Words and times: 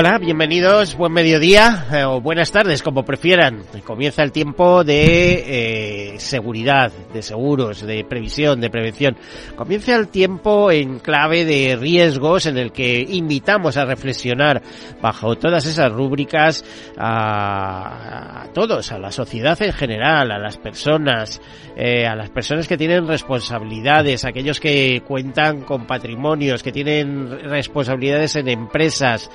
Hola, 0.00 0.16
bienvenidos, 0.16 0.96
buen 0.96 1.12
mediodía 1.12 1.86
eh, 1.92 2.04
o 2.04 2.22
buenas 2.22 2.50
tardes, 2.50 2.82
como 2.82 3.04
prefieran. 3.04 3.64
Comienza 3.84 4.22
el 4.22 4.32
tiempo 4.32 4.82
de 4.82 5.99
seguridad, 6.18 6.92
de 7.12 7.22
seguros, 7.22 7.82
de 7.82 8.04
previsión, 8.04 8.60
de 8.60 8.70
prevención. 8.70 9.16
Comienza 9.56 9.94
el 9.96 10.08
tiempo 10.08 10.70
en 10.70 10.98
clave 10.98 11.44
de 11.44 11.76
riesgos 11.76 12.46
en 12.46 12.58
el 12.58 12.72
que 12.72 13.00
invitamos 13.08 13.76
a 13.76 13.84
reflexionar 13.84 14.62
bajo 15.00 15.36
todas 15.36 15.66
esas 15.66 15.92
rúbricas 15.92 16.64
a, 16.98 18.46
todos, 18.52 18.92
a 18.92 18.98
la 18.98 19.12
sociedad 19.12 19.60
en 19.62 19.72
general, 19.72 20.30
a 20.30 20.38
las 20.38 20.58
personas, 20.58 21.40
eh, 21.76 22.06
a 22.06 22.14
las 22.14 22.30
personas 22.30 22.66
que 22.66 22.76
tienen 22.76 23.06
responsabilidades, 23.06 24.24
aquellos 24.24 24.60
que 24.60 25.02
cuentan 25.06 25.62
con 25.62 25.86
patrimonios, 25.86 26.62
que 26.62 26.72
tienen 26.72 27.30
responsabilidades 27.48 28.36
en 28.36 28.48
empresas, 28.48 29.30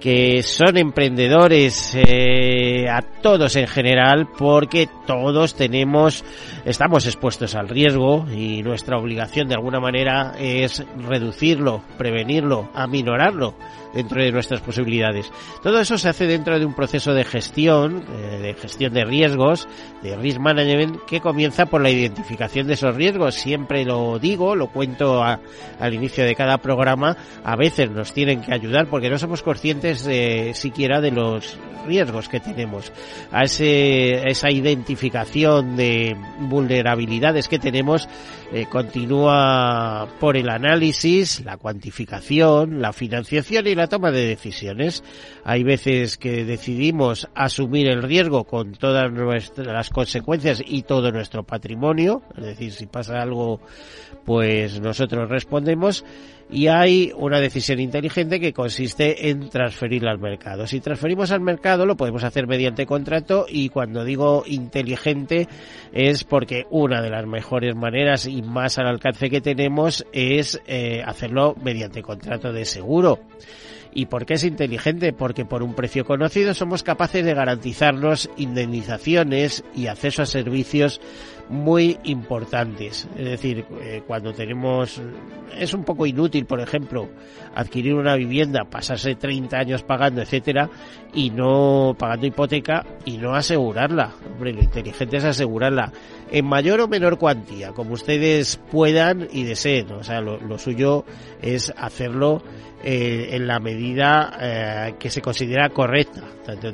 que 0.00 0.42
son 0.42 0.76
emprendedores, 0.76 1.94
eh, 1.94 2.55
a 2.88 3.02
todos 3.02 3.56
en 3.56 3.66
general, 3.66 4.28
porque 4.38 4.88
todos 5.06 5.54
tenemos, 5.54 6.24
estamos 6.64 7.06
expuestos 7.06 7.54
al 7.54 7.68
riesgo 7.68 8.26
y 8.30 8.62
nuestra 8.62 8.98
obligación 8.98 9.48
de 9.48 9.54
alguna 9.54 9.80
manera 9.80 10.34
es 10.38 10.84
reducirlo, 11.08 11.82
prevenirlo, 11.98 12.68
aminorarlo 12.74 13.54
dentro 13.96 14.22
de 14.22 14.30
nuestras 14.30 14.60
posibilidades. 14.60 15.32
Todo 15.62 15.80
eso 15.80 15.96
se 15.96 16.10
hace 16.10 16.26
dentro 16.26 16.58
de 16.58 16.66
un 16.66 16.74
proceso 16.74 17.14
de 17.14 17.24
gestión, 17.24 18.04
eh, 18.14 18.38
de 18.42 18.54
gestión 18.54 18.92
de 18.92 19.04
riesgos, 19.04 19.66
de 20.02 20.14
risk 20.16 20.38
management, 20.38 21.00
que 21.06 21.20
comienza 21.20 21.64
por 21.66 21.80
la 21.80 21.90
identificación 21.90 22.66
de 22.66 22.74
esos 22.74 22.94
riesgos. 22.94 23.34
Siempre 23.34 23.84
lo 23.84 24.18
digo, 24.18 24.54
lo 24.54 24.68
cuento 24.68 25.24
al 25.24 25.94
inicio 25.94 26.24
de 26.24 26.34
cada 26.34 26.58
programa, 26.58 27.16
a 27.42 27.56
veces 27.56 27.90
nos 27.90 28.12
tienen 28.12 28.42
que 28.42 28.52
ayudar 28.52 28.88
porque 28.88 29.08
no 29.08 29.18
somos 29.18 29.42
conscientes 29.42 30.04
de, 30.04 30.52
siquiera 30.54 31.00
de 31.00 31.10
los 31.10 31.56
riesgos 31.86 32.28
que 32.28 32.40
tenemos. 32.40 32.92
A 33.32 33.44
ese, 33.44 34.28
esa 34.28 34.50
identificación 34.50 35.76
de 35.76 36.16
vulnerabilidades 36.40 37.48
que 37.48 37.58
tenemos 37.58 38.08
eh, 38.52 38.66
continúa 38.70 40.08
por 40.20 40.36
el 40.36 40.48
análisis, 40.48 41.44
la 41.44 41.56
cuantificación, 41.56 42.80
la 42.80 42.92
financiación 42.92 43.66
y 43.66 43.74
la 43.74 43.88
toma 43.88 44.10
de 44.12 44.26
decisiones. 44.26 45.02
Hay 45.44 45.64
veces 45.64 46.16
que 46.16 46.44
decidimos 46.44 47.28
asumir 47.34 47.88
el 47.88 48.02
riesgo 48.02 48.44
con 48.44 48.72
todas 48.72 49.10
nuestras 49.12 49.66
las 49.66 49.90
consecuencias 49.90 50.62
y 50.64 50.82
todo 50.82 51.10
nuestro 51.10 51.42
patrimonio, 51.42 52.22
es 52.36 52.44
decir, 52.44 52.72
si 52.72 52.86
pasa 52.86 53.20
algo, 53.20 53.60
pues 54.24 54.80
nosotros 54.80 55.28
respondemos 55.28 56.04
y 56.50 56.68
hay 56.68 57.12
una 57.16 57.40
decisión 57.40 57.80
inteligente 57.80 58.38
que 58.38 58.52
consiste 58.52 59.30
en 59.30 59.48
transferirla 59.48 60.12
al 60.12 60.18
mercado. 60.18 60.66
Si 60.66 60.80
transferimos 60.80 61.30
al 61.30 61.40
mercado 61.40 61.86
lo 61.86 61.96
podemos 61.96 62.24
hacer 62.24 62.46
mediante 62.46 62.86
contrato 62.86 63.46
y 63.48 63.68
cuando 63.68 64.04
digo 64.04 64.44
inteligente 64.46 65.48
es 65.92 66.24
porque 66.24 66.66
una 66.70 67.02
de 67.02 67.10
las 67.10 67.26
mejores 67.26 67.74
maneras 67.74 68.26
y 68.26 68.42
más 68.42 68.78
al 68.78 68.86
alcance 68.86 69.30
que 69.30 69.40
tenemos 69.40 70.06
es 70.12 70.60
eh, 70.66 71.02
hacerlo 71.04 71.56
mediante 71.62 72.02
contrato 72.02 72.52
de 72.52 72.64
seguro. 72.64 73.20
¿Y 73.96 74.06
por 74.06 74.26
qué 74.26 74.34
es 74.34 74.44
inteligente? 74.44 75.14
Porque 75.14 75.46
por 75.46 75.62
un 75.62 75.74
precio 75.74 76.04
conocido 76.04 76.52
somos 76.52 76.82
capaces 76.82 77.24
de 77.24 77.32
garantizarnos 77.32 78.28
indemnizaciones 78.36 79.64
y 79.74 79.86
acceso 79.86 80.20
a 80.20 80.26
servicios 80.26 81.00
muy 81.48 81.98
importantes. 82.04 83.08
Es 83.16 83.24
decir, 83.24 83.64
eh, 83.80 84.02
cuando 84.06 84.32
tenemos, 84.32 85.00
es 85.56 85.74
un 85.74 85.84
poco 85.84 86.06
inútil, 86.06 86.46
por 86.46 86.60
ejemplo, 86.60 87.08
adquirir 87.54 87.94
una 87.94 88.16
vivienda, 88.16 88.64
pasarse 88.64 89.14
30 89.14 89.56
años 89.56 89.82
pagando, 89.82 90.22
etcétera, 90.22 90.68
y 91.14 91.30
no 91.30 91.94
pagando 91.98 92.26
hipoteca 92.26 92.84
y 93.04 93.18
no 93.18 93.34
asegurarla. 93.34 94.12
Hombre, 94.32 94.52
lo 94.52 94.62
inteligente 94.62 95.18
es 95.18 95.24
asegurarla 95.24 95.92
en 96.30 96.44
mayor 96.46 96.80
o 96.80 96.88
menor 96.88 97.18
cuantía, 97.18 97.72
como 97.72 97.94
ustedes 97.94 98.60
puedan 98.70 99.28
y 99.30 99.44
deseen. 99.44 99.92
O 99.92 100.02
sea, 100.02 100.20
lo, 100.20 100.38
lo 100.38 100.58
suyo 100.58 101.04
es 101.40 101.72
hacerlo 101.76 102.42
eh, 102.88 103.34
en 103.34 103.48
la 103.48 103.58
medida 103.58 104.38
eh, 104.40 104.94
que 104.96 105.10
se 105.10 105.20
considera 105.20 105.70
correcta, 105.70 106.22
tanto 106.44 106.68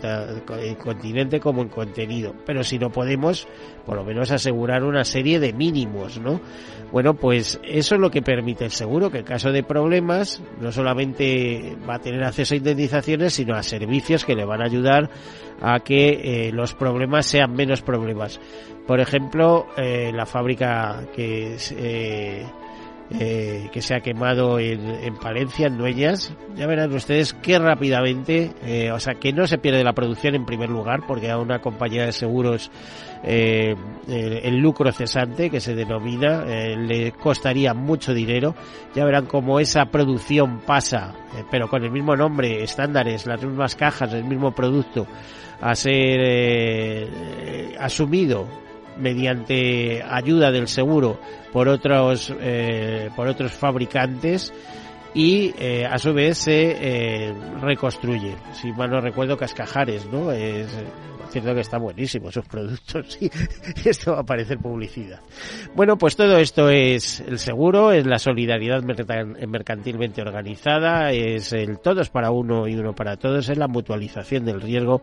en 0.59 0.75
continente 0.75 1.41
como 1.41 1.63
en 1.63 1.71
contenido. 1.71 2.35
Pero 2.45 2.63
si 2.65 2.79
no 2.79 2.91
podemos, 2.91 3.49
por 3.87 3.97
lo 3.97 4.05
menos 4.05 4.31
asegurar 4.31 4.85
una 4.85 5.05
serie 5.05 5.41
de 5.41 5.55
mínimos, 5.55 6.21
¿no? 6.21 6.39
Bueno, 6.93 7.15
pues 7.15 7.59
eso 7.65 7.95
es 7.95 8.01
lo 8.03 8.11
que 8.11 8.21
permite 8.21 8.67
el 8.67 8.73
seguro, 8.73 9.11
que 9.11 9.21
en 9.21 9.25
caso 9.25 9.53
de 9.53 9.63
problemas 9.63 10.43
no 10.61 10.71
solamente 10.71 11.79
va 11.89 11.95
a 11.95 12.01
tener 12.01 12.23
acceso 12.25 12.53
a 12.53 12.59
indemnizaciones, 12.59 13.33
sino 13.33 13.55
a 13.55 13.63
servicios 13.63 14.27
que 14.27 14.35
le 14.35 14.45
van 14.45 14.61
a 14.61 14.67
ayudar 14.67 15.09
a 15.63 15.81
que 15.81 16.49
eh, 16.49 16.53
los 16.53 16.75
problemas 16.75 17.25
sean 17.25 17.55
menos 17.55 17.81
problemas. 17.81 18.39
Por 18.87 19.01
ejemplo, 19.01 19.69
la 19.79 20.27
fábrica 20.27 21.07
que 21.15 21.55
es, 21.55 21.75
eh, 23.19 23.69
que 23.73 23.83
se 23.83 23.95
ha 23.95 24.01
quemado 24.01 24.59
en, 24.59 24.87
en, 24.87 25.17
Palencia, 25.17 25.67
en 25.67 25.77
Nueñas. 25.77 26.33
Ya 26.57 26.67
verán 26.67 26.93
ustedes 26.93 27.35
que 27.35 27.59
rápidamente, 27.59 28.53
eh, 28.65 28.91
o 28.91 28.99
sea, 28.99 29.15
que 29.15 29.33
no 29.33 29.47
se 29.47 29.59
pierde 29.59 29.85
la 29.85 29.93
producción 29.93 30.35
en 30.35 30.47
primer 30.47 30.71
lugar, 30.71 31.01
porque 31.07 31.31
a 31.31 31.39
una 31.39 31.61
compañía 31.61 32.07
de 32.07 32.13
seguros 32.13 32.71
eh, 33.23 33.75
el, 34.09 34.57
lucro 34.57 34.91
cesante, 34.93 35.51
que 35.51 35.61
se 35.61 35.75
denomina, 35.75 36.45
le 36.45 37.13
costaría 37.13 37.75
mucho 37.75 38.15
dinero. 38.15 38.55
Ya 38.95 39.05
verán 39.05 39.27
cómo 39.27 39.61
esa 39.61 39.87
producción 39.87 40.61
pasa, 40.61 41.15
pero 41.51 41.69
con 41.69 41.85
el 41.85 41.91
mismo 41.91 42.17
nombre, 42.17 42.63
estándares, 42.63 43.27
las 43.27 43.43
mismas 43.43 43.77
cajas, 43.77 44.13
el 44.15 44.25
mismo 44.25 44.53
producto, 44.53 45.07
a 45.61 45.75
ser 45.75 47.09
asumido 47.79 48.47
mediante 48.99 50.03
ayuda 50.03 50.51
del 50.51 50.69
seguro 50.69 51.21
por 51.53 51.69
otros 51.69 52.33
eh, 52.41 53.11
por 53.15 53.29
otros 53.29 53.53
fabricantes 53.53 54.53
y 55.15 55.53
eh, 55.59 55.87
a 55.87 55.99
su 55.99 56.13
vez 56.13 56.39
se 56.39 56.77
eh, 56.79 57.35
reconstruye. 57.61 58.37
Si 58.53 58.73
mal 58.73 58.91
no 58.91 59.01
recuerdo, 59.01 59.37
Cascajares, 59.37 60.07
¿no? 60.07 60.33
Es, 60.33 60.69
cierto 61.33 61.55
que 61.55 61.61
está 61.63 61.79
buenísimo 61.79 62.31
sus 62.31 62.45
productos 62.47 63.19
y, 63.21 63.31
esto 63.89 64.13
va 64.13 64.21
a 64.21 64.25
parecer 64.25 64.59
publicidad. 64.59 65.21
Bueno, 65.75 65.97
pues 65.97 66.15
todo 66.15 66.37
esto 66.37 66.69
es 66.69 67.21
el 67.21 67.39
seguro, 67.39 67.91
es 67.93 68.07
la 68.07 68.19
solidaridad 68.19 68.83
mercantilmente 68.83 70.21
organizada, 70.21 71.11
es 71.11 71.53
el 71.53 71.79
todos 71.79 72.11
para 72.11 72.31
uno 72.31 72.69
y 72.69 72.75
uno 72.75 72.95
para 72.95 73.17
todos, 73.17 73.49
es 73.49 73.59
la 73.59 73.69
mutualización 73.69 74.45
del 74.45 74.61
riesgo 74.61 75.03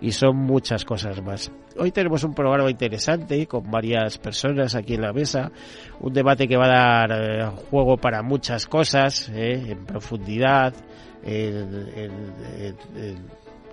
y 0.00 0.12
son 0.12 0.36
muchas 0.36 0.84
cosas 0.84 1.22
más. 1.22 1.50
Hoy 1.78 1.92
tenemos 1.92 2.24
un 2.24 2.34
programa 2.34 2.70
interesante 2.70 3.46
con 3.46 3.70
varias 3.70 4.18
personas 4.18 4.74
aquí 4.74 4.94
en 4.94 5.02
la 5.02 5.12
mesa, 5.12 5.50
un 6.00 6.12
debate 6.12 6.48
que 6.48 6.56
va 6.56 6.66
a 6.66 7.06
dar 7.06 7.10
eh, 7.12 7.46
juego 7.70 7.96
para 7.96 8.22
muchas 8.22 8.66
cosas, 8.66 9.28
eh, 9.28 9.62
en 9.68 9.84
profundidad, 9.84 10.74
en, 11.22 11.86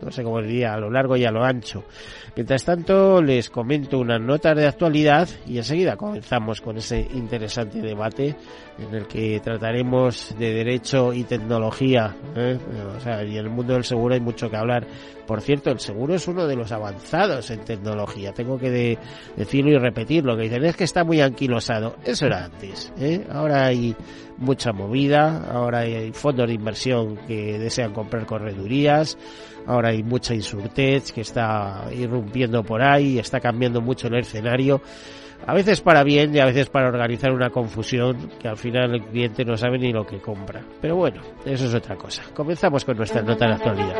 no 0.01 0.11
sé 0.11 0.23
cómo 0.23 0.41
diría, 0.41 0.73
a 0.73 0.77
lo 0.77 0.91
largo 0.91 1.15
y 1.17 1.25
a 1.25 1.31
lo 1.31 1.43
ancho. 1.43 1.83
Mientras 2.35 2.63
tanto, 2.63 3.21
les 3.21 3.49
comento 3.49 3.99
unas 3.99 4.21
notas 4.21 4.55
de 4.55 4.67
actualidad 4.67 5.27
y 5.45 5.57
enseguida 5.57 5.95
comenzamos 5.95 6.61
con 6.61 6.77
ese 6.77 6.99
interesante 7.13 7.81
debate 7.81 8.35
en 8.77 8.93
el 8.93 9.07
que 9.07 9.39
trataremos 9.39 10.35
de 10.37 10.53
derecho 10.53 11.13
y 11.13 11.23
tecnología. 11.23 12.15
¿eh? 12.35 12.57
O 12.95 12.99
sea, 12.99 13.23
y 13.23 13.37
en 13.37 13.45
el 13.45 13.49
mundo 13.49 13.73
del 13.73 13.83
seguro 13.83 14.13
hay 14.13 14.21
mucho 14.21 14.49
que 14.49 14.57
hablar. 14.57 14.85
Por 15.25 15.41
cierto, 15.41 15.71
el 15.71 15.79
seguro 15.79 16.15
es 16.15 16.27
uno 16.27 16.47
de 16.47 16.55
los 16.55 16.71
avanzados 16.71 17.49
en 17.51 17.59
tecnología. 17.61 18.31
Tengo 18.33 18.57
que 18.57 18.97
decirlo 19.35 19.71
y 19.71 19.77
repetirlo. 19.77 20.37
Que 20.37 20.43
dicen 20.43 20.63
es 20.63 20.75
que 20.75 20.85
está 20.85 21.03
muy 21.03 21.19
anquilosado. 21.19 21.95
Eso 22.05 22.27
era 22.27 22.45
antes. 22.45 22.93
¿eh? 22.97 23.25
Ahora 23.29 23.65
hay 23.65 23.95
mucha 24.37 24.71
movida. 24.71 25.49
Ahora 25.51 25.79
hay 25.79 26.13
fondos 26.13 26.47
de 26.47 26.53
inversión 26.53 27.17
que 27.27 27.59
desean 27.59 27.93
comprar 27.93 28.25
corredurías. 28.25 29.17
Ahora 29.65 29.89
hay 29.89 30.01
mucha 30.01 30.33
insurtech 30.33 31.11
que 31.11 31.21
está 31.21 31.89
irrumpiendo 31.91 32.63
por 32.63 32.81
ahí. 32.81 33.19
Está 33.19 33.41
cambiando 33.41 33.81
mucho 33.81 34.07
el 34.07 34.19
escenario 34.19 34.81
a 35.45 35.53
veces 35.53 35.81
para 35.81 36.03
bien 36.03 36.35
y 36.35 36.39
a 36.39 36.45
veces 36.45 36.69
para 36.69 36.87
organizar 36.87 37.31
una 37.31 37.49
confusión 37.49 38.29
que 38.39 38.47
al 38.47 38.57
final 38.57 38.95
el 38.95 39.03
cliente 39.03 39.45
no 39.45 39.57
sabe 39.57 39.77
ni 39.77 39.91
lo 39.91 40.05
que 40.05 40.19
compra. 40.19 40.61
Pero 40.81 40.95
bueno, 40.95 41.21
eso 41.45 41.65
es 41.65 41.73
otra 41.73 41.95
cosa. 41.95 42.23
Comenzamos 42.33 42.83
con 42.83 42.97
nuestra 42.97 43.21
nota 43.21 43.47
de 43.47 43.53
actualidad. 43.53 43.95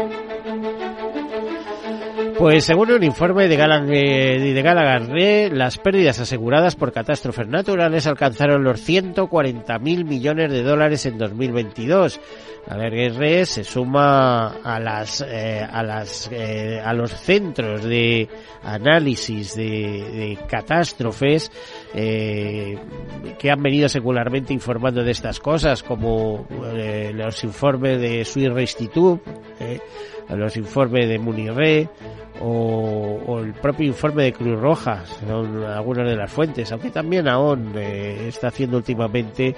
Pues 2.38 2.66
según 2.66 2.92
un 2.92 3.04
informe 3.04 3.48
de, 3.48 3.56
eh, 3.56 4.54
de 4.54 4.62
Gallagher, 4.62 5.52
las 5.52 5.80
pérdidas 5.80 6.20
aseguradas 6.20 6.76
por 6.76 6.92
catástrofes 6.92 7.48
naturales 7.48 8.06
alcanzaron 8.06 8.64
los 8.64 8.88
140.000 8.88 10.06
millones 10.06 10.52
de 10.52 10.62
dólares 10.62 11.08
en 11.08 11.18
2022. 11.18 12.20
Gallagher 12.68 13.46
se 13.46 13.64
suma 13.64 14.48
a 14.62 14.80
las 14.80 15.22
eh, 15.22 15.66
a 15.70 15.84
las 15.84 16.30
eh, 16.32 16.82
a 16.84 16.94
los 16.94 17.12
centros 17.12 17.84
de 17.84 18.28
análisis 18.62 19.56
de 19.56 20.38
catástrofes 20.50 21.50
que 21.94 23.52
han 23.52 23.62
venido 23.62 23.90
secularmente 23.90 24.54
informando 24.54 25.04
de 25.04 25.12
estas 25.12 25.40
cosas, 25.40 25.84
como 25.84 26.46
los 27.14 27.44
informes 27.44 28.00
de 28.02 28.26
Swiss 28.26 28.50
Institute, 28.58 29.24
los 30.30 30.58
informes 30.58 31.08
de 31.08 31.20
Munirre 31.20 31.90
o, 32.42 33.40
el 33.44 33.54
propio 33.54 33.88
informe 33.88 34.26
de 34.26 34.34
Cruz 34.34 34.60
Roja, 34.60 35.04
son 35.06 35.64
algunas 35.64 36.08
de 36.08 36.16
las 36.16 36.32
fuentes, 36.32 36.72
aunque 36.72 36.92
también 36.92 37.28
AON 37.28 37.74
eh, 37.76 38.28
está 38.28 38.50
haciendo 38.50 38.78
últimamente, 38.78 39.56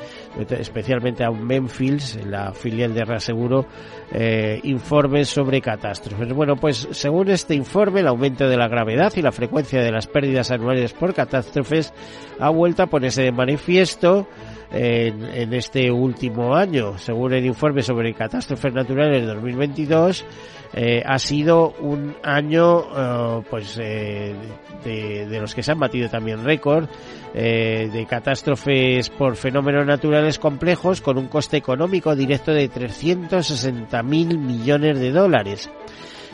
especialmente 0.49 1.23
a 1.23 1.31
Memphis, 1.31 2.19
la 2.25 2.53
filial 2.53 2.93
de 2.93 3.03
Reaseguro, 3.03 3.65
eh, 4.11 4.59
informes 4.63 5.29
sobre 5.29 5.61
catástrofes. 5.61 6.31
Bueno, 6.33 6.55
pues 6.55 6.87
según 6.91 7.29
este 7.29 7.55
informe, 7.55 7.99
el 7.99 8.07
aumento 8.07 8.47
de 8.47 8.57
la 8.57 8.67
gravedad 8.67 9.11
y 9.15 9.21
la 9.21 9.31
frecuencia 9.31 9.81
de 9.81 9.91
las 9.91 10.07
pérdidas 10.07 10.51
anuales 10.51 10.93
por 10.93 11.13
catástrofes 11.13 11.93
ha 12.39 12.49
vuelto 12.49 12.83
a 12.83 12.87
ponerse 12.87 13.23
de 13.23 13.31
manifiesto 13.31 14.27
en, 14.71 15.23
en, 15.23 15.53
este 15.53 15.91
último 15.91 16.55
año. 16.55 16.97
Según 16.97 17.33
el 17.33 17.45
informe 17.45 17.81
sobre 17.81 18.13
catástrofes 18.13 18.73
naturales 18.73 19.21
de 19.21 19.33
2022, 19.33 20.25
eh, 20.73 21.01
ha 21.05 21.17
sido 21.17 21.71
un 21.79 22.15
año 22.23 22.81
eh, 22.81 23.43
pues 23.49 23.77
eh, 23.81 24.35
de, 24.83 25.25
de, 25.25 25.41
los 25.41 25.55
que 25.55 25.63
se 25.63 25.71
han 25.71 25.79
batido 25.79 26.09
también 26.09 26.43
récord 26.43 26.87
eh, 27.33 27.89
de 27.91 28.05
catástrofes 28.05 29.09
por 29.09 29.35
fenómenos 29.35 29.85
naturales 29.85 30.37
complejos 30.37 31.01
con 31.01 31.17
un 31.17 31.27
coste 31.27 31.57
económico 31.57 32.15
directo 32.15 32.51
de 32.51 32.67
360 32.67 34.03
mil 34.03 34.37
millones 34.37 34.99
de 34.99 35.11
dólares. 35.11 35.69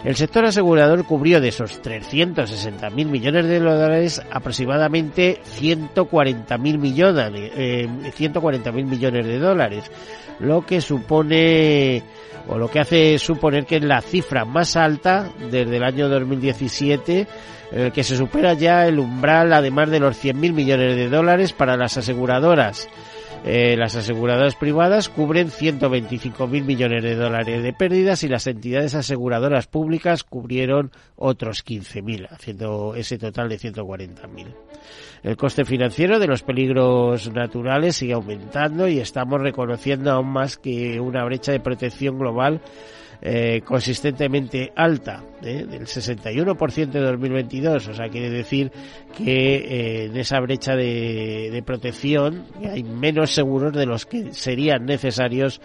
El 0.04 0.16
sector 0.16 0.46
asegurador 0.46 1.06
cubrió 1.06 1.42
de 1.42 1.48
esos 1.48 1.82
360 1.82 2.90
mil 2.92 3.08
millones 3.08 3.48
de 3.48 3.60
dólares 3.60 4.22
aproximadamente 4.32 5.40
140 5.44 6.58
mil 6.58 6.78
millones, 6.78 7.52
eh, 7.56 7.88
140 8.14 8.72
mil 8.72 8.86
millones 8.86 9.26
de 9.26 9.40
dólares, 9.40 9.90
lo 10.40 10.66
que 10.66 10.82
supone 10.82 12.04
o 12.48 12.58
lo 12.58 12.70
que 12.70 12.80
hace 12.80 13.18
suponer 13.18 13.66
que 13.66 13.78
es 13.78 13.84
la 13.84 14.02
cifra 14.02 14.46
más 14.46 14.76
alta 14.76 15.32
desde 15.50 15.78
el 15.78 15.84
año 15.84 16.08
2017 16.10 17.28
en 17.72 17.82
el 17.82 17.92
que 17.92 18.04
se 18.04 18.16
supera 18.16 18.54
ya 18.54 18.88
el 18.88 19.00
umbral 19.00 19.52
además 19.54 19.90
de 19.90 20.00
los 20.00 20.24
100.000 20.24 20.54
millones 20.54 20.96
de 20.96 21.10
dólares 21.10 21.54
para 21.54 21.76
las 21.76 21.98
aseguradoras. 21.98 22.88
Eh, 23.48 23.78
las 23.78 23.96
aseguradoras 23.96 24.56
privadas 24.56 25.08
cubren 25.08 25.50
125.000 25.50 26.64
millones 26.64 27.04
de 27.04 27.14
dólares 27.14 27.62
de 27.62 27.74
pérdidas 27.74 28.24
y 28.24 28.28
las 28.28 28.48
entidades 28.48 28.96
aseguradoras 28.96 29.68
públicas 29.68 30.24
cubrieron 30.24 30.92
otros 31.16 31.64
15.000, 31.64 32.28
haciendo 32.32 32.96
ese 32.96 33.20
total 33.20 33.50
de 33.50 33.60
140.000. 33.60 34.48
El 35.22 35.38
coste 35.38 35.64
financiero 35.64 36.18
de 36.18 36.26
los 36.26 36.42
peligros 36.42 37.32
naturales 37.32 37.98
sigue 37.98 38.14
aumentando 38.14 38.88
y 38.88 38.98
estamos 38.98 39.40
reconociendo 39.40 40.12
aún 40.12 40.30
más 40.30 40.58
que 40.58 41.00
una 41.00 41.24
brecha 41.24 41.52
de 41.52 41.60
protección 41.60 42.18
global 42.18 42.62
eh, 43.22 43.62
consistentemente 43.64 44.72
alta, 44.76 45.24
¿eh? 45.42 45.66
del 45.66 45.86
61% 45.86 46.92
de 46.92 47.02
2022. 47.02 47.88
O 47.88 47.94
sea, 47.94 48.10
quiere 48.10 48.30
decir 48.30 48.72
que 49.16 49.56
eh, 49.56 50.06
en 50.06 50.18
esa 50.18 50.40
brecha 50.40 50.76
de, 50.76 51.64
protección 51.66 52.46
hay 52.64 52.84
menos 52.84 53.32
seguros 53.32 53.74
de 53.74 53.86
los 53.86 54.06
que 54.06 54.34
serían 54.34 54.86
necesarios 54.86 55.62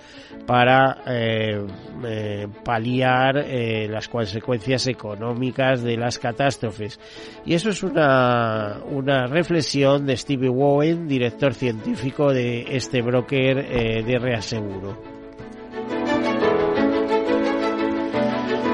para 0.46 1.02
eh, 1.06 1.66
eh, 2.04 2.46
paliar 2.64 3.44
las 3.88 4.08
consecuencias 4.08 4.86
económicas 4.86 5.82
de 5.82 5.96
las 5.96 6.18
catástrofes. 6.18 6.98
Y 7.44 7.54
eso 7.54 7.70
es 7.70 7.82
una, 7.82 8.78
una 8.90 9.26
reflexión 9.26 10.06
de 10.06 10.16
Steve 10.16 10.48
Wowen, 10.48 11.08
director 11.08 11.52
científico 11.54 12.32
de 12.32 12.76
este 12.76 13.02
broker 13.02 14.04
de 14.04 14.18
reaseguro. 14.18 15.19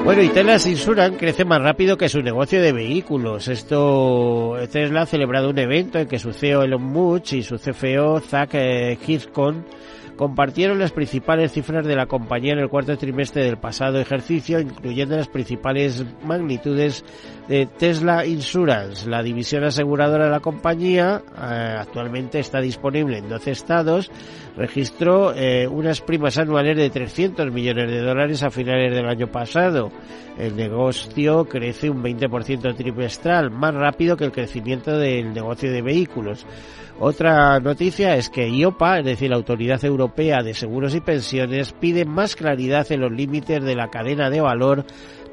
Bueno, 0.07 0.23
y 0.23 0.29
Tesla 0.29 0.53
Insurance 0.53 1.17
crece 1.17 1.43
más 1.43 1.61
rápido 1.61 1.97
que 1.97 2.07
su 2.07 2.21
negocio 2.21 2.61
de 2.61 2.71
vehículos. 2.71 3.49
Esto, 3.49 4.55
Tesla 4.71 5.01
ha 5.01 5.05
celebrado 5.05 5.49
un 5.49 5.59
evento 5.59 5.99
en 5.99 6.07
que 6.07 6.17
su 6.17 6.31
CEO 6.31 6.63
Elon 6.63 6.81
Musk 6.81 7.33
y 7.33 7.43
su 7.43 7.57
CFO 7.57 8.21
Zach 8.21 8.51
eh, 8.53 8.97
Hirschhorn 9.05 9.65
compartieron 10.17 10.79
las 10.79 10.91
principales 10.91 11.53
cifras 11.53 11.85
de 11.85 11.95
la 11.95 12.07
compañía 12.07 12.53
en 12.53 12.59
el 12.59 12.69
cuarto 12.69 12.97
trimestre 12.97 13.45
del 13.45 13.57
pasado 13.57 13.99
ejercicio, 13.99 14.59
incluyendo 14.59 15.15
las 15.15 15.27
principales 15.27 16.03
magnitudes 16.25 17.05
de 17.47 17.67
Tesla 17.67 18.25
Insurance. 18.25 19.09
La 19.09 19.23
división 19.23 19.63
aseguradora 19.63 20.25
de 20.25 20.31
la 20.31 20.39
compañía 20.39 21.21
eh, 21.37 21.75
actualmente 21.79 22.39
está 22.39 22.59
disponible 22.59 23.19
en 23.19 23.29
12 23.29 23.51
estados. 23.51 24.11
Registró 24.57 25.33
eh, 25.35 25.67
unas 25.67 26.01
primas 26.01 26.37
anuales 26.37 26.75
de 26.75 26.89
300 26.89 27.51
millones 27.51 27.89
de 27.89 28.01
dólares 28.01 28.43
a 28.43 28.49
finales 28.49 28.93
del 28.93 29.07
año 29.07 29.27
pasado. 29.27 29.91
El 30.37 30.55
negocio 30.55 31.45
crece 31.45 31.89
un 31.89 32.03
20% 32.03 32.75
trimestral, 32.75 33.51
más 33.51 33.73
rápido 33.73 34.17
que 34.17 34.25
el 34.25 34.31
crecimiento 34.31 34.97
del 34.97 35.33
negocio 35.33 35.71
de 35.71 35.81
vehículos. 35.81 36.45
Otra 36.99 37.59
noticia 37.59 38.15
es 38.15 38.29
que 38.29 38.49
IOPA, 38.49 38.99
es 38.99 39.05
decir, 39.05 39.29
la 39.29 39.35
Autoridad 39.35 39.83
Europea 39.85 40.06
de 40.15 40.53
Seguros 40.53 40.95
y 40.95 41.01
Pensiones, 41.01 41.73
pide 41.73 42.05
más 42.05 42.35
claridad 42.35 42.91
en 42.91 43.01
los 43.01 43.11
límites 43.11 43.63
de 43.63 43.75
la 43.75 43.89
cadena 43.89 44.29
de 44.29 44.41
valor 44.41 44.85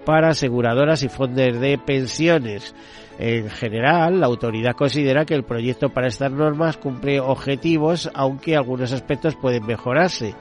para 0.04 0.30
aseguradoras 0.30 1.02
y 1.02 1.08
fondos 1.08 1.60
de 1.60 1.78
pensiones. 1.78 2.74
En 3.18 3.48
general, 3.50 4.20
la 4.20 4.26
autoridad 4.26 4.74
considera 4.74 5.24
que 5.24 5.34
el 5.34 5.44
proyecto 5.44 5.90
para 5.90 6.08
estas 6.08 6.32
normas 6.32 6.76
cumple 6.76 7.20
objetivos, 7.20 8.10
aunque 8.14 8.56
algunos 8.56 8.92
aspectos 8.92 9.36
pueden 9.36 9.66
mejorarse. 9.66 10.34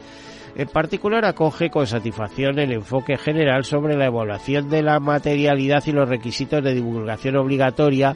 En 0.55 0.67
particular, 0.67 1.25
acoge 1.25 1.69
con 1.69 1.87
satisfacción 1.87 2.59
el 2.59 2.71
enfoque 2.73 3.17
general 3.17 3.63
sobre 3.63 3.95
la 3.95 4.05
evaluación 4.05 4.69
de 4.69 4.83
la 4.83 4.99
materialidad 4.99 5.83
y 5.85 5.91
los 5.91 6.07
requisitos 6.07 6.63
de 6.63 6.75
divulgación 6.75 7.37
obligatoria 7.37 8.15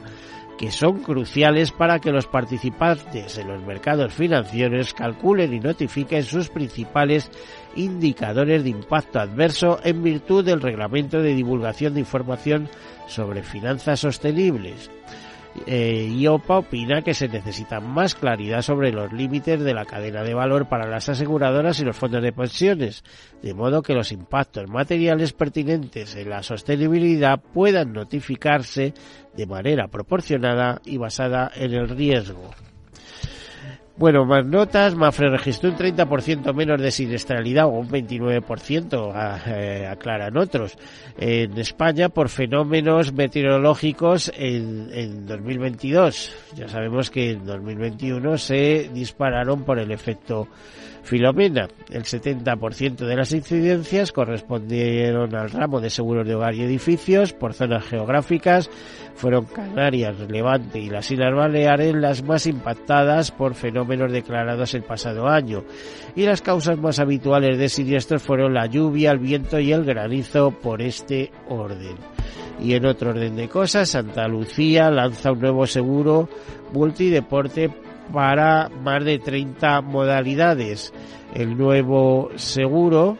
que 0.58 0.72
son 0.72 0.98
cruciales 0.98 1.70
para 1.70 2.00
que 2.00 2.10
los 2.10 2.26
participantes 2.26 3.38
en 3.38 3.48
los 3.48 3.62
mercados 3.62 4.12
financieros 4.12 4.92
calculen 4.92 5.54
y 5.54 5.60
notifiquen 5.60 6.24
sus 6.24 6.50
principales 6.50 7.30
indicadores 7.76 8.64
de 8.64 8.70
impacto 8.70 9.20
adverso 9.20 9.78
en 9.84 10.02
virtud 10.02 10.44
del 10.44 10.60
reglamento 10.60 11.22
de 11.22 11.34
divulgación 11.34 11.94
de 11.94 12.00
información 12.00 12.68
sobre 13.06 13.42
finanzas 13.42 14.00
sostenibles. 14.00 14.90
Eh, 15.66 16.08
IOPA 16.10 16.58
opina 16.58 17.02
que 17.02 17.14
se 17.14 17.28
necesita 17.28 17.80
más 17.80 18.14
claridad 18.14 18.62
sobre 18.62 18.92
los 18.92 19.12
límites 19.12 19.60
de 19.60 19.74
la 19.74 19.84
cadena 19.84 20.22
de 20.22 20.34
valor 20.34 20.68
para 20.68 20.86
las 20.86 21.08
aseguradoras 21.08 21.80
y 21.80 21.84
los 21.84 21.96
fondos 21.96 22.22
de 22.22 22.32
pensiones, 22.32 23.02
de 23.42 23.54
modo 23.54 23.82
que 23.82 23.94
los 23.94 24.12
impactos 24.12 24.68
materiales 24.68 25.32
pertinentes 25.32 26.14
en 26.16 26.30
la 26.30 26.42
sostenibilidad 26.42 27.40
puedan 27.40 27.92
notificarse 27.92 28.94
de 29.38 29.46
manera 29.46 29.86
proporcionada 29.86 30.82
y 30.84 30.96
basada 30.96 31.52
en 31.54 31.72
el 31.72 31.88
riesgo. 31.88 32.50
Bueno, 33.96 34.24
más 34.24 34.44
notas, 34.44 34.94
Mafre 34.94 35.28
registró 35.28 35.70
un 35.70 35.76
30% 35.76 36.54
menos 36.54 36.80
de 36.80 36.90
siniestralidad 36.90 37.66
o 37.66 37.70
un 37.70 37.88
29%, 37.88 39.42
eh, 39.46 39.88
aclaran 39.88 40.36
otros, 40.36 40.76
en 41.16 41.56
España 41.58 42.08
por 42.08 42.28
fenómenos 42.28 43.12
meteorológicos 43.12 44.32
en, 44.36 44.90
en 44.92 45.26
2022. 45.26 46.32
Ya 46.56 46.68
sabemos 46.68 47.10
que 47.10 47.32
en 47.32 47.44
2021 47.44 48.38
se 48.38 48.90
dispararon 48.92 49.64
por 49.64 49.80
el 49.80 49.90
efecto 49.90 50.48
Filomena. 51.08 51.68
El 51.90 52.04
70% 52.04 52.96
de 52.96 53.16
las 53.16 53.32
incidencias 53.32 54.12
correspondieron 54.12 55.34
al 55.34 55.50
ramo 55.50 55.80
de 55.80 55.88
seguros 55.88 56.26
de 56.26 56.34
hogar 56.34 56.54
y 56.54 56.62
edificios 56.62 57.32
por 57.32 57.54
zonas 57.54 57.84
geográficas. 57.84 58.68
Fueron 59.18 59.46
Canarias, 59.46 60.16
Levante 60.30 60.78
y 60.78 60.88
las 60.88 61.10
Islas 61.10 61.34
Baleares 61.34 61.92
las 61.92 62.22
más 62.22 62.46
impactadas 62.46 63.32
por 63.32 63.54
fenómenos 63.54 64.12
declarados 64.12 64.74
el 64.74 64.84
pasado 64.84 65.26
año. 65.26 65.64
Y 66.14 66.22
las 66.22 66.40
causas 66.40 66.78
más 66.78 67.00
habituales 67.00 67.58
de 67.58 67.68
siniestros 67.68 68.22
fueron 68.22 68.54
la 68.54 68.66
lluvia, 68.66 69.10
el 69.10 69.18
viento 69.18 69.58
y 69.58 69.72
el 69.72 69.84
granizo 69.84 70.52
por 70.52 70.80
este 70.80 71.32
orden. 71.48 71.96
Y 72.60 72.74
en 72.74 72.86
otro 72.86 73.10
orden 73.10 73.34
de 73.34 73.48
cosas, 73.48 73.88
Santa 73.88 74.28
Lucía 74.28 74.88
lanza 74.88 75.32
un 75.32 75.40
nuevo 75.40 75.66
seguro 75.66 76.28
multideporte 76.72 77.72
para 78.12 78.68
más 78.68 79.04
de 79.04 79.18
30 79.18 79.80
modalidades. 79.80 80.92
El 81.34 81.58
nuevo 81.58 82.30
seguro 82.36 83.18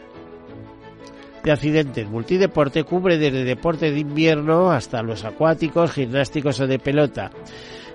de 1.43 1.51
accidentes 1.51 2.07
multideporte 2.09 2.83
cubre 2.83 3.17
desde 3.17 3.43
deporte 3.43 3.91
de 3.91 3.99
invierno 3.99 4.71
hasta 4.71 5.01
los 5.01 5.23
acuáticos, 5.25 5.91
gimnásticos 5.91 6.59
o 6.59 6.67
de 6.67 6.79
pelota. 6.79 7.31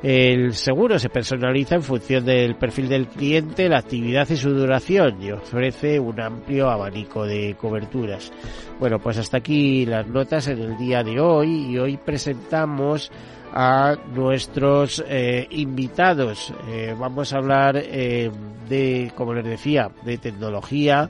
El 0.03 0.53
seguro 0.53 0.99
se 0.99 1.09
personaliza 1.09 1.77
en 1.77 1.83
función 1.83 2.27
del 2.27 2.57
perfil 2.57 2.91
del 2.91 3.07
cliente, 3.07 3.71
la 3.71 3.79
actividad 3.79 4.29
y 4.29 4.37
su 4.37 4.51
duración 4.51 5.23
y 5.23 5.33
ofrece 5.33 5.99
un 5.99 6.21
amplio 6.21 6.69
abanico 6.69 7.25
de 7.25 7.57
coberturas. 7.59 8.31
Bueno, 8.79 8.99
pues 8.99 9.17
hasta 9.17 9.39
aquí 9.39 9.87
las 9.87 10.07
notas 10.07 10.49
en 10.49 10.61
el 10.61 10.77
día 10.77 11.03
de 11.03 11.19
hoy 11.19 11.71
y 11.71 11.79
hoy 11.79 11.97
presentamos 11.97 13.11
a 13.55 13.97
nuestros 14.15 15.03
eh, 15.09 15.47
invitados. 15.51 16.53
Eh, 16.69 16.95
vamos 16.99 17.33
a 17.33 17.39
hablar 17.39 17.77
eh, 17.77 18.31
de, 18.69 19.11
como 19.15 19.33
les 19.33 19.45
decía, 19.45 19.91
de 20.05 20.19
tecnología 20.19 21.09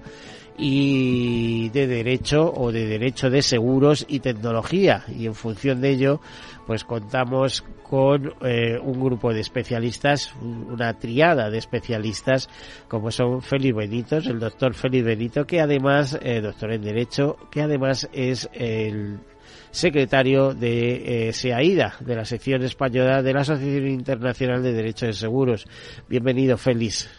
y 0.56 1.68
de 1.70 1.86
derecho 1.86 2.52
o 2.52 2.70
de 2.70 2.86
derecho 2.86 3.30
de 3.30 3.42
seguros 3.42 4.06
y 4.08 4.20
tecnología 4.20 5.04
y 5.08 5.26
en 5.26 5.34
función 5.34 5.80
de 5.80 5.90
ello 5.90 6.20
pues 6.66 6.84
contamos 6.84 7.64
con 7.82 8.32
un 8.40 9.00
grupo 9.00 9.34
de 9.34 9.40
especialistas 9.40 10.32
una 10.40 10.96
triada 10.98 11.50
de 11.50 11.58
especialistas 11.58 12.48
como 12.86 13.10
son 13.10 13.42
Félix 13.42 13.74
Benito 13.74 14.16
el 14.18 14.38
doctor 14.38 14.74
Félix 14.74 15.04
Benito 15.04 15.44
que 15.44 15.60
además 15.60 16.18
doctor 16.40 16.72
en 16.72 16.82
derecho 16.82 17.36
que 17.50 17.62
además 17.62 18.08
es 18.12 18.48
el 18.52 19.18
secretario 19.74 20.54
de 20.54 21.28
eh, 21.28 21.32
SEAIDA, 21.32 21.96
de 21.98 22.14
la 22.14 22.24
sección 22.24 22.62
española 22.62 23.22
de 23.22 23.32
la 23.32 23.40
Asociación 23.40 23.88
Internacional 23.88 24.62
de 24.62 24.72
Derechos 24.72 25.08
de 25.08 25.12
Seguros. 25.14 25.66
Bienvenido, 26.08 26.56
Félix. 26.56 27.10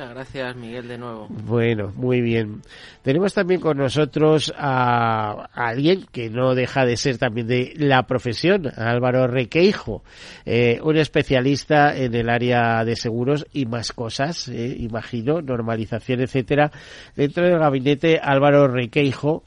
Muchas 0.00 0.14
gracias, 0.14 0.56
Miguel, 0.56 0.88
de 0.88 0.96
nuevo. 0.96 1.26
Bueno, 1.28 1.92
muy 1.94 2.22
bien. 2.22 2.62
Tenemos 3.02 3.34
también 3.34 3.60
con 3.60 3.76
nosotros 3.76 4.50
a, 4.56 5.44
alguien 5.52 6.06
que 6.10 6.30
no 6.30 6.54
deja 6.54 6.86
de 6.86 6.96
ser 6.96 7.18
también 7.18 7.46
de 7.46 7.74
la 7.76 8.04
profesión, 8.04 8.66
Álvaro 8.78 9.26
Requeijo, 9.26 10.02
eh, 10.46 10.80
un 10.82 10.96
especialista 10.96 11.94
en 11.94 12.14
el 12.14 12.30
área 12.30 12.82
de 12.82 12.96
seguros 12.96 13.44
y 13.52 13.66
más 13.66 13.92
cosas, 13.92 14.48
eh, 14.48 14.74
imagino, 14.78 15.42
normalización, 15.42 16.22
etcétera. 16.22 16.72
Dentro 17.14 17.44
del 17.44 17.58
gabinete, 17.58 18.18
Álvaro 18.22 18.68
Requeijo, 18.68 19.44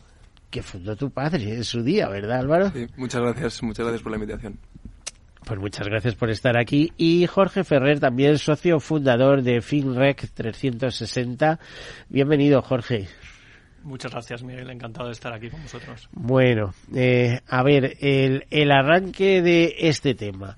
que 0.52 0.62
fundó 0.62 0.96
tu 0.96 1.10
padre 1.10 1.56
en 1.56 1.64
su 1.64 1.82
día, 1.82 2.10
¿verdad 2.10 2.42
Álvaro? 2.42 2.70
Sí, 2.70 2.86
muchas 2.96 3.24
gracias, 3.24 3.64
muchas 3.64 3.86
gracias 3.88 4.04
por 4.04 4.12
la 4.12 4.18
invitación. 4.20 4.60
Pues 5.46 5.60
muchas 5.60 5.88
gracias 5.88 6.16
por 6.16 6.30
estar 6.30 6.58
aquí. 6.58 6.94
Y 6.98 7.28
Jorge 7.28 7.64
Ferrer, 7.64 8.00
también 8.00 8.38
socio 8.38 8.80
fundador 8.80 9.42
de 9.42 9.62
FinRec 9.62 10.30
360. 10.34 11.60
Bienvenido, 12.10 12.62
Jorge. 12.62 13.08
Muchas 13.84 14.12
gracias, 14.12 14.44
Miguel. 14.44 14.70
Encantado 14.70 15.08
de 15.08 15.14
estar 15.14 15.34
aquí 15.34 15.50
con 15.50 15.62
vosotros. 15.62 16.08
Bueno, 16.14 16.74
eh, 16.96 17.42
a 17.48 17.64
ver, 17.64 17.98
el, 18.00 18.46
el 18.50 18.72
arranque 18.72 19.42
de 19.42 19.76
este 19.80 20.16
tema 20.16 20.58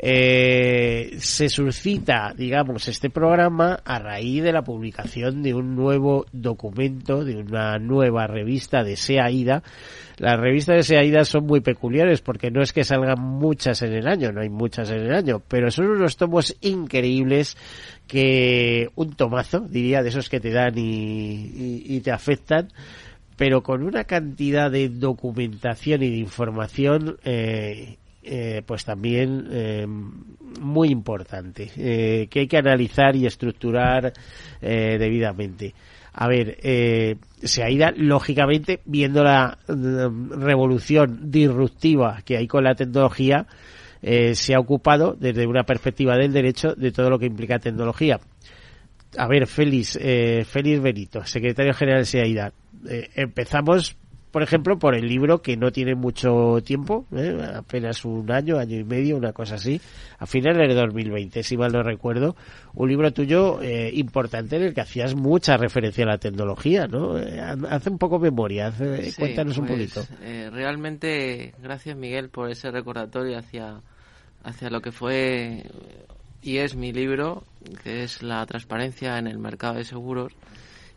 eh, 0.00 1.16
se 1.18 1.48
suscita, 1.48 2.32
digamos, 2.36 2.86
este 2.86 3.10
programa 3.10 3.80
a 3.84 3.98
raíz 3.98 4.44
de 4.44 4.52
la 4.52 4.62
publicación 4.62 5.42
de 5.42 5.54
un 5.54 5.74
nuevo 5.74 6.24
documento, 6.32 7.24
de 7.24 7.36
una 7.36 7.78
nueva 7.78 8.28
revista 8.28 8.84
de 8.84 8.96
SEAIDA. 8.96 9.64
Las 10.18 10.38
revistas 10.38 10.76
de 10.76 10.82
SEAIDA 10.84 11.24
son 11.24 11.46
muy 11.46 11.60
peculiares 11.60 12.20
porque 12.20 12.50
no 12.50 12.62
es 12.62 12.72
que 12.72 12.84
salgan 12.84 13.20
muchas 13.20 13.82
en 13.82 13.92
el 13.92 14.06
año, 14.06 14.30
no 14.30 14.40
hay 14.40 14.48
muchas 14.48 14.90
en 14.90 15.00
el 15.00 15.14
año, 15.14 15.42
pero 15.48 15.70
son 15.72 15.86
unos 15.86 16.16
tomos 16.16 16.56
increíbles 16.60 17.56
que 18.06 18.88
un 18.94 19.14
tomazo, 19.16 19.60
diría, 19.60 20.02
de 20.02 20.10
esos 20.10 20.28
que 20.28 20.38
te 20.38 20.50
dan 20.50 20.78
y, 20.78 21.82
y 21.84 22.00
te 22.00 22.12
afectan 22.12 22.68
pero 23.36 23.62
con 23.62 23.84
una 23.84 24.02
cantidad 24.02 24.68
de 24.68 24.88
documentación 24.88 26.02
y 26.02 26.10
de 26.10 26.16
información 26.16 27.18
eh, 27.22 27.98
eh, 28.30 28.62
pues 28.66 28.84
también 28.84 29.48
eh, 29.50 29.86
muy 29.86 30.90
importante, 30.90 31.70
eh, 31.78 32.26
que 32.28 32.40
hay 32.40 32.46
que 32.46 32.58
analizar 32.58 33.16
y 33.16 33.24
estructurar 33.24 34.12
debidamente. 34.60 35.72
A 36.12 36.28
ver, 36.28 36.58
se 37.42 37.62
ha 37.62 37.70
ido, 37.70 37.86
lógicamente, 37.96 38.80
viendo 38.84 39.22
la 39.22 39.56
revolución 39.66 41.30
disruptiva 41.30 42.20
que 42.24 42.36
hay 42.36 42.46
con 42.46 42.64
la 42.64 42.74
tecnología, 42.74 43.46
se 44.02 44.54
ha 44.54 44.58
ocupado 44.58 45.16
desde 45.18 45.46
una 45.46 45.62
perspectiva 45.62 46.16
del 46.16 46.32
derecho 46.32 46.74
de 46.74 46.90
todo 46.90 47.08
lo 47.08 47.18
que 47.18 47.26
implica 47.26 47.58
tecnología. 47.58 48.20
A 49.16 49.28
ver, 49.28 49.46
Félix, 49.46 49.96
Félix 49.96 50.82
Benito, 50.82 51.24
secretario 51.24 51.72
general 51.72 52.00
de 52.00 52.06
SEAIDA, 52.06 52.52
empezamos 53.14 53.96
por 54.30 54.42
ejemplo, 54.42 54.78
por 54.78 54.94
el 54.94 55.08
libro 55.08 55.40
que 55.40 55.56
no 55.56 55.70
tiene 55.70 55.94
mucho 55.94 56.58
tiempo, 56.64 57.06
¿eh? 57.14 57.36
apenas 57.54 58.04
un 58.04 58.30
año, 58.30 58.58
año 58.58 58.78
y 58.78 58.84
medio, 58.84 59.16
una 59.16 59.32
cosa 59.32 59.54
así, 59.54 59.80
a 60.18 60.26
finales 60.26 60.68
de 60.68 60.74
2020, 60.74 61.42
si 61.42 61.56
mal 61.56 61.72
no 61.72 61.82
recuerdo, 61.82 62.36
un 62.74 62.88
libro 62.88 63.12
tuyo 63.12 63.60
eh, 63.62 63.90
importante 63.94 64.56
en 64.56 64.62
el 64.62 64.74
que 64.74 64.82
hacías 64.82 65.14
mucha 65.14 65.56
referencia 65.56 66.04
a 66.04 66.08
la 66.08 66.18
tecnología, 66.18 66.86
¿no? 66.86 67.18
Eh, 67.18 67.40
hace 67.40 67.90
un 67.90 67.98
poco 67.98 68.18
memoria, 68.18 68.72
cuéntanos 69.18 69.58
un 69.58 69.66
pues, 69.66 69.92
poquito. 69.94 70.14
realmente, 70.52 71.54
gracias 71.62 71.96
Miguel 71.96 72.28
por 72.28 72.50
ese 72.50 72.70
recordatorio 72.70 73.38
hacia, 73.38 73.80
hacia 74.44 74.70
lo 74.70 74.80
que 74.80 74.92
fue 74.92 75.64
y 76.42 76.58
es 76.58 76.76
mi 76.76 76.92
libro, 76.92 77.44
que 77.82 78.04
es 78.04 78.22
la 78.22 78.44
transparencia 78.46 79.18
en 79.18 79.26
el 79.26 79.38
mercado 79.38 79.74
de 79.74 79.84
seguros 79.84 80.32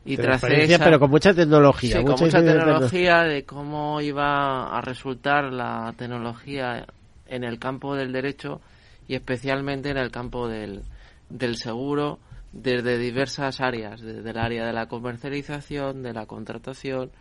y 0.04 0.18
tras 0.18 0.42
pero 0.42 1.00
con 1.00 1.12
mucha 1.12 1.34
tecnología. 1.34 2.04
con 2.04 2.20
mucha 2.20 2.44
tecnología 2.44 3.24
de 3.24 3.44
cómo 3.44 4.02
iba 4.02 4.76
a 4.76 4.82
resultar 4.82 5.54
la 5.54 5.94
tecnología 5.96 6.86
en 7.28 7.44
el 7.44 7.60
campo 7.60 7.96
del 7.96 8.12
derecho 8.12 8.62
y 9.08 9.16
especialmente 9.16 9.90
en 9.90 9.98
el 9.98 10.10
campo 10.10 10.48
del, 10.48 10.82
del 11.30 11.56
seguro 11.56 12.20
desde 12.52 12.98
diversas 12.98 13.62
áreas, 13.62 14.02
desde 14.02 14.30
el 14.30 14.38
área 14.38 14.66
de 14.66 14.74
la 14.74 14.88
comercialización, 14.88 16.04
de 16.04 16.14
la 16.14 16.26
contratación 16.26 17.12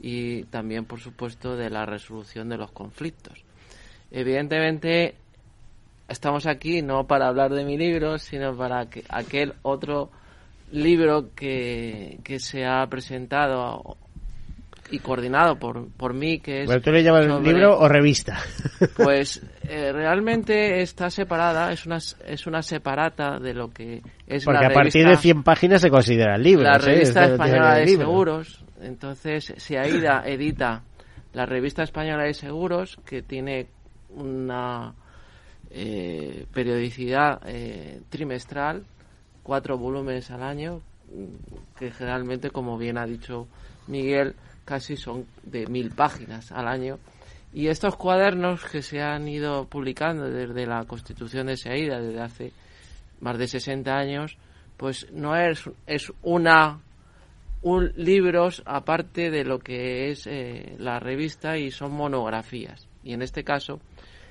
y 0.00 0.44
también, 0.44 0.84
por 0.84 1.00
supuesto, 1.00 1.56
de 1.56 1.70
la 1.70 1.86
resolución 1.86 2.48
de 2.48 2.56
los 2.56 2.72
conflictos. 2.72 3.44
Evidentemente, 4.10 5.14
estamos 6.08 6.46
aquí 6.46 6.82
no 6.82 7.06
para 7.06 7.28
hablar 7.28 7.52
de 7.52 7.64
mi 7.64 7.76
libro, 7.76 8.18
sino 8.18 8.56
para 8.56 8.86
que 8.86 9.04
aquel 9.08 9.54
otro 9.62 10.10
libro 10.72 11.34
que, 11.34 12.18
que 12.24 12.38
se 12.38 12.64
ha 12.64 12.86
presentado 12.86 13.96
y 14.92 14.98
coordinado 14.98 15.56
por, 15.56 15.90
por 15.92 16.12
mí, 16.12 16.38
que 16.38 16.62
es... 16.62 16.66
Bueno, 16.66 16.82
¿Tú 16.82 16.90
le 16.90 17.02
llamas 17.02 17.26
libro 17.42 17.78
o 17.78 17.88
revista? 17.88 18.38
Pues 18.96 19.40
eh, 19.62 19.92
realmente 19.92 20.82
está 20.82 21.08
separada, 21.08 21.72
es 21.72 21.86
una, 21.86 21.96
es 21.96 22.46
una 22.46 22.62
separata 22.62 23.38
de 23.38 23.54
lo 23.54 23.70
que 23.70 24.02
es 24.26 24.44
Porque 24.44 24.66
a 24.66 24.70
partir 24.70 25.06
de 25.06 25.16
100 25.16 25.44
páginas 25.44 25.80
se 25.80 25.88
considera 25.88 26.36
libro. 26.36 26.64
La 26.64 26.78
revista 26.78 27.24
española 27.26 27.76
de, 27.76 27.86
seguros, 27.86 28.64
entonces 28.82 29.54
SEAIDA 29.56 30.24
edita 30.26 30.82
la 31.32 31.46
revista 31.46 31.84
española 31.84 32.24
de 32.24 32.34
seguros, 32.34 32.98
que 33.06 33.22
tiene 33.22 33.68
una 34.10 34.92
eh, 35.70 36.44
periodicidad 36.52 37.40
eh, 37.46 38.00
trimestral 38.10 38.84
cuatro 39.42 39.78
volúmenes 39.78 40.30
al 40.30 40.42
año, 40.42 40.80
que 41.78 41.90
generalmente, 41.90 42.50
como 42.50 42.78
bien 42.78 42.98
ha 42.98 43.06
dicho 43.06 43.46
Miguel, 43.86 44.34
casi 44.64 44.96
son 44.96 45.26
de 45.42 45.66
mil 45.66 45.90
páginas 45.90 46.52
al 46.52 46.68
año. 46.68 46.98
Y 47.52 47.68
estos 47.68 47.96
cuadernos 47.96 48.64
que 48.64 48.80
se 48.80 49.02
han 49.02 49.28
ido 49.28 49.66
publicando 49.66 50.30
desde 50.30 50.66
la 50.66 50.84
constitución 50.84 51.48
de 51.48 51.56
SEAIDA, 51.56 52.00
desde 52.00 52.20
hace 52.20 52.52
más 53.20 53.36
de 53.36 53.46
60 53.46 53.94
años, 53.94 54.38
pues 54.78 55.10
no 55.12 55.36
es, 55.36 55.68
es 55.86 56.12
una 56.22 56.80
un 57.62 57.92
libros 57.96 58.62
aparte 58.66 59.30
de 59.30 59.44
lo 59.44 59.60
que 59.60 60.10
es 60.10 60.26
eh, 60.26 60.74
la 60.78 60.98
revista 60.98 61.56
y 61.56 61.70
son 61.70 61.92
monografías. 61.92 62.88
Y 63.04 63.12
en 63.12 63.22
este 63.22 63.44
caso 63.44 63.80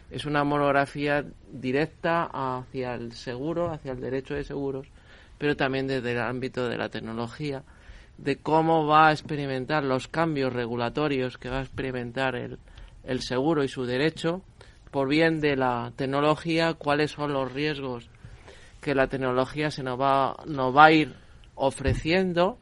es 0.09 0.25
una 0.25 0.43
monografía 0.43 1.23
directa 1.51 2.29
hacia 2.33 2.93
el 2.93 3.13
seguro, 3.13 3.71
hacia 3.71 3.93
el 3.93 4.01
derecho 4.01 4.33
de 4.33 4.43
seguros, 4.43 4.87
pero 5.41 5.55
también 5.55 5.87
desde 5.87 6.11
el 6.11 6.19
ámbito 6.19 6.69
de 6.69 6.77
la 6.77 6.89
tecnología, 6.89 7.63
de 8.19 8.35
cómo 8.35 8.85
va 8.85 9.07
a 9.07 9.11
experimentar 9.11 9.83
los 9.83 10.07
cambios 10.07 10.53
regulatorios 10.53 11.39
que 11.39 11.49
va 11.49 11.57
a 11.57 11.63
experimentar 11.63 12.35
el, 12.35 12.59
el 13.03 13.21
seguro 13.21 13.63
y 13.63 13.67
su 13.67 13.85
derecho 13.85 14.43
por 14.91 15.09
bien 15.09 15.39
de 15.39 15.55
la 15.55 15.93
tecnología, 15.95 16.75
cuáles 16.75 17.09
son 17.09 17.33
los 17.33 17.51
riesgos 17.51 18.07
que 18.81 18.93
la 18.93 19.07
tecnología 19.07 19.71
se 19.71 19.81
nos 19.81 19.99
va, 19.99 20.37
nos 20.45 20.77
va 20.77 20.85
a 20.85 20.91
ir 20.91 21.15
ofreciendo 21.55 22.59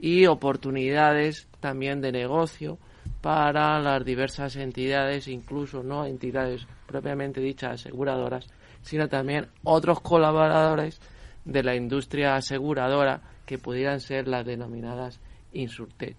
y 0.00 0.26
oportunidades 0.26 1.46
también 1.60 2.00
de 2.00 2.10
negocio 2.10 2.76
para 3.20 3.78
las 3.78 4.04
diversas 4.04 4.56
entidades, 4.56 5.28
incluso 5.28 5.84
no 5.84 6.06
entidades 6.06 6.66
propiamente 6.88 7.40
dichas 7.40 7.74
aseguradoras, 7.74 8.48
sino 8.82 9.08
también 9.08 9.46
otros 9.62 10.00
colaboradores 10.00 11.00
de 11.44 11.62
la 11.62 11.74
industria 11.74 12.34
aseguradora 12.34 13.22
que 13.46 13.58
pudieran 13.58 14.00
ser 14.00 14.28
las 14.28 14.46
denominadas 14.46 15.20
Insurtech. 15.52 16.16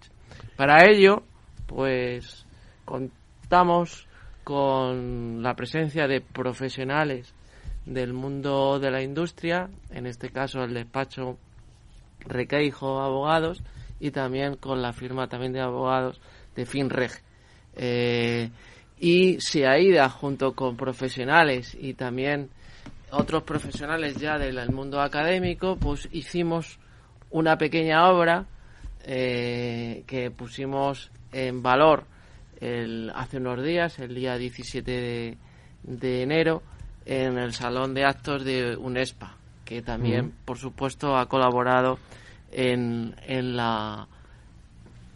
Para 0.56 0.84
ello, 0.90 1.22
pues 1.66 2.46
contamos 2.84 4.06
con 4.44 5.42
la 5.42 5.54
presencia 5.54 6.06
de 6.06 6.20
profesionales 6.20 7.34
del 7.86 8.12
mundo 8.12 8.78
de 8.78 8.90
la 8.90 9.02
industria, 9.02 9.68
en 9.90 10.06
este 10.06 10.30
caso 10.30 10.62
el 10.62 10.74
despacho 10.74 11.38
Requeijo 12.20 13.00
Abogados 13.00 13.62
y 13.98 14.10
también 14.10 14.56
con 14.56 14.82
la 14.82 14.92
firma 14.92 15.28
también 15.28 15.52
de 15.52 15.60
abogados 15.60 16.20
de 16.54 16.66
FinReg. 16.66 17.12
Eh, 17.74 18.50
y 18.98 19.40
SEAIDA 19.40 20.08
junto 20.10 20.54
con 20.54 20.76
profesionales 20.76 21.76
y 21.78 21.94
también 21.94 22.50
otros 23.12 23.42
profesionales 23.42 24.16
ya 24.16 24.38
del 24.38 24.70
mundo 24.70 25.00
académico, 25.00 25.76
pues 25.76 26.08
hicimos 26.12 26.78
una 27.30 27.58
pequeña 27.58 28.08
obra 28.10 28.46
eh, 29.04 30.04
que 30.06 30.30
pusimos 30.30 31.10
en 31.32 31.62
valor 31.62 32.04
el, 32.60 33.12
hace 33.14 33.36
unos 33.38 33.62
días, 33.62 33.98
el 33.98 34.14
día 34.14 34.36
17 34.36 34.90
de, 34.90 35.36
de 35.82 36.22
enero, 36.22 36.62
en 37.04 37.36
el 37.36 37.52
Salón 37.52 37.94
de 37.94 38.04
Actos 38.04 38.44
de 38.44 38.76
UNESPA, 38.76 39.36
que 39.64 39.82
también, 39.82 40.32
por 40.44 40.58
supuesto, 40.58 41.16
ha 41.16 41.26
colaborado 41.28 41.98
en, 42.50 43.16
en, 43.26 43.56
la, 43.56 44.06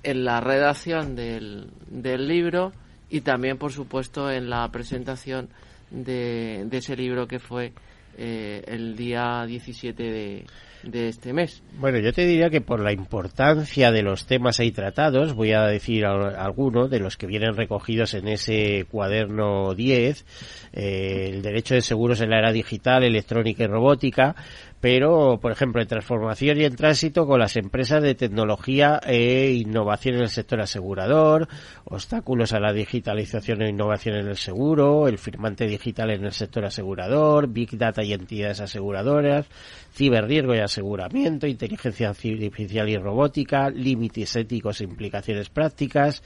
en 0.02 0.24
la 0.24 0.40
redacción 0.40 1.14
del, 1.14 1.70
del 1.88 2.26
libro 2.26 2.72
y 3.08 3.20
también, 3.20 3.56
por 3.56 3.72
supuesto, 3.72 4.30
en 4.30 4.50
la 4.50 4.68
presentación 4.72 5.48
de, 5.90 6.64
de 6.66 6.78
ese 6.78 6.96
libro 6.96 7.28
que 7.28 7.38
fue 7.38 7.72
eh, 8.16 8.62
el 8.66 8.96
día 8.96 9.44
17 9.46 10.02
de, 10.02 10.44
de 10.86 11.08
este 11.08 11.32
mes. 11.32 11.62
Bueno, 11.78 11.98
yo 11.98 12.12
te 12.12 12.24
diría 12.26 12.50
que 12.50 12.60
por 12.60 12.80
la 12.80 12.92
importancia 12.92 13.90
de 13.90 14.02
los 14.02 14.26
temas 14.26 14.60
ahí 14.60 14.70
tratados, 14.70 15.34
voy 15.34 15.52
a 15.52 15.62
decir 15.64 16.06
algunos 16.06 16.90
de 16.90 17.00
los 17.00 17.16
que 17.16 17.26
vienen 17.26 17.56
recogidos 17.56 18.14
en 18.14 18.28
ese 18.28 18.86
cuaderno 18.90 19.74
10, 19.74 20.24
eh, 20.72 21.30
el 21.32 21.42
derecho 21.42 21.74
de 21.74 21.82
seguros 21.82 22.20
en 22.20 22.30
la 22.30 22.38
era 22.38 22.52
digital, 22.52 23.04
electrónica 23.04 23.64
y 23.64 23.66
robótica, 23.66 24.36
pero, 24.80 25.38
por 25.40 25.52
ejemplo, 25.52 25.80
en 25.80 25.88
transformación 25.88 26.60
y 26.60 26.64
en 26.64 26.76
tránsito 26.76 27.26
con 27.26 27.40
las 27.40 27.56
empresas 27.56 28.02
de 28.02 28.14
tecnología 28.14 29.00
e 29.04 29.52
innovación 29.52 30.16
en 30.16 30.22
el 30.22 30.28
sector 30.28 30.60
asegurador, 30.60 31.48
obstáculos 31.84 32.52
a 32.52 32.60
la 32.60 32.72
digitalización 32.72 33.62
e 33.62 33.70
innovación 33.70 34.16
en 34.16 34.28
el 34.28 34.36
seguro, 34.36 35.08
el 35.08 35.18
firmante 35.18 35.66
digital 35.66 36.10
en 36.10 36.24
el 36.24 36.32
sector 36.32 36.64
asegurador, 36.64 37.48
Big 37.48 37.76
Data 37.76 38.02
y 38.02 38.12
entidades 38.12 38.60
aseguradoras, 38.60 39.46
ciberriesgo 39.94 40.54
y 40.54 40.58
aseguramiento, 40.58 41.46
inteligencia 41.46 42.10
artificial 42.10 42.88
y 42.88 42.96
robótica, 42.96 43.70
límites 43.70 44.36
éticos 44.36 44.80
e 44.80 44.84
implicaciones 44.84 45.48
prácticas, 45.48 46.22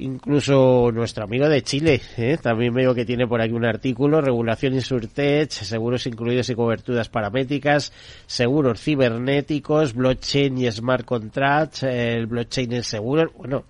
incluso 0.00 0.90
nuestro 0.92 1.24
amigo 1.24 1.48
de 1.48 1.62
Chile, 1.62 2.00
¿eh? 2.16 2.38
también 2.40 2.74
veo 2.74 2.94
que 2.94 3.04
tiene 3.04 3.26
por 3.26 3.40
aquí 3.40 3.52
un 3.52 3.64
artículo, 3.64 4.20
regulación 4.20 4.74
Insurtech, 4.74 5.50
seguros 5.50 6.06
incluidos 6.06 6.48
y 6.50 6.54
coberturas 6.54 7.08
paramétricas, 7.08 7.92
seguros 8.26 8.80
cibernéticos, 8.80 9.94
blockchain 9.94 10.58
y 10.58 10.70
smart 10.70 11.04
contracts, 11.04 11.82
el 11.84 12.26
blockchain 12.26 12.72
en 12.72 12.82
seguros, 12.82 13.32
bueno, 13.36 13.64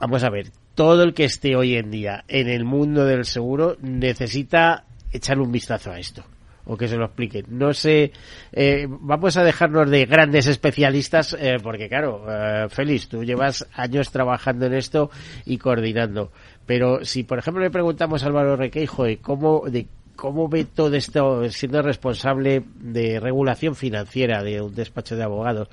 vamos 0.00 0.22
a 0.22 0.30
ver, 0.30 0.50
todo 0.74 1.02
el 1.02 1.14
que 1.14 1.24
esté 1.24 1.56
hoy 1.56 1.76
en 1.76 1.90
día 1.90 2.24
en 2.28 2.48
el 2.48 2.64
mundo 2.64 3.04
del 3.04 3.24
seguro 3.24 3.76
necesita 3.80 4.84
echar 5.12 5.38
un 5.38 5.50
vistazo 5.52 5.90
a 5.90 5.98
esto 5.98 6.24
o 6.66 6.76
que 6.76 6.88
se 6.88 6.96
lo 6.96 7.06
expliquen. 7.06 7.46
No 7.48 7.72
sé, 7.74 8.12
eh, 8.52 8.86
vamos 8.88 9.36
a 9.36 9.44
dejarnos 9.44 9.90
de 9.90 10.06
grandes 10.06 10.46
especialistas, 10.46 11.36
eh, 11.38 11.58
porque 11.62 11.88
claro, 11.88 12.24
eh, 12.28 12.66
Félix, 12.70 13.08
tú 13.08 13.24
llevas 13.24 13.66
años 13.74 14.10
trabajando 14.10 14.66
en 14.66 14.74
esto 14.74 15.10
y 15.44 15.58
coordinando. 15.58 16.32
Pero 16.66 17.04
si, 17.04 17.24
por 17.24 17.38
ejemplo, 17.38 17.62
le 17.62 17.70
preguntamos 17.70 18.22
a 18.22 18.26
Álvaro 18.26 18.56
Requeijo 18.56 19.04
de 19.04 19.18
cómo, 19.18 19.64
de 19.68 19.86
cómo 20.16 20.48
ve 20.48 20.64
todo 20.64 20.94
esto 20.94 21.48
siendo 21.50 21.82
responsable 21.82 22.62
de 22.76 23.20
regulación 23.20 23.74
financiera 23.74 24.42
de 24.42 24.62
un 24.62 24.74
despacho 24.74 25.16
de 25.16 25.24
abogados, 25.24 25.68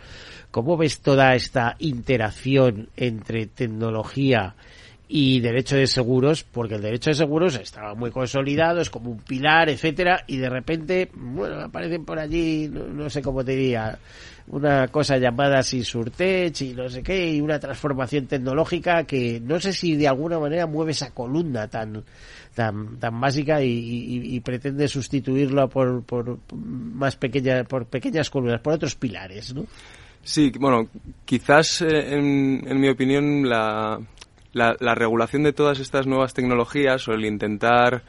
¿cómo 0.51 0.75
ves 0.75 0.99
toda 0.99 1.36
esta 1.36 1.75
interacción 1.80 2.89
entre 2.97 3.45
tecnología 3.45 4.56
y 5.13 5.41
derecho 5.41 5.76
de 5.76 5.88
seguros, 5.88 6.45
porque 6.45 6.76
el 6.76 6.82
derecho 6.82 7.10
de 7.10 7.15
seguros 7.15 7.56
estaba 7.56 7.93
muy 7.95 8.12
consolidado, 8.12 8.80
es 8.80 8.89
como 8.89 9.12
un 9.12 9.17
pilar, 9.17 9.69
etcétera, 9.69 10.24
y 10.26 10.38
de 10.38 10.50
repente, 10.50 11.10
bueno, 11.13 11.60
aparecen 11.60 12.06
por 12.06 12.17
allí, 12.17 12.69
no, 12.69 13.10
sé 13.10 13.21
cómo 13.21 13.43
te 13.43 13.52
diría, 13.52 14.00
una 14.47 14.88
cosa 14.88 15.17
llamada 15.17 15.63
Sinsurtech 15.63 16.62
y 16.62 16.74
no 16.74 16.88
sé 16.88 17.04
qué, 17.04 17.34
y 17.34 17.41
una 17.41 17.60
transformación 17.60 18.28
tecnológica 18.28 19.04
que 19.04 19.41
no 19.41 19.60
sé 19.60 19.74
si 19.74 19.97
de 19.97 20.08
alguna 20.08 20.39
manera 20.39 20.65
mueve 20.65 20.91
esa 20.91 21.12
columna 21.12 21.67
tan 21.67 22.06
tan, 22.56 22.97
tan 22.97 23.19
básica 23.19 23.62
y, 23.62 24.39
pretende 24.39 24.88
sustituirlo 24.88 25.69
por, 25.69 26.04
por 26.04 26.39
más 26.54 27.17
pequeñas 27.17 27.67
por 27.67 27.86
pequeñas 27.86 28.30
columnas, 28.30 28.62
por 28.62 28.74
otros 28.76 28.95
pilares, 28.95 29.54
¿no? 29.54 29.65
Sí, 30.24 30.52
bueno, 30.58 30.88
quizás 31.26 31.82
eh, 31.82 32.13
en, 32.13 32.63
en 32.65 32.80
mi 32.80 32.89
opinión 32.89 33.50
la, 33.50 34.00
la, 34.53 34.95
regulación 34.95 35.43
de 35.43 35.53
todas 35.53 35.79
estas 35.79 36.07
nuevas 36.07 36.33
tecnologías 36.33 37.07
o 37.07 37.13
el 37.13 37.25
intentar 37.25 38.03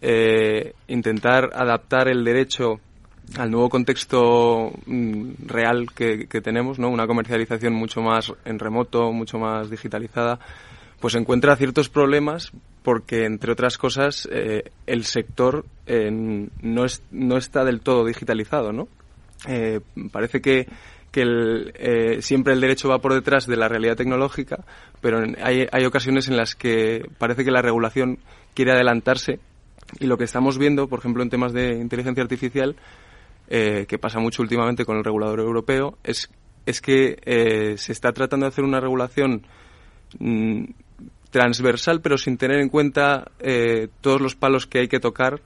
eh, 0.00 0.74
intentar 0.86 1.50
adaptar 1.54 2.08
el 2.08 2.24
derecho 2.24 2.80
al 3.36 3.50
nuevo 3.50 3.68
contexto 3.68 4.72
mm, 4.86 5.46
real 5.46 5.88
que, 5.94 6.26
tenemos, 6.42 6.78
¿no? 6.78 6.88
Una 6.88 7.06
comercialización 7.06 7.74
mucho 7.74 8.00
más 8.00 8.32
en 8.44 8.58
remoto, 8.58 9.12
mucho 9.12 9.38
más 9.38 9.70
digitalizada, 9.70 10.38
pues 11.00 11.14
encuentra 11.14 11.56
ciertos 11.56 11.88
problemas 11.88 12.52
porque, 12.82 13.24
entre 13.24 13.52
otras 13.52 13.76
cosas, 13.76 14.26
eh, 14.32 14.70
el 14.86 15.04
sector 15.04 15.66
eh, 15.86 16.10
no, 16.10 16.84
es, 16.84 17.02
no 17.10 17.36
está 17.36 17.64
del 17.64 17.80
todo 17.80 18.04
digitalizado, 18.04 18.72
¿no? 18.72 18.88
parece 20.10 20.40
que 20.40 20.66
que 21.10 21.22
el, 21.22 21.72
eh, 21.76 22.22
siempre 22.22 22.52
el 22.52 22.60
derecho 22.60 22.88
va 22.88 23.00
por 23.00 23.14
detrás 23.14 23.46
de 23.46 23.56
la 23.56 23.68
realidad 23.68 23.96
tecnológica, 23.96 24.64
pero 25.00 25.22
hay, 25.42 25.66
hay 25.70 25.84
ocasiones 25.84 26.28
en 26.28 26.36
las 26.36 26.54
que 26.54 27.08
parece 27.18 27.44
que 27.44 27.50
la 27.50 27.62
regulación 27.62 28.18
quiere 28.54 28.72
adelantarse. 28.72 29.40
Y 30.00 30.06
lo 30.06 30.18
que 30.18 30.24
estamos 30.24 30.58
viendo, 30.58 30.88
por 30.88 30.98
ejemplo, 30.98 31.22
en 31.22 31.30
temas 31.30 31.52
de 31.52 31.78
inteligencia 31.78 32.22
artificial, 32.22 32.76
eh, 33.48 33.86
que 33.88 33.98
pasa 33.98 34.20
mucho 34.20 34.42
últimamente 34.42 34.84
con 34.84 34.98
el 34.98 35.04
regulador 35.04 35.40
europeo, 35.40 35.96
es, 36.04 36.28
es 36.66 36.82
que 36.82 37.16
eh, 37.24 37.78
se 37.78 37.92
está 37.92 38.12
tratando 38.12 38.44
de 38.44 38.48
hacer 38.48 38.64
una 38.64 38.80
regulación 38.80 39.46
mm, 40.18 40.64
transversal, 41.30 42.02
pero 42.02 42.18
sin 42.18 42.36
tener 42.36 42.60
en 42.60 42.68
cuenta 42.68 43.30
todos 44.00 44.20
los 44.20 44.34
palos 44.34 44.66
que 44.66 44.80
hay 44.80 44.88
que 44.88 45.00
tocar 45.00 45.40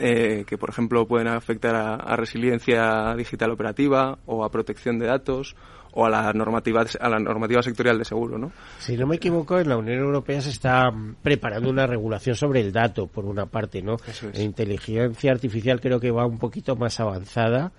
eh, 0.00 0.44
que 0.46 0.58
por 0.58 0.70
ejemplo 0.70 1.06
pueden 1.06 1.28
afectar 1.28 1.74
a, 1.74 2.16
resiliencia 2.16 3.14
digital 3.16 3.50
operativa 3.50 4.18
o 4.26 4.44
a 4.44 4.50
protección 4.50 4.98
de 4.98 5.06
datos 5.06 5.56
o 5.94 6.06
a 6.06 6.10
la 6.10 6.32
normativa 6.32 6.84
a 7.00 7.08
la 7.10 7.18
normativa 7.18 7.62
sectorial 7.62 7.98
de 7.98 8.06
seguro, 8.06 8.38
¿no? 8.38 8.50
Si 8.78 8.96
no 8.96 9.06
me 9.06 9.16
equivoco, 9.16 9.58
en 9.58 9.68
la 9.68 9.76
Unión 9.76 9.98
Europea 9.98 10.40
se 10.40 10.48
está 10.48 10.90
preparando 11.22 11.68
una 11.68 11.86
regulación 11.86 12.34
sobre 12.34 12.60
el 12.60 12.72
dato, 12.72 13.06
por 13.08 13.26
una 13.26 13.44
parte, 13.44 13.82
¿no? 13.82 13.98
La 14.32 14.40
inteligencia 14.40 15.32
artificial 15.32 15.80
creo 15.82 16.00
que 16.00 16.10
va 16.10 16.24
un 16.24 16.38
poquito 16.38 16.76
más 16.76 16.98
avanzada. 16.98 17.72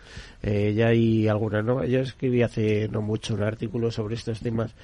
Eh, 0.44 0.74
ya 0.76 0.90
hay 0.90 1.28
alguna, 1.28 1.64
¿no? 1.64 1.84
Yo 1.86 2.02
escribí 2.02 2.44
hace 2.44 2.88
no 2.88 3.02
mucho 3.02 3.34
un 3.34 3.42
artículo 3.42 3.90
sobre 3.90 4.14
estos 4.14 4.42
temas 4.42 4.76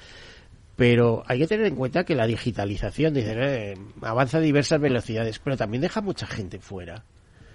pero 0.80 1.22
hay 1.26 1.38
que 1.38 1.46
tener 1.46 1.66
en 1.66 1.76
cuenta 1.76 2.04
que 2.04 2.14
la 2.14 2.26
digitalización 2.26 3.12
dice, 3.12 3.34
eh, 3.36 3.74
avanza 4.00 4.38
a 4.38 4.40
diversas 4.40 4.80
velocidades, 4.80 5.38
pero 5.38 5.54
también 5.54 5.82
deja 5.82 6.00
mucha 6.00 6.26
gente 6.26 6.58
fuera. 6.58 7.04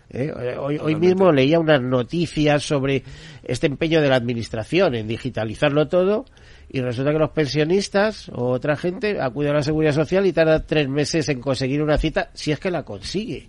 ¿Eh? 0.09 0.31
Hoy, 0.59 0.77
hoy 0.81 0.95
mismo 0.95 1.31
leía 1.31 1.59
unas 1.59 1.81
noticias 1.81 2.63
sobre 2.63 3.03
este 3.43 3.67
empeño 3.67 4.01
de 4.01 4.09
la 4.09 4.15
administración 4.15 4.95
en 4.95 5.07
digitalizarlo 5.07 5.87
todo 5.87 6.25
y 6.69 6.81
resulta 6.81 7.11
que 7.11 7.19
los 7.19 7.31
pensionistas 7.31 8.29
o 8.29 8.49
otra 8.49 8.75
gente 8.75 9.21
acuden 9.21 9.51
a 9.51 9.55
la 9.55 9.63
seguridad 9.63 9.93
social 9.93 10.25
y 10.25 10.33
tarda 10.33 10.65
tres 10.65 10.89
meses 10.89 11.29
en 11.29 11.39
conseguir 11.39 11.81
una 11.81 11.97
cita 11.97 12.29
si 12.33 12.51
es 12.51 12.59
que 12.59 12.71
la 12.71 12.83
consigue. 12.83 13.47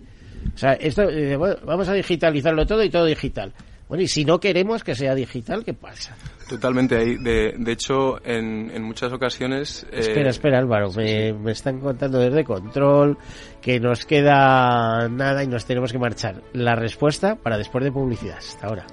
O 0.53 0.57
sea, 0.57 0.73
esto, 0.73 1.03
eh, 1.09 1.35
bueno, 1.35 1.57
vamos 1.65 1.87
a 1.89 1.93
digitalizarlo 1.93 2.65
todo 2.65 2.83
y 2.83 2.89
todo 2.89 3.05
digital. 3.05 3.53
Bueno, 3.87 4.03
y 4.03 4.07
si 4.07 4.25
no 4.25 4.39
queremos 4.39 4.83
que 4.83 4.95
sea 4.95 5.15
digital, 5.15 5.63
¿qué 5.63 5.73
pasa? 5.73 6.15
Totalmente 6.49 6.95
ahí. 6.97 7.15
De, 7.17 7.53
de 7.57 7.71
hecho, 7.71 8.23
en, 8.25 8.69
en 8.73 8.83
muchas 8.83 9.11
ocasiones... 9.13 9.85
eh, 9.91 9.99
Espera, 9.99 10.29
espera, 10.29 10.59
Álvaro. 10.59 10.91
me, 10.91 11.31
me 11.33 11.51
están 11.53 11.79
contando 11.79 12.19
desde 12.19 12.43
control 12.43 13.17
que 13.61 13.79
nos 13.79 14.05
queda 14.05 15.07
nada 15.09 15.43
y 15.43 15.47
nos 15.47 15.65
tenemos 15.65 15.91
que 15.91 15.99
marchar. 15.99 16.41
La 16.53 16.75
respuesta 16.75 17.35
para 17.35 17.57
después 17.57 17.83
de 17.83 17.91
publicidad. 17.91 18.37
Hasta 18.37 18.67
ahora. 18.67 18.85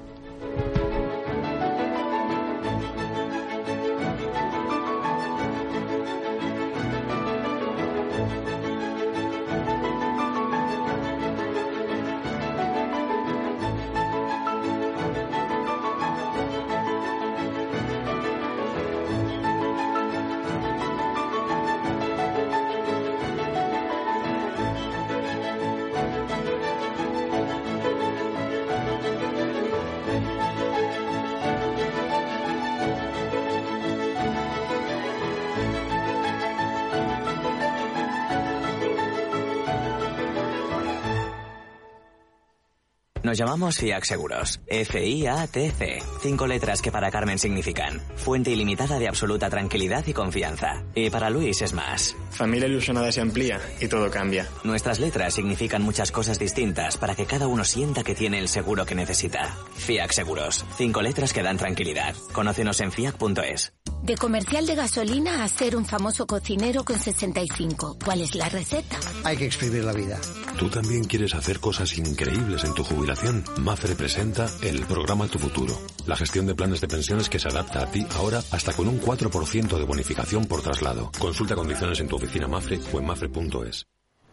Nos 43.25 43.39
llamamos 43.39 43.79
FIAC 43.79 44.05
Seguros. 44.05 44.61
F-I-A-T-C. 44.67 46.03
Cinco 46.21 46.47
letras 46.47 46.83
que 46.83 46.93
para 46.93 47.11
Carmen 47.11 47.39
significan 47.39 48.03
fuente 48.17 48.51
ilimitada 48.51 48.99
de 48.99 49.09
absoluta 49.09 49.49
tranquilidad 49.49 50.07
y 50.07 50.13
confianza. 50.13 50.85
Y 50.95 51.09
para 51.09 51.31
Luis 51.31 51.63
es 51.63 51.73
más. 51.73 52.15
Familia 52.29 52.69
ilusionada 52.69 53.11
se 53.11 53.23
amplía 53.23 53.59
y 53.81 53.89
todo 53.89 54.11
cambia. 54.11 54.47
Nuestras 54.63 55.01
letras 55.01 55.33
significan 55.33 55.81
muchas 55.81 56.13
cosas 56.13 56.39
distintas 56.39 56.99
para 56.99 57.15
que 57.15 57.25
cada 57.25 57.47
uno 57.47 57.65
sienta 57.65 58.05
que 58.05 58.15
tiene 58.15 58.39
el 58.39 58.49
seguro 58.49 58.85
que 58.85 58.95
necesita. 58.95 59.57
FIAC 59.75 60.13
Seguros. 60.13 60.67
Cinco 60.77 61.01
letras 61.01 61.33
que 61.33 61.43
dan 61.43 61.57
tranquilidad. 61.57 62.15
Conócenos 62.35 62.79
en 62.83 62.93
fiac.es. 62.93 63.73
De 64.03 64.19
comercial 64.19 64.67
de 64.67 64.75
gasolina 64.75 65.45
a 65.45 65.49
ser 65.49 65.77
un 65.77 65.87
famoso 65.87 66.27
cocinero 66.27 66.85
con 66.85 66.99
65. 66.99 67.97
¿Cuál 68.05 68.21
es 68.21 68.35
la 68.35 68.51
receta? 68.51 68.99
Hay 69.25 69.39
que 69.39 69.47
exprimir 69.47 69.83
la 69.83 69.95
vida. 69.95 70.21
¿Tú 70.59 70.71
también 70.71 71.03
quieres 71.05 71.35
hacer 71.35 71.59
cosas 71.59 71.99
increíbles 71.99 72.63
en 72.65 72.75
tu 72.75 72.85
jubilación? 72.85 73.43
Mafre 73.59 73.97
presenta 73.97 74.47
el 74.63 74.87
programa 74.87 75.27
Tu 75.27 75.39
Futuro. 75.39 75.77
La 76.07 76.15
gestión 76.17 76.47
de 76.47 76.55
planes 76.55 76.81
de 76.81 76.87
pensiones 76.87 77.29
que 77.29 77.41
se 77.41 77.49
adapta 77.49 77.83
a 77.83 77.91
ti 77.91 78.07
ahora 78.17 78.41
hasta 78.53 78.73
con 78.73 78.87
un 78.87 79.01
4% 79.01 79.77
de 79.77 79.85
bonificación 79.85 80.47
por 80.47 80.63
traslado. 80.63 81.11
Consulta 81.19 81.57
condiciones 81.57 81.99
en 81.99 82.09
tu 82.09 82.17
oficina 82.17 82.47
Mafre 82.47 82.79
o 82.93 82.99
en 83.01 83.07
mafre.es. 83.07 83.87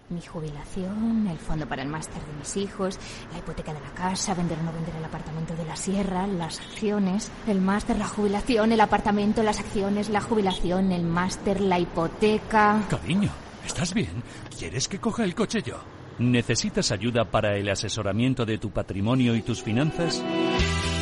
Mi 0.10 0.22
jubilación, 0.22 1.28
el 1.28 1.38
fondo 1.40 1.66
para 1.66 1.82
el 1.82 1.88
máster 1.88 2.22
de 2.24 2.34
mis 2.38 2.56
hijos, 2.58 3.00
la 3.32 3.40
hipoteca 3.40 3.74
de 3.74 3.80
la 3.80 3.92
casa, 3.92 4.36
vender 4.36 4.60
o 4.60 4.64
no 4.64 4.74
vender 4.74 4.94
el 4.96 5.06
apartamento 5.06 5.56
de 5.56 5.66
la 5.66 5.76
sierra, 5.76 6.28
las 6.28 6.60
acciones, 6.60 7.32
el 7.48 7.62
máster, 7.62 7.98
la 7.98 8.08
jubilación, 8.08 8.74
el 8.74 8.82
apartamento, 8.82 9.42
las 9.42 9.60
acciones, 9.60 10.10
la 10.10 10.22
jubilación, 10.22 10.92
el 10.92 11.04
máster, 11.04 11.62
la 11.62 11.80
hipoteca. 11.80 12.84
Cariño, 12.90 13.32
¿estás 13.66 13.94
bien? 13.94 14.22
¿Quieres 14.60 14.88
que 14.88 15.00
coja 15.00 15.24
el 15.24 15.34
coche 15.34 15.64
yo? 15.64 15.82
¿Necesitas 16.22 16.92
ayuda 16.92 17.32
para 17.32 17.58
el 17.58 17.68
asesoramiento 17.68 18.46
de 18.46 18.60
tu 18.60 18.70
patrimonio 18.70 19.36
y 19.36 19.42
tus 19.42 19.64
finanzas? 19.64 20.24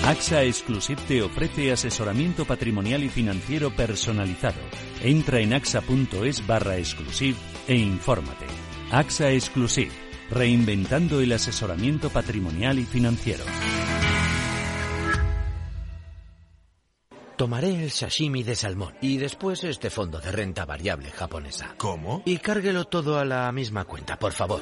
AXA 0.05 0.43
Exclusive 0.43 1.01
te 1.09 1.21
ofrece 1.21 1.73
asesoramiento 1.73 2.45
patrimonial 2.45 3.03
y 3.03 3.09
financiero 3.09 3.69
personalizado. 3.75 4.61
Entra 5.03 5.41
en 5.41 5.53
axa.es 5.53 6.47
barra 6.47 6.77
exclusive 6.77 7.37
e 7.67 7.75
infórmate. 7.75 8.45
AXA 8.91 9.31
Exclusive, 9.31 9.91
reinventando 10.31 11.19
el 11.19 11.33
asesoramiento 11.33 12.09
patrimonial 12.09 12.79
y 12.79 12.85
financiero. 12.85 13.43
Tomaré 17.35 17.83
el 17.83 17.91
sashimi 17.91 18.43
de 18.43 18.55
salmón 18.55 18.95
y 19.01 19.17
después 19.17 19.65
este 19.65 19.89
fondo 19.89 20.19
de 20.19 20.31
renta 20.31 20.65
variable 20.65 21.11
japonesa. 21.11 21.75
¿Cómo? 21.77 22.21
Y 22.25 22.37
cárguelo 22.37 22.85
todo 22.85 23.19
a 23.19 23.25
la 23.25 23.51
misma 23.51 23.83
cuenta, 23.83 24.17
por 24.17 24.31
favor. 24.31 24.61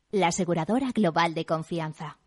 la 0.11 0.27
aseguradora 0.27 0.91
global 0.93 1.33
de 1.33 1.45
confianza. 1.45 2.17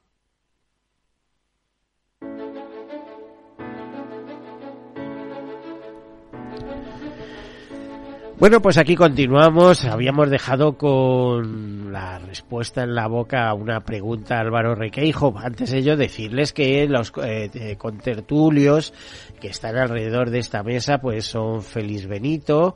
Bueno, 8.37 8.61
pues 8.61 8.79
aquí 8.79 8.97
continuamos. 8.97 9.85
Habíamos 9.85 10.29
dejado 10.29 10.77
con 10.77 11.93
la 11.93 12.19
respuesta 12.19 12.83
en 12.83 12.95
la 12.95 13.07
boca 13.07 13.49
a 13.49 13.55
una 13.55 13.85
pregunta 13.85 14.41
Álvaro 14.41 14.75
Requeijo. 14.75 15.33
Antes 15.39 15.71
de 15.71 15.79
ello, 15.79 15.97
decirles 15.97 16.53
que 16.53 16.87
los 16.89 17.13
eh, 17.25 17.77
contertulios 17.79 18.93
que 19.41 19.49
están 19.49 19.77
alrededor 19.77 20.31
de 20.31 20.41
esta 20.41 20.65
mesa, 20.65 20.99
pues 20.99 21.27
son 21.27 21.63
Félix 21.63 22.07
Benito, 22.09 22.75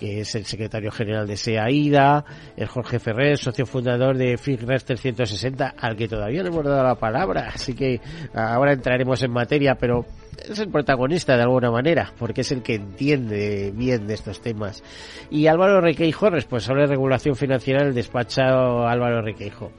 que 0.00 0.20
es 0.20 0.34
el 0.34 0.46
secretario 0.46 0.90
general 0.90 1.26
de 1.26 1.36
SEAIDA, 1.36 2.24
el 2.56 2.66
Jorge 2.68 2.98
Ferrer, 2.98 3.36
socio 3.36 3.66
fundador 3.66 4.16
de 4.16 4.38
FIGRES 4.38 4.86
360, 4.86 5.74
al 5.76 5.94
que 5.94 6.08
todavía 6.08 6.42
no 6.42 6.48
hemos 6.48 6.64
dado 6.64 6.82
la 6.82 6.94
palabra, 6.94 7.50
así 7.52 7.74
que 7.74 8.00
ahora 8.32 8.72
entraremos 8.72 9.22
en 9.22 9.30
materia, 9.30 9.74
pero 9.74 10.06
es 10.48 10.58
el 10.58 10.70
protagonista 10.70 11.36
de 11.36 11.42
alguna 11.42 11.70
manera, 11.70 12.14
porque 12.18 12.40
es 12.40 12.50
el 12.50 12.62
que 12.62 12.76
entiende 12.76 13.72
bien 13.76 14.06
de 14.06 14.14
estos 14.14 14.40
temas. 14.40 14.82
Y 15.30 15.48
Álvaro 15.48 15.82
Requeijo, 15.82 16.30
responsable 16.30 16.84
de 16.84 16.88
regulación 16.88 17.36
financiera 17.36 17.84
del 17.84 17.92
despacho 17.92 18.40
Álvaro 18.40 19.20
Requeijo. 19.20 19.70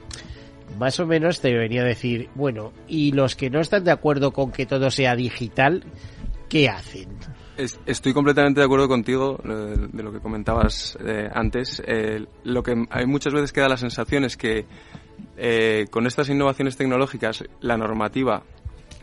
Más 0.78 1.00
o 1.00 1.06
menos 1.06 1.40
te 1.40 1.52
venía 1.52 1.82
a 1.82 1.86
decir, 1.86 2.28
bueno, 2.36 2.72
y 2.86 3.10
los 3.10 3.34
que 3.34 3.50
no 3.50 3.58
están 3.60 3.82
de 3.82 3.90
acuerdo 3.90 4.30
con 4.30 4.52
que 4.52 4.66
todo 4.66 4.88
sea 4.88 5.16
digital, 5.16 5.82
¿qué 6.48 6.68
hacen? 6.68 7.08
Estoy 7.56 8.12
completamente 8.12 8.60
de 8.60 8.64
acuerdo 8.64 8.88
contigo 8.88 9.38
eh, 9.44 9.88
de, 9.92 10.02
lo 10.02 10.12
que 10.12 10.20
comentabas 10.20 10.96
eh, 11.04 11.28
antes. 11.32 11.82
Eh, 11.86 12.26
lo 12.44 12.62
que 12.62 12.86
hay 12.90 13.06
muchas 13.06 13.32
veces 13.32 13.52
que 13.52 13.60
da 13.60 13.68
la 13.68 13.76
sensación 13.76 14.24
es 14.24 14.36
que 14.36 14.66
con 15.90 16.06
estas 16.06 16.28
innovaciones 16.28 16.76
tecnológicas 16.76 17.44
la 17.60 17.76
normativa 17.76 18.42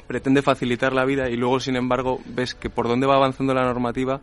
pretende 0.08 0.42
facilitar 0.42 0.94
la 0.94 1.06
vida 1.06 1.30
y 1.30 1.36
luego, 1.36 1.60
sin 1.60 1.76
embargo, 1.76 2.20
ves 2.26 2.56
que 2.56 2.70
por 2.70 2.88
dónde 2.88 3.08
va 3.08 3.16
avanzando 3.16 3.54
la 3.54 3.64
normativa 3.64 4.22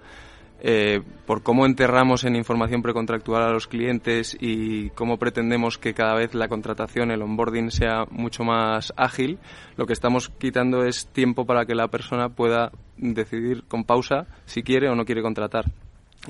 eh, 0.58 1.02
por 1.26 1.42
cómo 1.42 1.66
enterramos 1.66 2.24
en 2.24 2.34
información 2.34 2.80
precontractual 2.80 3.42
a 3.42 3.50
los 3.50 3.66
clientes 3.66 4.36
y 4.40 4.88
cómo 4.90 5.18
pretendemos 5.18 5.76
que 5.76 5.92
cada 5.92 6.14
vez 6.14 6.34
la 6.34 6.48
contratación, 6.48 7.10
el 7.10 7.20
onboarding 7.20 7.70
sea 7.70 8.06
mucho 8.10 8.42
más 8.42 8.92
ágil, 8.96 9.38
lo 9.76 9.86
que 9.86 9.92
estamos 9.92 10.30
quitando 10.30 10.84
es 10.84 11.08
tiempo 11.08 11.44
para 11.44 11.66
que 11.66 11.74
la 11.74 11.88
persona 11.88 12.30
pueda 12.30 12.72
decidir 12.96 13.64
con 13.64 13.84
pausa 13.84 14.26
si 14.46 14.62
quiere 14.62 14.88
o 14.88 14.94
no 14.94 15.04
quiere 15.04 15.22
contratar. 15.22 15.64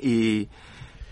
Y, 0.02 0.48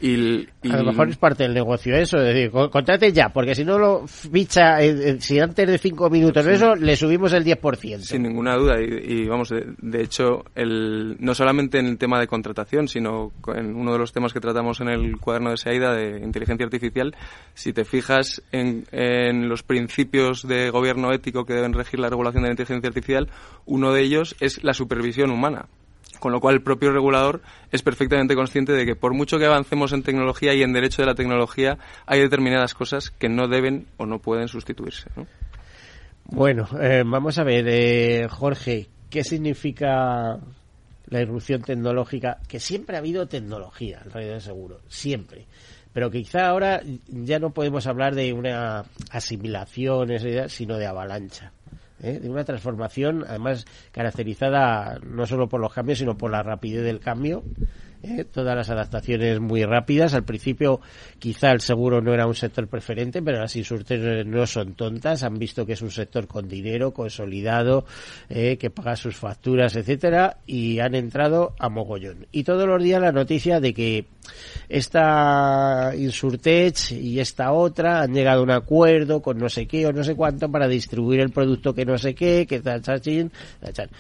a 0.05 0.77
lo 0.77 0.85
mejor 0.85 1.09
es 1.09 1.17
parte 1.17 1.45
del 1.45 1.55
negocio 1.55 1.97
eso, 1.97 2.19
es 2.19 2.35
decir, 2.35 2.51
contrate 2.51 3.13
ya, 3.13 3.31
porque 3.31 3.55
si 3.55 3.65
no 3.65 3.79
lo 3.79 4.07
ficha, 4.07 4.83
eh, 4.83 5.19
si 5.21 5.39
antes 5.39 5.67
de 5.67 5.79
cinco 5.79 6.11
minutos 6.11 6.47
eso, 6.47 6.75
le 6.75 6.97
subimos 6.97 7.33
el 7.33 7.45
10%. 7.45 8.01
Sin 8.01 8.23
ninguna 8.23 8.57
duda, 8.57 8.81
y, 8.81 9.27
vamos, 9.27 9.51
de, 9.51 10.03
hecho, 10.03 10.45
el, 10.55 11.17
no 11.21 11.35
solamente 11.35 11.79
en 11.79 11.87
el 11.87 11.99
tema 11.99 12.21
de 12.21 12.27
contratación, 12.27 12.87
sino 12.87 13.33
en 13.55 13.75
uno 13.75 13.93
de 13.93 13.99
los 13.99 14.13
temas 14.13 14.33
que 14.33 14.41
tratamos 14.41 14.81
en 14.81 14.89
el 14.89 15.19
cuaderno 15.19 15.51
de 15.51 15.57
SAIDA 15.57 15.95
de 15.95 16.21
inteligencia 16.21 16.65
artificial, 16.65 17.15
si 17.55 17.73
te 17.73 17.85
fijas 17.85 18.43
en, 18.53 18.85
en 18.93 19.49
los 19.49 19.63
principios 19.63 20.47
de 20.47 20.71
gobierno 20.71 21.13
ético 21.13 21.45
que 21.45 21.55
deben 21.55 21.73
regir 21.73 22.01
la 22.01 22.11
regulación 22.11 22.43
de 22.43 22.49
la 22.49 22.53
inteligencia 22.53 22.89
artificial, 22.89 23.29
uno 23.65 23.93
de 23.93 24.03
ellos 24.03 24.37
es 24.41 24.63
la 24.63 24.75
supervisión 24.75 25.31
humana 25.31 25.67
con 26.19 26.33
lo 26.33 26.41
cual 26.41 26.57
el 26.57 26.63
propio 26.63 26.93
regulador 26.93 27.43
es 27.71 27.83
perfectamente 27.83 28.35
consciente 28.35 28.73
de 28.73 28.87
que 28.87 28.97
por 28.97 29.15
mucho 29.15 29.39
que 29.39 29.47
avancemos 29.47 29.93
en 29.93 30.03
tecnología 30.03 30.55
y 30.55 30.63
en 30.63 30.73
derecho 30.73 31.03
de 31.03 31.07
la 31.07 31.15
tecnología, 31.15 31.79
hay 32.07 32.21
determinadas 32.21 32.75
cosas 32.75 33.11
que 33.11 33.29
no 33.29 33.49
deben 33.49 33.87
o 33.97 34.07
no 34.07 34.19
pueden 34.19 34.49
sustituirse. 34.49 35.11
Bueno, 36.27 36.69
eh, 36.81 37.03
vamos 37.05 37.39
a 37.39 37.45
ver, 37.45 37.67
eh, 37.69 38.27
Jorge, 38.29 38.89
¿qué 39.11 39.25
significa 39.25 40.39
la 41.07 41.21
irrupción 41.21 41.63
tecnológica? 41.63 42.39
Que 42.49 42.59
siempre 42.61 42.97
ha 42.97 43.01
habido 43.01 43.27
tecnología 43.27 44.01
alrededor 44.03 44.33
del 44.33 44.41
seguro, 44.41 44.81
siempre. 44.89 45.47
Pero 45.93 46.11
quizá 46.11 46.49
ahora 46.49 46.83
ya 47.07 47.39
no 47.39 47.51
podemos 47.51 47.87
hablar 47.87 48.15
de 48.17 48.33
una 48.33 48.85
asimilación, 49.11 50.09
sino 50.49 50.77
de 50.77 50.87
avalancha. 50.87 51.53
¿Eh? 52.05 52.21
de 52.21 52.31
una 52.31 52.45
transformación 52.45 53.25
además 53.27 53.65
caracterizada 53.93 54.99
no 55.05 55.27
solo 55.27 55.49
por 55.49 55.61
los 55.61 55.73
cambios 55.73 55.99
sino 55.99 56.17
por 56.17 56.31
la 56.31 56.43
rapidez 56.43 56.85
del 56.85 57.01
cambio 57.01 57.43
¿eh? 58.05 58.25
todas 58.25 58.57
las 58.57 58.71
adaptaciones 58.71 59.41
muy 59.41 59.65
rápidas. 59.65 60.15
Al 60.15 60.25
principio 60.25 60.81
quizá 61.19 61.51
el 61.51 61.61
seguro 61.61 62.01
no 62.01 62.13
era 62.13 62.27
un 62.27 62.35
sector 62.35 62.69
preferente, 62.69 63.23
pero 63.23 63.41
las 63.41 63.57
insurtes 63.57 64.27
no 64.27 64.47
son 64.47 64.75
tontas, 64.75 65.23
han 65.23 65.39
visto 65.39 65.67
que 65.67 65.73
es 65.73 65.83
un 65.83 65.91
sector 65.91 66.27
con 66.27 66.49
dinero, 66.49 66.93
consolidado, 66.93 67.85
¿eh? 68.29 68.57
que 68.57 68.71
paga 68.71 68.97
sus 68.97 69.17
facturas, 69.17 69.77
etcétera, 69.77 70.39
y 70.47 70.79
han 70.81 70.95
entrado 70.95 71.55
a 71.59 71.69
mogollón. 71.69 72.27
Y 72.33 72.45
todos 72.45 72.67
los 72.69 72.83
días 72.83 73.01
la 73.01 73.13
noticia 73.13 73.61
de 73.61 73.75
que 73.75 74.07
esta 74.69 75.93
Insurtech 75.97 76.93
y 76.93 77.21
esta 77.21 77.53
otra 77.53 78.03
han 78.03 78.15
llegado 78.15 78.41
a 78.41 78.45
un 78.45 78.51
acuerdo 78.51 79.21
con 79.21 79.39
no 79.39 79.49
sé 79.49 79.67
qué 79.67 79.87
o 79.87 79.93
no 79.93 80.03
sé 80.05 80.15
cuánto 80.15 80.51
para 80.51 80.69
distribuir 80.69 81.21
el 81.21 81.31
producto 81.31 81.75
que 81.75 81.85
no 81.85 81.99
sé 81.99 82.15
qué, 82.15 82.47
que 82.47 82.61
tal, 82.61 82.83
tal, 82.83 83.01
tal. 83.01 83.91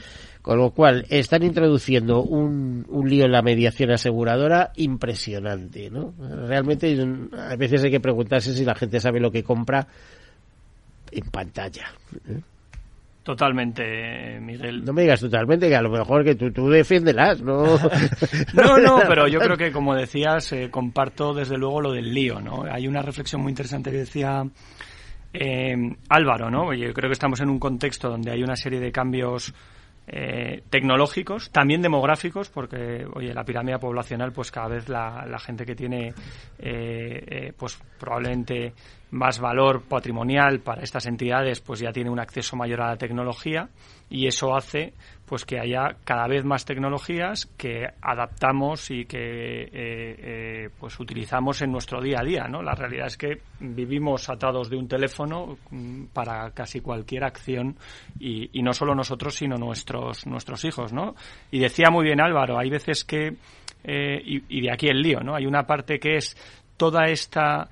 Con 0.45 0.59
lo 0.59 0.73
cual, 0.73 1.07
están 1.09 1.43
introduciendo 1.43 2.23
un, 2.23 2.85
un 2.91 3.09
lío 3.09 3.25
en 3.25 3.33
la 3.33 3.41
mediación 3.41 3.91
aseguradora 3.91 4.73
impresionante, 4.77 5.89
¿no? 5.89 6.13
Realmente, 6.19 6.95
a 7.33 7.57
veces 7.57 7.83
hay 7.83 7.91
que 7.91 7.99
preguntarse 7.99 8.53
si 8.53 8.63
la 8.63 8.75
gente 8.75 9.01
sabe 9.01 9.21
lo 9.21 9.31
que 9.31 9.43
compra 9.43 9.87
en 11.11 11.31
pantalla. 11.31 11.87
¿eh? 12.29 12.43
Totalmente, 13.23 14.39
Miguel. 14.39 14.85
No 14.85 14.93
me 14.93 15.01
digas 15.01 15.21
totalmente, 15.21 15.67
que 15.67 15.77
a 15.77 15.81
lo 15.81 15.89
mejor 15.89 16.23
que 16.23 16.35
tú, 16.35 16.53
tú 16.53 16.69
defiéndelas, 16.69 17.41
¿no? 17.41 17.65
no, 18.53 18.77
no, 18.77 19.01
pero 19.09 19.27
yo 19.27 19.39
creo 19.39 19.57
que, 19.57 19.73
como 19.73 19.95
decías, 19.95 20.53
eh, 20.53 20.69
comparto 20.71 21.33
desde 21.33 21.57
luego 21.57 21.81
lo 21.81 21.93
del 21.93 22.13
lío, 22.13 22.39
¿no? 22.43 22.65
Hay 22.71 22.87
una 22.87 23.01
reflexión 23.01 23.41
muy 23.41 23.49
interesante 23.49 23.91
que 23.91 23.97
decía 23.97 24.45
eh, 25.33 25.75
Álvaro, 26.11 26.51
¿no? 26.51 26.75
Yo 26.75 26.93
creo 26.93 27.09
que 27.09 27.15
estamos 27.15 27.41
en 27.41 27.49
un 27.49 27.59
contexto 27.59 28.11
donde 28.11 28.31
hay 28.31 28.43
una 28.43 28.57
serie 28.57 28.79
de 28.79 28.93
cambios 28.93 29.55
eh, 30.07 30.63
tecnológicos, 30.69 31.51
también 31.51 31.81
demográficos, 31.81 32.51
porque 32.51 33.07
oye, 33.15 33.33
la 33.33 33.45
pirámide 33.45 33.79
poblacional, 33.79 34.33
pues 34.33 34.51
cada 34.51 34.69
vez 34.69 34.89
la, 34.89 35.39
gente 35.39 35.65
que 35.65 35.75
tiene, 35.75 36.09
eh, 36.59 37.25
eh, 37.27 37.53
pues 37.57 37.81
probablemente 37.99 38.75
más 39.13 39.39
valor 39.39 39.83
patrimonial 39.89 40.61
para 40.61 40.83
estas 40.83 41.07
entidades, 41.07 41.61
pues 41.61 41.81
ya 41.81 41.93
tiene 41.93 42.11
un 42.11 42.21
acceso 42.21 42.55
mayor 42.55 42.83
a 42.83 42.89
la 42.89 42.97
tecnología 42.97 43.69
y 44.11 44.27
eso 44.27 44.55
hace 44.55 44.93
pues 45.27 45.45
que 45.47 45.59
haya 45.59 45.97
cada 46.05 46.27
vez 46.27 46.45
más 46.45 46.65
tecnologías 46.65 47.47
que 47.57 47.87
adaptamos 48.03 48.91
y 48.91 49.07
que 49.07 49.63
eh, 49.63 49.71
eh, 49.73 50.69
pues 50.79 51.01
utilizamos 51.01 51.63
en 51.63 51.73
nuestro 51.73 52.01
día 52.03 52.19
a 52.21 52.25
día 52.25 52.47
no 52.47 52.63
la 52.63 52.75
realidad 52.75 53.07
es 53.07 53.17
que 53.17 53.41
vivimos 53.59 54.29
atados 54.29 54.69
de 54.69 54.77
un 54.77 54.87
teléfono 54.87 55.57
mm, 55.71 56.07
para 56.13 56.51
casi 56.51 56.81
cualquier 56.81 57.25
acción 57.25 57.77
y, 58.21 58.51
no 58.63 58.73
solo 58.73 58.95
nosotros 58.95 59.35
sino 59.35 59.57
nuestros 59.57 60.27
nuestros 60.27 60.65
hijos 60.65 60.93
no 60.93 61.15
y 61.51 61.59
decía 61.59 61.91
muy 61.91 62.05
bien 62.05 62.21
Álvaro 62.21 62.59
hay 62.59 62.71
veces 62.71 63.05
que 63.05 63.35
eh, 63.83 64.23
y, 64.25 64.43
y, 64.49 64.63
de 64.63 64.73
aquí 64.73 64.89
el 64.89 65.03
lío 65.03 65.21
no 65.21 65.35
hay 65.35 65.45
una 65.45 65.65
parte 65.65 65.99
que 65.99 66.17
es 66.17 66.37
toda 66.77 67.07
esta 67.07 67.69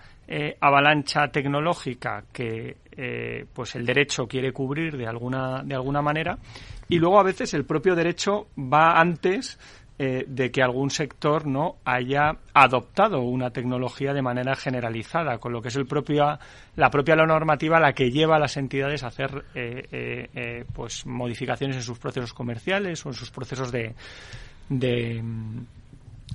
avalancha 0.60 1.28
tecnológica 1.28 2.24
que 2.32 2.76
pues 3.52 3.74
el 3.74 3.84
derecho 3.84 4.26
quiere 4.26 4.50
cubrir 4.52 4.96
de 4.96 5.06
alguna 5.06 5.62
de 5.62 5.74
alguna 5.74 6.00
manera 6.00 6.38
y 6.88 6.98
luego 6.98 7.18
a 7.18 7.22
veces 7.22 7.54
el 7.54 7.64
propio 7.64 7.94
derecho 7.94 8.48
va 8.56 9.00
antes 9.00 9.58
eh, 9.98 10.24
de 10.26 10.50
que 10.50 10.62
algún 10.62 10.90
sector 10.90 11.46
no 11.46 11.76
haya 11.84 12.38
adoptado 12.54 13.20
una 13.20 13.50
tecnología 13.50 14.12
de 14.12 14.22
manera 14.22 14.56
generalizada, 14.56 15.38
con 15.38 15.52
lo 15.52 15.62
que 15.62 15.68
es 15.68 15.76
el 15.76 15.86
propio, 15.86 16.38
la 16.76 16.90
propia 16.90 17.14
normativa 17.14 17.78
la 17.78 17.92
que 17.92 18.10
lleva 18.10 18.36
a 18.36 18.40
las 18.40 18.56
entidades 18.56 19.04
a 19.04 19.08
hacer 19.08 19.44
eh, 19.54 20.28
eh, 20.34 20.64
pues 20.72 21.06
modificaciones 21.06 21.76
en 21.76 21.82
sus 21.82 21.98
procesos 21.98 22.32
comerciales 22.32 23.04
o 23.06 23.10
en 23.10 23.14
sus 23.14 23.30
procesos 23.30 23.70
de, 23.70 23.94
de, 24.68 25.22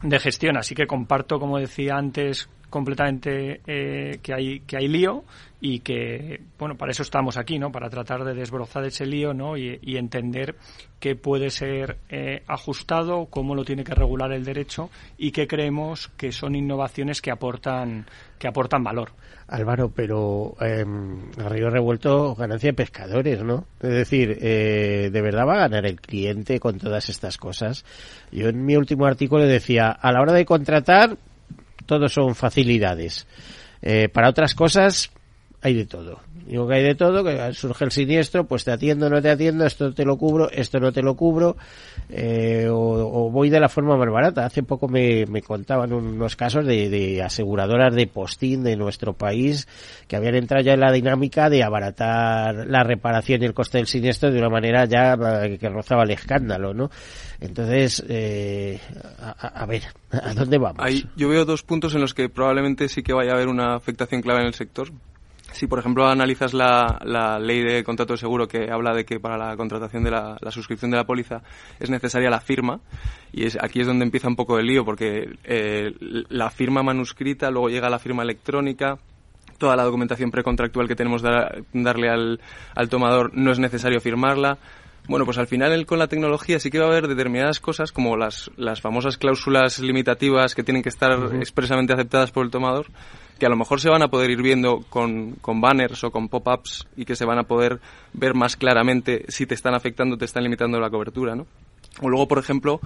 de 0.04 0.20
gestión. 0.20 0.58
Así 0.58 0.76
que 0.76 0.86
comparto, 0.86 1.40
como 1.40 1.58
decía 1.58 1.96
antes, 1.96 2.48
completamente 2.70 3.62
eh, 3.66 4.20
que 4.22 4.34
hay 4.34 4.60
que 4.62 4.78
hay 4.78 4.88
lío 4.88 5.24
y 5.60 5.80
que 5.80 6.42
bueno 6.60 6.78
para 6.78 6.92
eso 6.92 7.04
estamos 7.04 7.38
aquí 7.38 7.58
no 7.58 7.72
para 7.72 7.90
tratar 7.90 8.24
de 8.24 8.34
desbrozar 8.34 8.86
ese 8.86 9.06
lío 9.06 9.34
no 9.34 9.58
y, 9.58 9.80
entender 9.98 10.56
qué 11.00 11.16
puede 11.16 11.50
ser 11.50 11.98
eh, 12.10 12.44
ajustado 12.48 13.26
cómo 13.26 13.56
lo 13.56 13.66
tiene 13.66 13.84
que 13.84 13.96
regular 13.96 14.32
el 14.32 14.46
derecho 14.46 14.92
y 15.18 15.32
qué 15.32 15.48
creemos 15.48 16.10
que 16.10 16.32
son 16.32 16.56
innovaciones 16.56 17.22
que 17.22 17.32
aportan 17.32 18.06
que 18.38 18.48
aportan 18.48 18.84
valor. 18.84 19.12
Álvaro 19.48 19.90
pero 19.90 20.56
eh, 20.62 20.86
río 21.38 21.70
revuelto 21.70 22.36
ganancia 22.36 22.70
de 22.70 22.76
pescadores 22.76 23.44
no 23.44 23.66
es 23.82 23.90
decir 23.90 24.38
eh, 24.40 25.10
de 25.12 25.22
verdad 25.22 25.48
va 25.48 25.56
a 25.56 25.68
ganar 25.68 25.86
el 25.86 26.00
cliente 26.00 26.60
con 26.60 26.78
todas 26.78 27.10
estas 27.10 27.38
cosas 27.38 27.84
yo 28.32 28.50
en 28.50 28.64
mi 28.64 28.76
último 28.76 29.06
artículo 29.06 29.46
decía 29.46 29.90
a 29.90 30.12
la 30.12 30.22
hora 30.22 30.34
de 30.34 30.46
contratar 30.46 31.18
todo 31.88 32.08
son 32.10 32.36
facilidades. 32.36 33.26
Eh, 33.82 34.10
para 34.10 34.30
otras 34.30 34.54
cosas 34.54 35.12
hay 35.68 35.74
de 35.76 35.86
todo. 35.86 36.20
Digo 36.48 36.66
que 36.66 36.76
hay 36.76 36.84
de 36.84 36.96
todo, 36.96 37.26
que 37.26 37.54
surge 37.54 37.84
el 37.84 37.92
siniestro, 37.92 38.46
pues 38.46 38.64
te 38.64 38.72
atiendo, 38.72 39.10
no 39.10 39.22
te 39.22 39.30
atiendo, 39.30 39.66
esto 39.66 39.94
te 39.94 40.06
lo 40.06 40.18
cubro, 40.18 40.50
esto 40.50 40.80
no 40.80 40.94
te 40.94 41.02
lo 41.02 41.16
cubro, 41.16 41.58
eh, 42.10 42.70
o, 42.72 43.30
voy 43.30 43.50
de 43.50 43.60
la 43.60 43.68
forma 43.68 43.98
más 43.98 44.10
barata. 44.10 44.46
Hace 44.46 44.64
poco 44.64 44.88
me, 44.88 45.26
me 45.26 45.42
contaban 45.42 45.92
unos 45.92 46.38
casos 46.38 46.66
de, 46.66 46.90
de, 46.90 47.22
aseguradoras 47.22 47.94
de 47.94 48.08
postín 48.08 48.64
de 48.64 48.78
nuestro 48.78 49.12
país 49.12 49.68
que 50.08 50.16
habían 50.16 50.36
entrado 50.36 50.64
ya 50.64 50.74
en 50.74 50.80
la 50.80 50.92
dinámica 50.94 51.50
de 51.50 51.64
abaratar 51.64 52.66
la 52.68 52.82
reparación 52.84 53.44
y 53.44 53.46
el 53.46 53.54
coste 53.54 53.80
del 53.80 53.88
siniestro 53.88 54.32
de 54.32 54.40
una 54.40 54.50
manera 54.50 54.86
ya 54.86 55.18
eh, 55.44 55.58
que 55.60 55.68
rozaba 55.68 56.04
el 56.04 56.12
escándalo, 56.12 56.74
¿no? 56.74 56.90
Entonces, 57.42 58.06
eh, 58.08 58.80
a, 59.20 59.66
ver, 59.66 59.84
¿a 60.12 60.34
dónde 60.34 60.58
vamos? 60.58 61.06
yo 61.18 61.28
veo 61.28 61.44
dos 61.44 61.62
puntos 61.62 61.94
en 61.94 62.02
los 62.02 62.14
que 62.14 62.30
probablemente 62.30 62.88
sí 62.88 63.04
que 63.04 63.12
vaya 63.12 63.32
a 63.32 63.36
haber 63.36 63.50
una 63.50 63.76
afectación 63.76 64.22
clave 64.22 64.40
en 64.40 64.48
el 64.48 64.54
sector. 64.54 64.92
Si, 65.52 65.66
por 65.66 65.80
ejemplo, 65.80 66.06
analizas 66.08 66.54
la, 66.54 67.00
la, 67.04 67.40
ley 67.40 67.64
de 67.64 67.84
contrato 67.84 68.14
de 68.14 68.18
seguro 68.18 68.48
que 68.48 68.70
habla 68.70 68.94
de 68.94 69.06
que 69.06 69.20
para 69.20 69.38
la 69.38 69.56
contratación 69.56 70.04
de 70.04 70.12
la, 70.12 70.38
la, 70.40 70.52
suscripción 70.52 70.92
de 70.92 70.98
la 70.98 71.06
póliza 71.06 71.42
es 71.80 71.90
necesaria 71.90 72.30
la 72.30 72.42
firma, 72.42 72.80
y 73.32 73.46
es, 73.46 73.58
aquí 73.62 73.80
es 73.80 73.88
donde 73.88 74.06
empieza 74.06 74.28
un 74.28 74.36
poco 74.36 74.60
el 74.60 74.68
lío, 74.68 74.86
porque 74.86 75.36
eh, 75.44 75.94
la 76.30 76.50
firma 76.50 76.84
manuscrita, 76.84 77.50
luego 77.50 77.70
llega 77.70 77.90
la 77.90 77.98
firma 78.00 78.24
electrónica, 78.24 78.98
toda 79.58 79.76
la 79.76 79.84
documentación 79.84 80.32
precontractual 80.32 80.88
que 80.88 80.96
tenemos 80.96 81.24
que 81.24 81.30
darle 81.74 82.10
al, 82.10 82.40
al 82.76 82.90
tomador 82.90 83.32
no 83.34 83.52
es 83.52 83.60
necesario 83.60 84.00
firmarla, 84.00 84.58
bueno, 85.08 85.26
pues 85.26 85.38
al 85.38 85.48
final 85.48 85.86
con 85.86 86.00
la 86.00 86.08
tecnología 86.08 86.60
sí 86.60 86.70
que 86.70 86.80
va 86.80 86.86
a 86.86 86.90
haber 86.90 87.08
determinadas 87.08 87.60
cosas 87.60 87.92
como 87.92 88.18
las, 88.18 88.52
las 88.58 88.82
famosas 88.82 89.18
cláusulas 89.18 89.80
limitativas 89.80 90.54
que 90.54 90.64
tienen 90.64 90.84
que 90.84 90.90
estar 90.90 91.36
expresamente 91.36 91.94
aceptadas 91.94 92.32
por 92.32 92.46
el 92.46 92.52
tomador, 92.52 92.88
que 93.40 93.46
a 93.46 93.50
lo 93.50 93.56
mejor 93.56 93.80
se 93.80 93.90
van 93.90 94.04
a 94.04 94.10
poder 94.10 94.32
ir 94.32 94.42
viendo 94.42 94.82
con, 94.90 95.34
con 95.42 95.62
banners 95.62 96.04
o 96.04 96.12
con 96.12 96.28
pop-ups 96.28 96.88
y 96.98 97.06
que 97.06 97.16
se 97.16 97.26
van 97.26 97.40
a 97.40 97.44
poder 97.44 97.80
ver 98.14 98.34
más 98.34 98.58
claramente 98.58 99.26
si 99.30 99.46
te 99.46 99.56
están 99.56 99.76
afectando, 99.76 100.18
te 100.18 100.26
están 100.26 100.44
limitando 100.44 100.80
la 100.80 100.90
cobertura, 100.90 101.36
¿no? 101.36 101.48
O 102.02 102.10
luego, 102.10 102.28
por 102.28 102.40
ejemplo, 102.40 102.80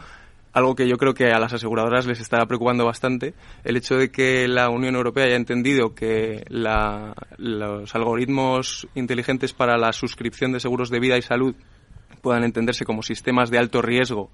algo 0.53 0.75
que 0.75 0.88
yo 0.88 0.97
creo 0.97 1.13
que 1.13 1.31
a 1.31 1.39
las 1.39 1.53
aseguradoras 1.53 2.05
les 2.05 2.19
está 2.19 2.45
preocupando 2.45 2.86
bastante, 2.86 3.34
el 3.63 3.77
hecho 3.77 3.97
de 3.97 4.12
que 4.12 4.47
la 4.47 4.69
Unión 4.69 4.95
Europea 4.95 5.25
haya 5.25 5.36
entendido 5.36 5.95
que 5.95 6.43
los 6.49 7.95
algoritmos 7.95 8.88
inteligentes 8.95 9.53
para 9.53 9.77
la 9.77 9.93
suscripción 9.93 10.51
de 10.51 10.60
seguros 10.60 10.89
de 10.89 10.99
vida 10.99 11.17
y 11.17 11.21
salud 11.21 11.55
puedan 12.21 12.43
entenderse 12.43 12.86
como 12.86 13.03
sistemas 13.03 13.49
de 13.49 13.57
alto 13.57 13.81
riesgo 13.81 14.29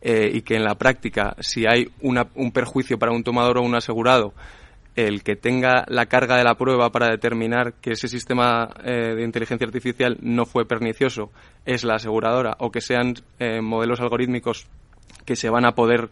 eh, 0.00 0.30
y 0.34 0.42
que 0.42 0.56
en 0.56 0.64
la 0.64 0.74
práctica, 0.74 1.36
si 1.40 1.64
hay 1.66 1.88
un 2.00 2.52
perjuicio 2.52 2.98
para 2.98 3.12
un 3.12 3.22
tomador 3.22 3.58
o 3.58 3.62
un 3.62 3.74
asegurado, 3.74 4.34
el 4.96 5.22
que 5.22 5.36
tenga 5.36 5.84
la 5.88 6.06
carga 6.06 6.36
de 6.36 6.44
la 6.44 6.56
prueba 6.56 6.90
para 6.90 7.08
determinar 7.08 7.74
que 7.74 7.92
ese 7.92 8.08
sistema 8.08 8.68
eh, 8.84 9.14
de 9.14 9.22
inteligencia 9.22 9.66
artificial 9.66 10.18
no 10.20 10.44
fue 10.44 10.66
pernicioso 10.66 11.30
es 11.64 11.82
la 11.84 11.94
aseguradora 11.94 12.56
o 12.58 12.70
que 12.70 12.82
sean 12.82 13.14
eh, 13.38 13.62
modelos 13.62 14.00
algorítmicos 14.00 14.66
que 15.24 15.36
se 15.36 15.48
van 15.48 15.64
a 15.64 15.74
poder 15.74 16.10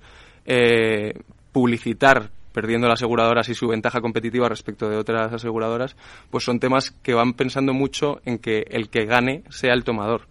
publicitar 1.52 2.30
perdiendo 2.52 2.88
la 2.88 2.94
aseguradora 2.94 3.40
así 3.40 3.54
su 3.54 3.68
ventaja 3.68 4.00
competitiva 4.00 4.48
respecto 4.48 4.88
de 4.88 4.96
otras 4.96 5.32
aseguradoras, 5.32 5.96
pues 6.30 6.44
son 6.44 6.58
temas 6.58 6.90
que 7.02 7.14
van 7.14 7.34
pensando 7.34 7.72
mucho 7.72 8.20
en 8.24 8.38
que 8.38 8.64
el 8.70 8.88
que 8.88 9.04
gane 9.04 9.44
sea 9.50 9.74
el 9.74 9.84
tomador. 9.84 10.22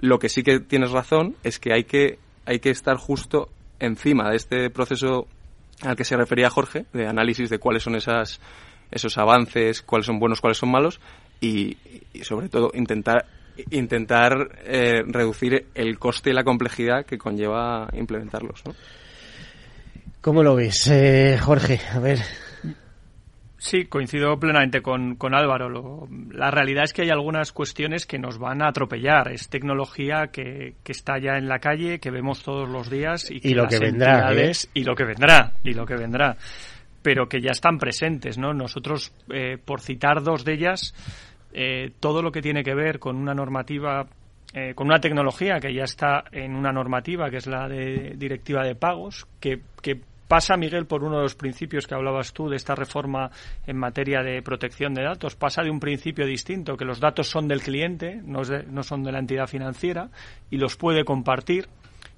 Lo 0.00 0.18
que 0.18 0.28
sí 0.28 0.42
que 0.42 0.60
tienes 0.60 0.90
razón 0.90 1.36
es 1.42 1.58
que 1.58 1.72
hay 1.72 1.84
que, 1.84 2.18
hay 2.46 2.58
que 2.58 2.70
estar 2.70 2.96
justo 2.96 3.50
encima 3.78 4.30
de 4.30 4.36
este 4.36 4.70
proceso 4.70 5.26
al 5.82 5.96
que 5.96 6.04
se 6.04 6.16
refería 6.16 6.50
Jorge, 6.50 6.86
de 6.92 7.06
análisis 7.06 7.48
de 7.50 7.58
cuáles 7.58 7.82
son 7.82 7.94
esas, 7.94 8.40
esos 8.90 9.16
avances, 9.18 9.82
cuáles 9.82 10.06
son 10.06 10.18
buenos, 10.18 10.40
cuáles 10.40 10.58
son 10.58 10.70
malos, 10.70 11.00
y, 11.40 11.76
sobre 12.22 12.48
todo 12.48 12.70
intentar 12.74 13.26
intentar 13.70 14.58
eh, 14.64 15.02
reducir 15.06 15.66
el 15.74 15.98
coste 15.98 16.30
y 16.30 16.32
la 16.32 16.44
complejidad 16.44 17.04
que 17.04 17.18
conlleva 17.18 17.88
implementarlos. 17.92 18.62
¿no? 18.64 18.74
¿Cómo 20.22 20.42
lo 20.42 20.54
ves, 20.54 20.86
eh, 20.86 21.38
Jorge? 21.38 21.80
A 21.92 21.98
ver. 21.98 22.20
Sí, 23.62 23.84
coincido 23.84 24.40
plenamente 24.40 24.80
con, 24.80 25.16
con 25.16 25.34
Álvaro. 25.34 26.08
la 26.30 26.50
realidad 26.50 26.84
es 26.84 26.94
que 26.94 27.02
hay 27.02 27.10
algunas 27.10 27.52
cuestiones 27.52 28.06
que 28.06 28.18
nos 28.18 28.38
van 28.38 28.62
a 28.62 28.68
atropellar. 28.68 29.30
Es 29.30 29.50
tecnología 29.50 30.28
que, 30.28 30.76
que 30.82 30.92
está 30.92 31.18
ya 31.18 31.36
en 31.36 31.46
la 31.46 31.58
calle, 31.58 31.98
que 31.98 32.10
vemos 32.10 32.42
todos 32.42 32.66
los 32.66 32.88
días 32.88 33.30
y, 33.30 33.38
que 33.38 33.54
lo 33.54 33.68
que 33.68 33.78
vendrá, 33.78 34.32
¿eh? 34.32 34.52
y 34.72 34.82
lo 34.82 34.94
que 34.94 35.04
vendrá 35.04 35.52
y 35.62 35.74
lo 35.74 35.84
que 35.84 35.94
vendrá, 35.94 36.38
pero 37.02 37.28
que 37.28 37.42
ya 37.42 37.50
están 37.50 37.76
presentes, 37.76 38.38
¿no? 38.38 38.54
Nosotros, 38.54 39.12
eh, 39.30 39.58
por 39.62 39.82
citar 39.82 40.22
dos 40.22 40.42
de 40.42 40.54
ellas, 40.54 40.94
eh, 41.52 41.92
todo 42.00 42.22
lo 42.22 42.32
que 42.32 42.40
tiene 42.40 42.64
que 42.64 42.74
ver 42.74 42.98
con 42.98 43.16
una 43.16 43.34
normativa 43.34 44.08
con 44.74 44.88
una 44.88 44.98
tecnología 44.98 45.60
que 45.60 45.72
ya 45.72 45.84
está 45.84 46.24
en 46.32 46.56
una 46.56 46.72
normativa, 46.72 47.30
que 47.30 47.36
es 47.36 47.46
la 47.46 47.68
de 47.68 48.14
directiva 48.16 48.64
de 48.64 48.74
pagos, 48.74 49.28
que, 49.38 49.60
que 49.80 50.00
pasa, 50.30 50.56
Miguel, 50.56 50.86
por 50.86 51.02
uno 51.02 51.16
de 51.16 51.22
los 51.24 51.34
principios 51.34 51.88
que 51.88 51.94
hablabas 51.96 52.32
tú 52.32 52.48
de 52.48 52.54
esta 52.54 52.76
reforma 52.76 53.32
en 53.66 53.76
materia 53.76 54.22
de 54.22 54.40
protección 54.42 54.94
de 54.94 55.02
datos. 55.02 55.34
Pasa 55.34 55.60
de 55.64 55.70
un 55.72 55.80
principio 55.80 56.24
distinto, 56.24 56.76
que 56.76 56.84
los 56.84 57.00
datos 57.00 57.28
son 57.28 57.48
del 57.48 57.60
cliente, 57.62 58.20
no, 58.24 58.44
son 58.84 59.02
de 59.02 59.10
la 59.10 59.18
entidad 59.18 59.48
financiera, 59.48 60.08
y 60.48 60.56
los 60.56 60.76
puede 60.76 61.04
compartir, 61.04 61.66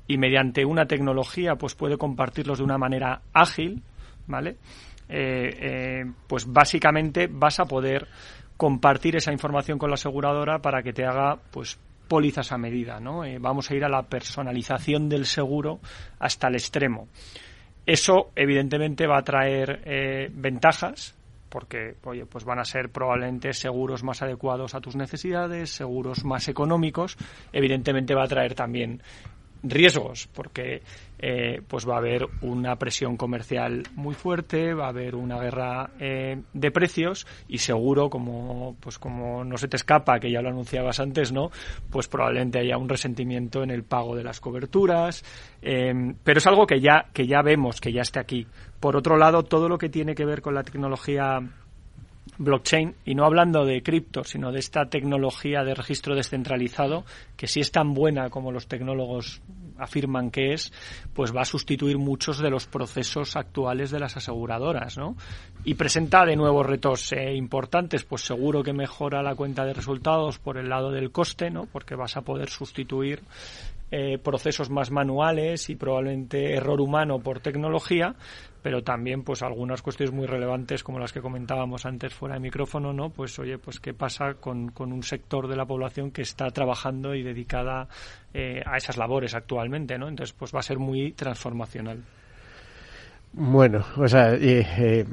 y 0.06 0.18
mediante 0.18 0.66
una 0.66 0.84
tecnología 0.84 1.54
pues 1.54 1.74
puede 1.74 1.96
compartirlos 1.96 2.58
de 2.58 2.64
una 2.64 2.76
manera 2.76 3.22
ágil, 3.32 3.82
¿vale? 4.26 4.58
Eh, 5.08 5.56
eh, 5.58 6.04
pues 6.26 6.44
básicamente 6.52 7.30
vas 7.32 7.60
a 7.60 7.64
poder 7.64 8.08
compartir 8.58 9.16
esa 9.16 9.32
información 9.32 9.78
con 9.78 9.88
la 9.88 9.94
aseguradora 9.94 10.58
para 10.58 10.82
que 10.82 10.92
te 10.92 11.06
haga 11.06 11.38
pues 11.50 11.78
pólizas 12.08 12.52
a 12.52 12.58
medida, 12.58 13.00
¿no? 13.00 13.24
Eh, 13.24 13.38
vamos 13.38 13.70
a 13.70 13.74
ir 13.74 13.86
a 13.86 13.88
la 13.88 14.02
personalización 14.02 15.08
del 15.08 15.24
seguro 15.24 15.80
hasta 16.18 16.48
el 16.48 16.56
extremo. 16.56 17.08
Eso, 17.86 18.30
evidentemente, 18.36 19.06
va 19.06 19.18
a 19.18 19.22
traer 19.22 19.82
eh, 19.84 20.30
ventajas, 20.32 21.14
porque 21.48 21.96
oye, 22.04 22.24
pues 22.26 22.44
van 22.44 22.60
a 22.60 22.64
ser 22.64 22.90
probablemente 22.90 23.52
seguros 23.52 24.02
más 24.02 24.22
adecuados 24.22 24.74
a 24.74 24.80
tus 24.80 24.96
necesidades, 24.96 25.70
seguros 25.70 26.24
más 26.24 26.48
económicos. 26.48 27.16
Evidentemente 27.52 28.14
va 28.14 28.24
a 28.24 28.28
traer 28.28 28.54
también 28.54 29.02
riesgos, 29.62 30.28
porque 30.32 30.82
eh, 31.24 31.62
pues 31.68 31.88
va 31.88 31.94
a 31.94 31.98
haber 31.98 32.26
una 32.40 32.74
presión 32.74 33.16
comercial 33.16 33.84
muy 33.94 34.12
fuerte, 34.12 34.74
va 34.74 34.86
a 34.86 34.88
haber 34.88 35.14
una 35.14 35.38
guerra 35.38 35.90
eh, 36.00 36.42
de 36.52 36.70
precios 36.72 37.28
y 37.46 37.58
seguro, 37.58 38.10
como 38.10 38.74
pues 38.80 38.98
como 38.98 39.44
no 39.44 39.56
se 39.56 39.68
te 39.68 39.76
escapa, 39.76 40.18
que 40.18 40.32
ya 40.32 40.42
lo 40.42 40.48
anunciabas 40.48 40.98
antes, 40.98 41.30
no, 41.30 41.52
pues 41.90 42.08
probablemente 42.08 42.58
haya 42.58 42.76
un 42.76 42.88
resentimiento 42.88 43.62
en 43.62 43.70
el 43.70 43.84
pago 43.84 44.16
de 44.16 44.24
las 44.24 44.40
coberturas, 44.40 45.24
eh, 45.62 45.94
pero 46.24 46.38
es 46.38 46.46
algo 46.48 46.66
que 46.66 46.80
ya 46.80 47.06
que 47.12 47.28
ya 47.28 47.40
vemos 47.40 47.80
que 47.80 47.92
ya 47.92 48.02
está 48.02 48.18
aquí. 48.18 48.48
Por 48.80 48.96
otro 48.96 49.16
lado, 49.16 49.44
todo 49.44 49.68
lo 49.68 49.78
que 49.78 49.88
tiene 49.88 50.16
que 50.16 50.24
ver 50.24 50.42
con 50.42 50.54
la 50.54 50.64
tecnología 50.64 51.40
blockchain, 52.38 52.96
y 53.04 53.14
no 53.14 53.24
hablando 53.24 53.64
de 53.64 53.82
cripto, 53.82 54.24
sino 54.24 54.50
de 54.50 54.58
esta 54.58 54.86
tecnología 54.86 55.62
de 55.62 55.74
registro 55.74 56.14
descentralizado, 56.14 57.04
que 57.36 57.46
si 57.46 57.60
es 57.60 57.70
tan 57.70 57.94
buena 57.94 58.30
como 58.30 58.50
los 58.50 58.66
tecnólogos 58.66 59.40
afirman 59.82 60.30
que 60.30 60.52
es, 60.52 60.72
pues 61.14 61.34
va 61.34 61.42
a 61.42 61.44
sustituir 61.44 61.98
muchos 61.98 62.38
de 62.38 62.50
los 62.50 62.66
procesos 62.66 63.36
actuales 63.36 63.90
de 63.90 64.00
las 64.00 64.16
aseguradoras, 64.16 64.96
¿no? 64.96 65.16
Y 65.64 65.74
presenta 65.74 66.24
de 66.24 66.36
nuevo 66.36 66.62
retos 66.62 67.12
eh, 67.12 67.34
importantes, 67.34 68.04
pues 68.04 68.22
seguro 68.22 68.62
que 68.62 68.72
mejora 68.72 69.22
la 69.22 69.34
cuenta 69.34 69.64
de 69.64 69.74
resultados 69.74 70.38
por 70.38 70.58
el 70.58 70.68
lado 70.68 70.90
del 70.90 71.10
coste, 71.10 71.50
¿no? 71.50 71.66
Porque 71.66 71.94
vas 71.94 72.16
a 72.16 72.22
poder 72.22 72.48
sustituir 72.48 73.22
eh, 73.94 74.16
procesos 74.16 74.70
más 74.70 74.90
manuales 74.90 75.68
y 75.68 75.76
probablemente 75.76 76.54
error 76.54 76.80
humano 76.80 77.18
por 77.18 77.40
tecnología, 77.40 78.14
pero 78.62 78.82
también 78.82 79.22
pues 79.24 79.42
algunas 79.42 79.82
cuestiones 79.82 80.14
muy 80.14 80.26
relevantes 80.26 80.82
como 80.84 80.98
las 80.98 81.12
que 81.12 81.20
comentábamos 81.20 81.84
antes 81.84 82.14
fuera 82.14 82.36
de 82.36 82.40
micrófono, 82.40 82.92
¿no? 82.92 83.10
Pues 83.10 83.38
oye, 83.38 83.58
pues 83.58 83.80
qué 83.80 83.92
pasa 83.92 84.34
con, 84.34 84.70
con 84.70 84.92
un 84.92 85.02
sector 85.02 85.48
de 85.48 85.56
la 85.56 85.66
población 85.66 86.10
que 86.12 86.22
está 86.22 86.48
trabajando 86.50 87.14
y 87.14 87.22
dedicada 87.22 87.88
eh, 88.32 88.62
a 88.64 88.76
esas 88.76 88.96
labores 88.96 89.34
actualmente, 89.34 89.98
¿no? 89.98 90.08
Entonces 90.08 90.34
pues 90.38 90.54
va 90.54 90.60
a 90.60 90.62
ser 90.62 90.78
muy 90.78 91.12
transformacional. 91.12 92.02
Bueno, 93.32 93.84
o 93.96 94.06
sea, 94.06 94.34
eh, 94.34 95.04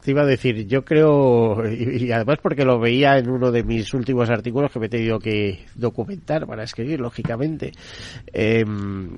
te 0.00 0.10
iba 0.10 0.22
a 0.22 0.26
decir, 0.26 0.66
yo 0.66 0.84
creo, 0.84 1.68
y, 1.68 2.10
además 2.10 2.38
porque 2.42 2.64
lo 2.64 2.78
veía 2.78 3.18
en 3.18 3.28
uno 3.28 3.50
de 3.50 3.62
mis 3.62 3.92
últimos 3.94 4.30
artículos 4.30 4.70
que 4.70 4.78
me 4.78 4.86
he 4.86 4.90
tenido 4.90 5.18
que 5.18 5.64
documentar 5.74 6.46
para 6.46 6.64
escribir, 6.64 7.00
lógicamente, 7.00 7.72
em, 8.32 9.10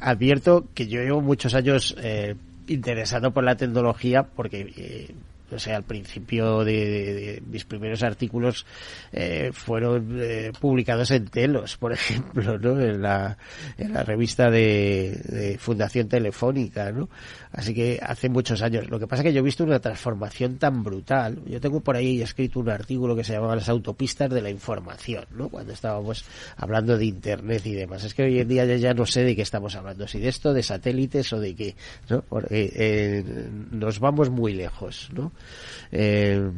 advierto 0.00 0.66
que 0.74 0.86
yo 0.86 1.00
llevo 1.02 1.20
muchos 1.20 1.54
años 1.54 1.96
eh, 1.98 2.34
interesado 2.68 3.32
por 3.32 3.44
la 3.44 3.56
tecnología 3.56 4.22
porque 4.22 4.72
eh, 4.76 5.14
o 5.50 5.58
sea, 5.58 5.76
al 5.76 5.84
principio 5.84 6.64
de, 6.64 7.42
mis 7.46 7.64
primeros 7.64 8.02
artículos 8.02 8.66
eh, 9.12 9.50
fueron 9.52 10.18
eh, 10.20 10.52
publicados 10.58 11.10
en 11.10 11.26
Telos, 11.26 11.76
por 11.76 11.92
ejemplo, 11.94 12.58
¿no? 12.58 12.80
En 12.80 13.02
la, 13.02 13.38
en 13.78 13.92
la 13.92 14.02
revista 14.02 14.50
de, 14.50 15.20
de, 15.24 15.58
Fundación 15.58 16.08
Telefónica, 16.08 16.92
¿no? 16.92 17.08
Así 17.52 17.74
que 17.74 17.98
hace 18.02 18.28
muchos 18.28 18.62
años. 18.62 18.90
Lo 18.90 18.98
que 18.98 19.06
pasa 19.06 19.22
es 19.22 19.28
que 19.28 19.32
yo 19.32 19.40
he 19.40 19.44
visto 19.44 19.64
una 19.64 19.80
transformación 19.80 20.58
tan 20.58 20.82
brutal. 20.82 21.40
Yo 21.46 21.60
tengo 21.60 21.80
por 21.80 21.96
ahí 21.96 22.20
escrito 22.20 22.60
un 22.60 22.68
artículo 22.68 23.16
que 23.16 23.24
se 23.24 23.32
llamaba 23.32 23.56
Las 23.56 23.68
autopistas 23.68 24.30
de 24.30 24.42
la 24.42 24.50
información, 24.50 25.24
¿no? 25.30 25.48
Cuando 25.48 25.72
estábamos 25.72 26.24
hablando 26.56 26.98
de 26.98 27.06
Internet 27.06 27.64
y 27.66 27.72
demás. 27.72 28.04
Es 28.04 28.14
que 28.14 28.24
hoy 28.24 28.40
en 28.40 28.48
día 28.48 28.64
ya, 28.76 28.94
no 28.94 29.06
sé 29.06 29.24
de 29.24 29.34
qué 29.34 29.42
estamos 29.42 29.74
hablando, 29.74 30.06
si 30.06 30.18
de 30.18 30.28
esto, 30.28 30.52
de 30.52 30.62
satélites 30.62 31.32
o 31.32 31.40
de 31.40 31.54
qué, 31.54 31.76
¿no? 32.08 32.22
Porque 32.22 32.72
eh, 32.74 33.24
nos 33.70 34.00
vamos 34.00 34.30
muy 34.30 34.52
lejos, 34.52 35.08
¿no? 35.12 35.32
Eh, 35.92 36.50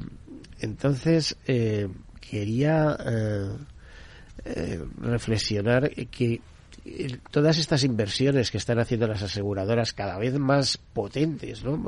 entonces, 0.61 1.37
eh, 1.47 1.89
quería 2.21 2.97
eh, 3.07 3.49
eh 4.45 4.85
reflexionar 5.01 5.91
que 6.11 6.41
todas 7.31 7.59
estas 7.59 7.85
inversiones 7.85 8.51
que 8.51 8.59
están 8.59 8.79
haciendo 8.79 9.07
las 9.07 9.23
aseguradoras 9.23 9.93
cada 9.93 10.19
vez 10.19 10.39
más 10.39 10.79
potentes, 10.79 11.65
¿no? 11.65 11.83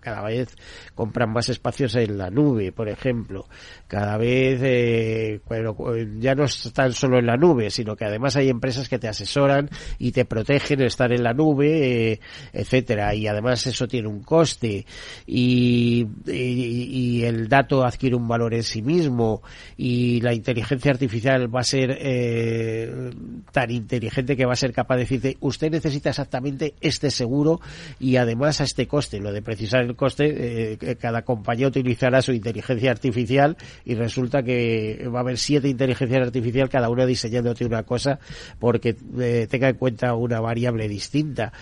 Cada 0.00 0.22
vez 0.22 0.54
compran 0.94 1.32
más 1.32 1.48
espacios 1.48 1.94
en 1.96 2.18
la 2.18 2.30
nube, 2.30 2.72
por 2.72 2.88
ejemplo. 2.88 3.46
Cada 3.86 4.16
vez, 4.16 4.60
eh, 4.62 5.40
bueno, 5.48 5.76
ya 6.18 6.34
no 6.34 6.44
están 6.44 6.92
solo 6.92 7.18
en 7.18 7.26
la 7.26 7.36
nube, 7.36 7.70
sino 7.70 7.96
que 7.96 8.04
además 8.04 8.36
hay 8.36 8.48
empresas 8.48 8.88
que 8.88 8.98
te 8.98 9.08
asesoran 9.08 9.70
y 9.98 10.12
te 10.12 10.24
protegen 10.24 10.82
estar 10.82 11.12
en 11.12 11.22
la 11.22 11.32
nube, 11.32 12.12
eh, 12.12 12.20
etcétera. 12.52 13.14
Y 13.14 13.26
además 13.26 13.66
eso 13.66 13.86
tiene 13.86 14.08
un 14.08 14.22
coste 14.22 14.86
y, 15.26 16.06
y, 16.26 17.22
el 17.22 17.48
dato 17.48 17.84
adquiere 17.84 18.16
un 18.16 18.28
valor 18.28 18.54
en 18.54 18.62
sí 18.62 18.82
mismo 18.82 19.42
y 19.76 20.20
la 20.20 20.32
inteligencia 20.32 20.92
artificial 20.92 21.54
va 21.54 21.60
a 21.60 21.64
ser 21.64 21.96
eh, 22.00 23.10
tan 23.52 23.70
inteligente 23.70 24.36
que 24.38 24.46
va 24.46 24.52
a 24.52 24.56
ser 24.56 24.72
capaz 24.72 24.94
de 24.94 25.00
decirte, 25.02 25.36
usted 25.40 25.70
necesita 25.70 26.10
exactamente 26.10 26.74
este 26.80 27.10
seguro 27.10 27.60
y 27.98 28.16
además 28.16 28.60
a 28.60 28.64
este 28.64 28.86
coste. 28.86 29.18
Lo 29.18 29.32
de 29.32 29.42
precisar 29.42 29.82
el 29.82 29.96
coste, 29.96 30.72
eh, 30.72 30.96
cada 30.96 31.22
compañía 31.22 31.66
utilizará 31.66 32.22
su 32.22 32.32
inteligencia 32.32 32.92
artificial 32.92 33.56
y 33.84 33.96
resulta 33.96 34.44
que 34.44 35.08
va 35.12 35.18
a 35.18 35.22
haber 35.22 35.38
siete 35.38 35.68
inteligencias 35.68 36.22
artificiales, 36.22 36.70
cada 36.70 36.88
una 36.88 37.04
diseñándote 37.04 37.66
una 37.66 37.82
cosa 37.82 38.20
porque 38.60 38.96
eh, 39.18 39.48
tenga 39.50 39.68
en 39.68 39.76
cuenta 39.76 40.14
una 40.14 40.40
variable 40.40 40.88
distinta. 40.88 41.52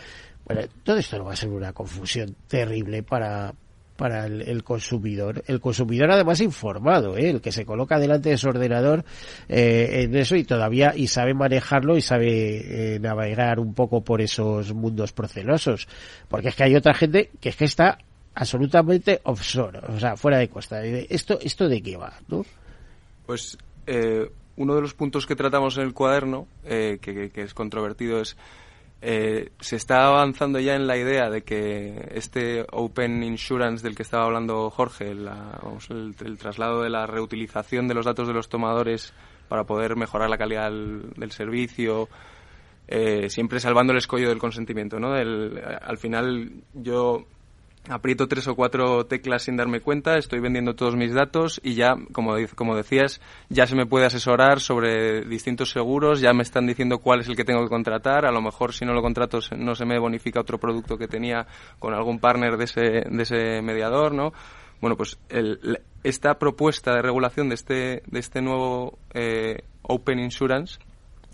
Bueno, 0.45 0.63
todo 0.85 0.99
esto 0.99 1.17
no 1.17 1.25
va 1.25 1.33
a 1.33 1.37
ser 1.37 1.49
una 1.49 1.73
confusión 1.73 2.37
terrible 2.47 3.03
para, 3.03 3.55
para 3.97 4.27
el, 4.27 4.63
consumidor. 4.63 5.43
El 5.47 5.61
consumidor 5.61 6.11
además 6.11 6.41
informado, 6.41 7.17
¿eh? 7.17 7.31
el 7.31 7.41
que 7.41 7.53
se 7.53 7.65
coloca 7.65 7.99
delante 7.99 8.31
de 8.31 8.39
su 8.39 8.49
ordenador 8.49 9.05
eh, 9.49 10.03
en 10.03 10.15
eso 10.17 10.37
y 10.37 10.45
todavía 10.45 10.93
y 10.95 11.09
sabe 11.09 11.35
manejarlo 11.35 11.97
y 11.97 12.03
sabe 12.03 12.95
eh, 12.95 12.99
navegar 13.01 13.59
un 13.59 13.75
poco 13.75 14.03
por 14.03 14.21
esos 14.21 14.73
mundos 14.73 15.13
procelosos. 15.13 15.89
Porque 16.29 16.49
es 16.49 16.55
que 16.55 16.65
hay 16.65 16.77
otra 16.77 16.95
gente 16.95 17.31
que 17.41 17.49
es 17.49 17.57
que 17.57 17.65
está 17.65 17.99
absolutamente 18.35 19.21
offshore, 19.25 19.81
o 19.89 19.99
sea, 19.99 20.17
fuera 20.17 20.39
de 20.39 20.49
costa. 20.49 20.85
¿Esto, 20.85 21.39
esto 21.41 21.69
de 21.69 21.83
qué 21.83 21.97
va? 21.97 22.13
¿no? 22.29 22.45
Pues 23.25 23.57
uno 24.57 24.75
de 24.75 24.81
los 24.81 24.95
puntos 24.95 25.27
que 25.27 25.37
tratamos 25.37 25.79
en 25.79 25.85
el 25.85 25.95
cuaderno, 25.95 26.47
que, 26.65 26.99
que 27.01 27.43
es 27.43 27.55
controvertido, 27.55 28.21
es 28.21 28.37
eh, 29.03 29.51
se 29.61 29.77
está 29.77 30.07
avanzando 30.07 30.59
ya 30.59 30.75
en 30.75 30.87
la 30.87 30.97
idea 30.97 31.29
de 31.29 31.43
que 31.43 32.09
este 32.13 32.67
Open 32.73 33.23
Insurance 33.23 33.83
del 33.83 33.95
que 33.95 34.03
estaba 34.03 34.25
hablando 34.25 34.71
Jorge, 34.71 35.11
el, 35.11 36.39
traslado 36.39 36.83
de 36.83 36.91
la 36.91 37.07
reutilización 37.07 37.89
de 37.89 37.95
los 37.95 38.07
datos 38.07 38.27
de 38.27 38.35
los 38.35 38.49
tomadores 38.49 39.13
para 39.49 39.65
poder 39.65 39.97
mejorar 39.97 40.31
la 40.31 40.39
calidad 40.39 40.71
del, 40.71 41.31
servicio, 41.31 42.09
eh, 42.89 43.29
siempre 43.29 43.61
salvando 43.61 43.93
el 43.93 43.99
escollo 43.99 44.29
del 44.29 44.39
consentimiento. 44.39 44.99
¿no? 44.99 45.13
al 45.13 45.99
final 45.99 46.53
yo 46.73 47.27
aprieto 47.89 48.29
tres 48.29 48.49
o 48.49 48.55
cuatro 48.55 49.07
teclas 49.07 49.45
sin 49.45 49.57
darme 49.57 49.81
cuenta, 49.81 50.17
estoy 50.17 50.41
vendiendo 50.41 50.75
todos 50.75 50.97
mis 50.97 51.13
datos 51.13 51.61
y 51.63 51.75
ya, 51.75 51.97
como, 52.13 52.35
como 52.55 52.77
decías, 52.77 53.21
ya 53.49 53.67
se 53.67 53.77
me 53.77 53.87
puede 53.87 54.07
asesorar 54.07 54.61
sobre 54.61 55.23
distintos 55.23 55.71
seguros, 55.71 56.21
ya 56.21 56.33
me 56.33 56.43
están 56.43 56.67
diciendo 56.67 56.99
cuál 56.99 57.21
es 57.21 57.29
el 57.29 57.37
que 57.37 57.45
tengo 57.45 57.63
que 57.63 57.69
contratar, 57.69 58.27
a 58.27 58.33
lo 58.33 58.43
mejor 58.43 58.73
si 58.73 58.85
no 58.85 58.93
lo 58.93 59.03
contrato 59.03 59.39
no 59.57 59.75
se 59.75 59.85
me 59.85 59.99
bonifica 59.99 60.41
otro 60.41 60.59
producto 60.59 60.97
que 60.97 61.09
tenía 61.09 61.47
con 61.79 61.95
algún 61.95 62.19
partner 62.19 62.57
de 62.57 62.65
ese, 62.65 62.81
de 62.81 63.23
ese 63.23 63.63
mediador, 63.63 64.13
¿no? 64.13 64.33
Bueno, 64.81 64.97
pues 64.97 65.19
esta 66.03 66.39
propuesta 66.39 66.95
de 66.95 67.03
regulación 67.03 67.49
de 67.49 67.55
este, 67.55 68.03
de 68.07 68.19
este 68.19 68.43
nuevo 68.43 68.99
eh, 69.15 69.63
Open 69.83 70.19
Insurance 70.19 70.79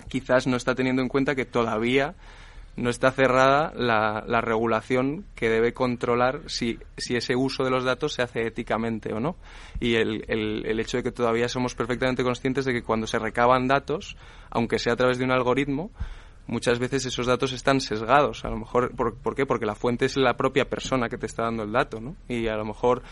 quizás 0.09 0.47
no 0.47 0.57
está 0.57 0.75
teniendo 0.75 1.03
en 1.03 1.09
cuenta 1.09 1.35
que 1.35 1.45
todavía 1.45 2.15
no 2.77 2.89
está 2.89 3.13
cerrada 3.13 3.73
la, 3.77 4.25
la, 4.27 4.41
regulación 4.41 5.27
que 5.35 5.51
debe 5.51 5.75
controlar 5.75 6.41
si, 6.47 6.79
si, 6.97 7.17
ese 7.17 7.37
uso 7.37 7.65
de 7.65 7.71
los 7.71 7.85
datos 7.85 8.15
se 8.15 8.23
hace 8.23 8.47
éticamente 8.47 9.13
o 9.13 9.21
no. 9.21 9.37
Y 9.79 9.97
el, 9.97 10.25
el, 10.29 10.65
el, 10.67 10.81
hecho 10.81 10.97
de 10.97 11.03
que 11.03 11.13
todavía 11.13 11.49
somos 11.49 11.75
perfectamente 11.75 12.23
conscientes 12.23 12.65
de 12.65 12.73
que 12.73 12.83
cuando 12.83 13.07
se 13.07 13.19
recaban 13.19 13.69
datos, 13.69 14.17
aunque 14.51 14.79
sea 14.79 14.95
a 14.95 14.97
través 14.97 15.19
de 15.19 15.25
un 15.25 15.33
algoritmo, 15.33 15.91
muchas 16.47 16.79
veces 16.79 17.05
esos 17.05 17.27
datos 17.27 17.53
están 17.53 17.81
sesgados. 17.81 18.45
A 18.45 18.49
lo 18.49 18.57
mejor, 18.57 18.95
¿por, 18.97 19.17
¿por 19.17 19.35
qué? 19.35 19.45
Porque 19.45 19.67
la 19.67 19.75
fuente 19.75 20.07
es 20.07 20.17
la 20.17 20.37
propia 20.37 20.69
persona 20.69 21.09
que 21.11 21.19
te 21.19 21.27
está 21.27 21.43
dando 21.43 21.65
el 21.65 21.73
dato, 21.73 22.01
¿no? 22.01 22.17
Y 22.29 22.49
a 22.49 22.57
lo 22.57 22.65
mejor 22.65 23.03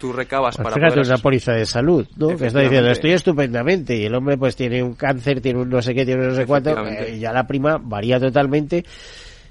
tú 0.00 0.12
recabas 0.12 0.56
pues 0.56 0.64
para 0.64 0.76
fíjate 0.76 1.06
una 1.06 1.18
póliza 1.18 1.52
de 1.52 1.66
salud, 1.66 2.08
¿no? 2.16 2.36
Que 2.36 2.46
está 2.46 2.60
diciendo, 2.60 2.90
estoy 2.90 3.12
estupendamente 3.12 3.96
y 3.96 4.06
el 4.06 4.14
hombre 4.14 4.36
pues 4.36 4.56
tiene 4.56 4.82
un 4.82 4.94
cáncer, 4.94 5.40
tiene 5.40 5.60
un 5.60 5.68
no 5.68 5.82
sé 5.82 5.94
qué, 5.94 6.04
tiene 6.04 6.22
un 6.22 6.28
no 6.30 6.34
sé 6.34 6.46
cuánto, 6.46 6.70
eh, 6.86 7.16
y 7.16 7.20
ya 7.20 7.32
la 7.32 7.46
prima 7.46 7.78
varía 7.80 8.18
totalmente 8.18 8.84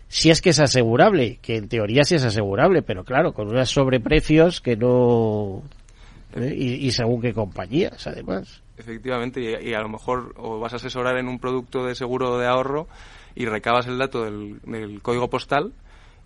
si 0.10 0.32
es 0.32 0.42
que 0.42 0.50
es 0.50 0.60
asegurable, 0.60 1.38
que 1.42 1.56
en 1.56 1.70
teoría 1.70 2.04
sí 2.04 2.16
es 2.16 2.26
asegurable, 2.26 2.82
pero 2.82 3.04
claro, 3.04 3.32
con 3.32 3.48
unos 3.48 3.70
sobreprecios 3.70 4.60
que 4.60 4.76
no... 4.76 5.62
¿eh? 6.36 6.52
Y, 6.58 6.92
según 6.92 7.22
qué 7.22 7.32
compañías, 7.32 8.08
además. 8.08 8.64
Efectivamente, 8.76 9.60
y, 9.62 9.74
a 9.76 9.82
lo 9.82 9.90
mejor 9.90 10.34
o 10.38 10.60
vas 10.60 10.74
a 10.74 10.78
asesorar 10.78 11.18
en 11.18 11.28
un 11.28 11.38
producto 11.38 11.86
de 11.86 11.94
seguro 11.94 12.40
de 12.40 12.48
ahorro 12.48 12.88
y 13.36 13.46
recabas 13.46 13.86
el 13.86 14.00
dato 14.00 14.24
del, 14.24 14.60
del 14.64 15.00
código 15.04 15.30
postal 15.30 15.74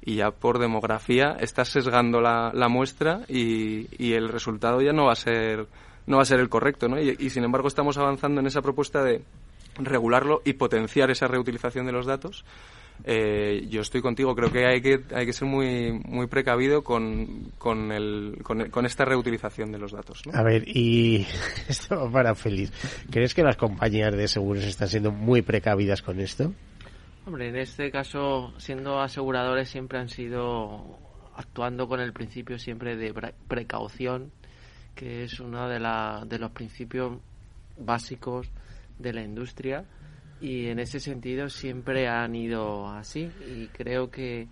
y 0.05 0.15
ya 0.15 0.31
por 0.31 0.59
demografía 0.59 1.37
estás 1.39 1.69
sesgando 1.69 2.19
la, 2.19 2.51
la 2.53 2.67
muestra 2.67 3.21
y, 3.27 3.87
y, 3.97 4.13
el 4.13 4.29
resultado 4.29 4.81
ya 4.81 4.91
no 4.91 5.05
va 5.05 5.13
a 5.13 5.15
ser 5.15 5.67
no 6.05 6.17
va 6.17 6.23
a 6.23 6.25
ser 6.25 6.39
el 6.39 6.49
correcto, 6.49 6.89
¿no? 6.89 6.99
Y, 6.99 7.29
sin 7.29 7.43
embargo 7.43 7.67
estamos 7.67 7.97
avanzando 7.97 8.41
en 8.41 8.47
esa 8.47 8.61
propuesta 8.61 9.03
de 9.03 9.21
regularlo 9.75 10.41
y 10.43 10.53
potenciar 10.53 11.09
esa 11.11 11.27
reutilización 11.27 11.85
de 11.85 11.93
los 11.93 12.05
datos. 12.05 12.43
Eh, 13.05 13.65
yo 13.69 13.81
estoy 13.81 14.01
contigo, 14.01 14.35
creo 14.35 14.51
que 14.51 14.67
hay 14.67 14.81
que, 14.81 14.99
hay 15.15 15.25
que 15.25 15.33
ser 15.33 15.47
muy, 15.47 15.91
muy 15.91 16.27
precavido 16.27 16.83
con, 16.83 17.51
con, 17.57 17.91
el, 17.91 18.37
con, 18.43 18.85
esta 18.85 19.05
reutilización 19.05 19.71
de 19.71 19.79
los 19.79 19.93
datos. 19.93 20.21
A 20.31 20.43
ver, 20.43 20.67
y 20.67 21.25
esto 21.69 22.11
para 22.11 22.35
feliz. 22.35 22.71
¿Crees 23.09 23.33
que 23.33 23.41
las 23.41 23.55
compañías 23.57 24.13
de 24.13 24.27
seguros 24.27 24.65
están 24.65 24.89
siendo 24.89 25.11
muy 25.11 25.41
precavidas 25.41 26.01
con 26.01 26.19
esto? 26.19 26.53
Hombre, 27.25 27.47
en 27.47 27.55
este 27.55 27.89
caso, 27.89 28.53
siendo 28.57 28.99
aseguradores, 28.99 29.69
siempre 29.69 29.97
han 29.97 30.09
sido 30.09 30.99
actuando 31.35 31.87
con 31.87 32.01
el 32.01 32.11
principio 32.11 32.59
siempre 32.59 32.97
de 32.97 33.13
precaución, 33.47 34.33
que 34.93 35.23
es 35.23 35.39
uno 35.39 35.69
de, 35.69 35.79
la, 35.79 36.25
de 36.27 36.37
los 36.37 36.51
principios 36.51 37.19
básicos 37.77 38.49
de 38.99 39.13
la 39.13 39.23
industria. 39.23 39.85
Y 40.41 40.67
en 40.67 40.79
ese 40.79 40.99
sentido 40.99 41.47
siempre 41.49 42.09
han 42.09 42.35
ido 42.35 42.89
así. 42.89 43.31
Y 43.47 43.67
creo 43.67 44.11
que 44.11 44.49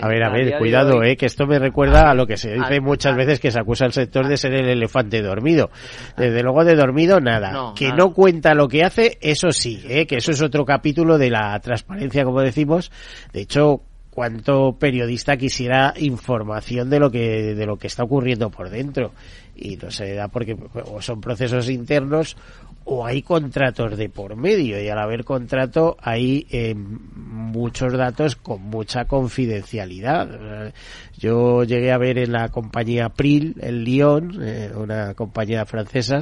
a 0.00 0.08
ver, 0.08 0.22
a, 0.22 0.30
ver, 0.30 0.56
cuidado, 0.58 1.02
eh, 1.02 1.16
que 1.16 1.26
esto 1.26 1.46
me 1.46 1.58
recuerda 1.58 2.10
a, 2.10 2.14
lo 2.14 2.26
que 2.26 2.38
se 2.38 2.54
dice 2.54 2.80
muchas 2.80 3.14
veces 3.14 3.40
que 3.40 3.50
se 3.50 3.60
acusa 3.60 3.84
al 3.84 3.92
sector 3.92 4.26
de 4.26 4.38
ser 4.38 4.54
el 4.54 4.68
elefante 4.68 5.20
dormido. 5.20 5.70
Desde 6.16 6.42
luego 6.42 6.64
de 6.64 6.74
dormido 6.74 7.20
nada. 7.20 7.74
que 7.76 7.92
no 7.92 8.14
cuenta 8.14 8.54
lo 8.54 8.68
que 8.68 8.84
hace, 8.84 9.18
eso 9.20 9.50
sí, 9.50 9.82
eh, 9.86 10.06
que 10.06 10.16
eso 10.16 10.30
es 10.30 10.40
otro 10.40 10.64
capítulo 10.64 11.18
de 11.18 11.30
la 11.30 11.58
transparencia, 11.60 12.24
como 12.24 12.40
decimos. 12.40 12.90
De 13.34 13.42
hecho, 13.42 13.82
cuánto 14.10 14.76
periodista 14.78 15.36
quisiera 15.36 15.94
información 15.98 16.90
de 16.90 16.98
lo 16.98 17.10
que 17.10 17.54
de 17.54 17.66
lo 17.66 17.76
que 17.76 17.86
está 17.86 18.02
ocurriendo 18.04 18.50
por 18.50 18.70
dentro 18.70 19.12
y 19.54 19.76
no 19.76 19.90
se 19.90 20.14
da 20.14 20.28
porque 20.28 20.56
o 20.86 21.00
son 21.00 21.20
procesos 21.20 21.68
internos 21.68 22.36
o 22.84 23.06
hay 23.06 23.22
contratos 23.22 23.96
de 23.96 24.08
por 24.08 24.36
medio 24.36 24.82
y 24.82 24.88
al 24.88 24.98
haber 24.98 25.24
contrato 25.24 25.96
hay 26.00 26.46
eh, 26.50 26.74
muchos 26.74 27.92
datos 27.92 28.36
con 28.36 28.62
mucha 28.62 29.04
confidencialidad. 29.04 30.72
Yo 31.18 31.64
llegué 31.64 31.92
a 31.92 31.98
ver 31.98 32.18
en 32.18 32.32
la 32.32 32.48
compañía 32.48 33.10
Pril, 33.10 33.56
en 33.60 33.84
Lyon, 33.84 34.38
eh, 34.42 34.72
una 34.74 35.14
compañía 35.14 35.64
francesa, 35.66 36.20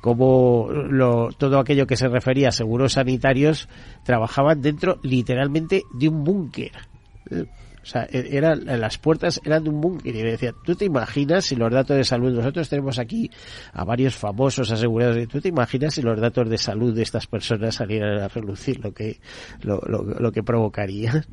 como 0.00 0.68
lo, 0.70 1.32
todo 1.32 1.58
aquello 1.58 1.86
que 1.86 1.96
se 1.96 2.08
refería 2.08 2.48
a 2.48 2.52
seguros 2.52 2.94
sanitarios 2.94 3.68
trabajaban 4.04 4.62
dentro 4.62 4.98
literalmente 5.02 5.82
de 5.92 6.08
un 6.08 6.24
búnker. 6.24 6.72
O 7.86 7.88
sea, 7.88 8.04
e-, 8.10 8.36
eran, 8.36 8.64
las 8.64 8.98
puertas 8.98 9.40
eran 9.44 9.62
de 9.62 9.70
un 9.70 9.80
búnker 9.80 10.14
y 10.14 10.22
me 10.22 10.32
decía, 10.32 10.52
¿tú 10.64 10.74
te 10.74 10.84
imaginas 10.84 11.44
si 11.44 11.54
los 11.54 11.72
datos 11.72 11.96
de 11.96 12.02
salud, 12.02 12.32
nosotros 12.32 12.68
tenemos 12.68 12.98
aquí 12.98 13.30
a 13.72 13.84
varios 13.84 14.16
famosos 14.16 14.72
asegurados, 14.72 15.28
¿tú 15.28 15.40
te 15.40 15.48
imaginas 15.48 15.94
si 15.94 16.02
los 16.02 16.20
datos 16.20 16.50
de 16.50 16.58
salud 16.58 16.94
de 16.94 17.02
estas 17.02 17.28
personas 17.28 17.76
salieran 17.76 18.18
a 18.18 18.26
relucir 18.26 18.84
lo 18.84 18.92
que, 18.92 19.20
lo, 19.62 19.80
lo, 19.80 20.32
que 20.32 20.42
provocaría? 20.42 21.24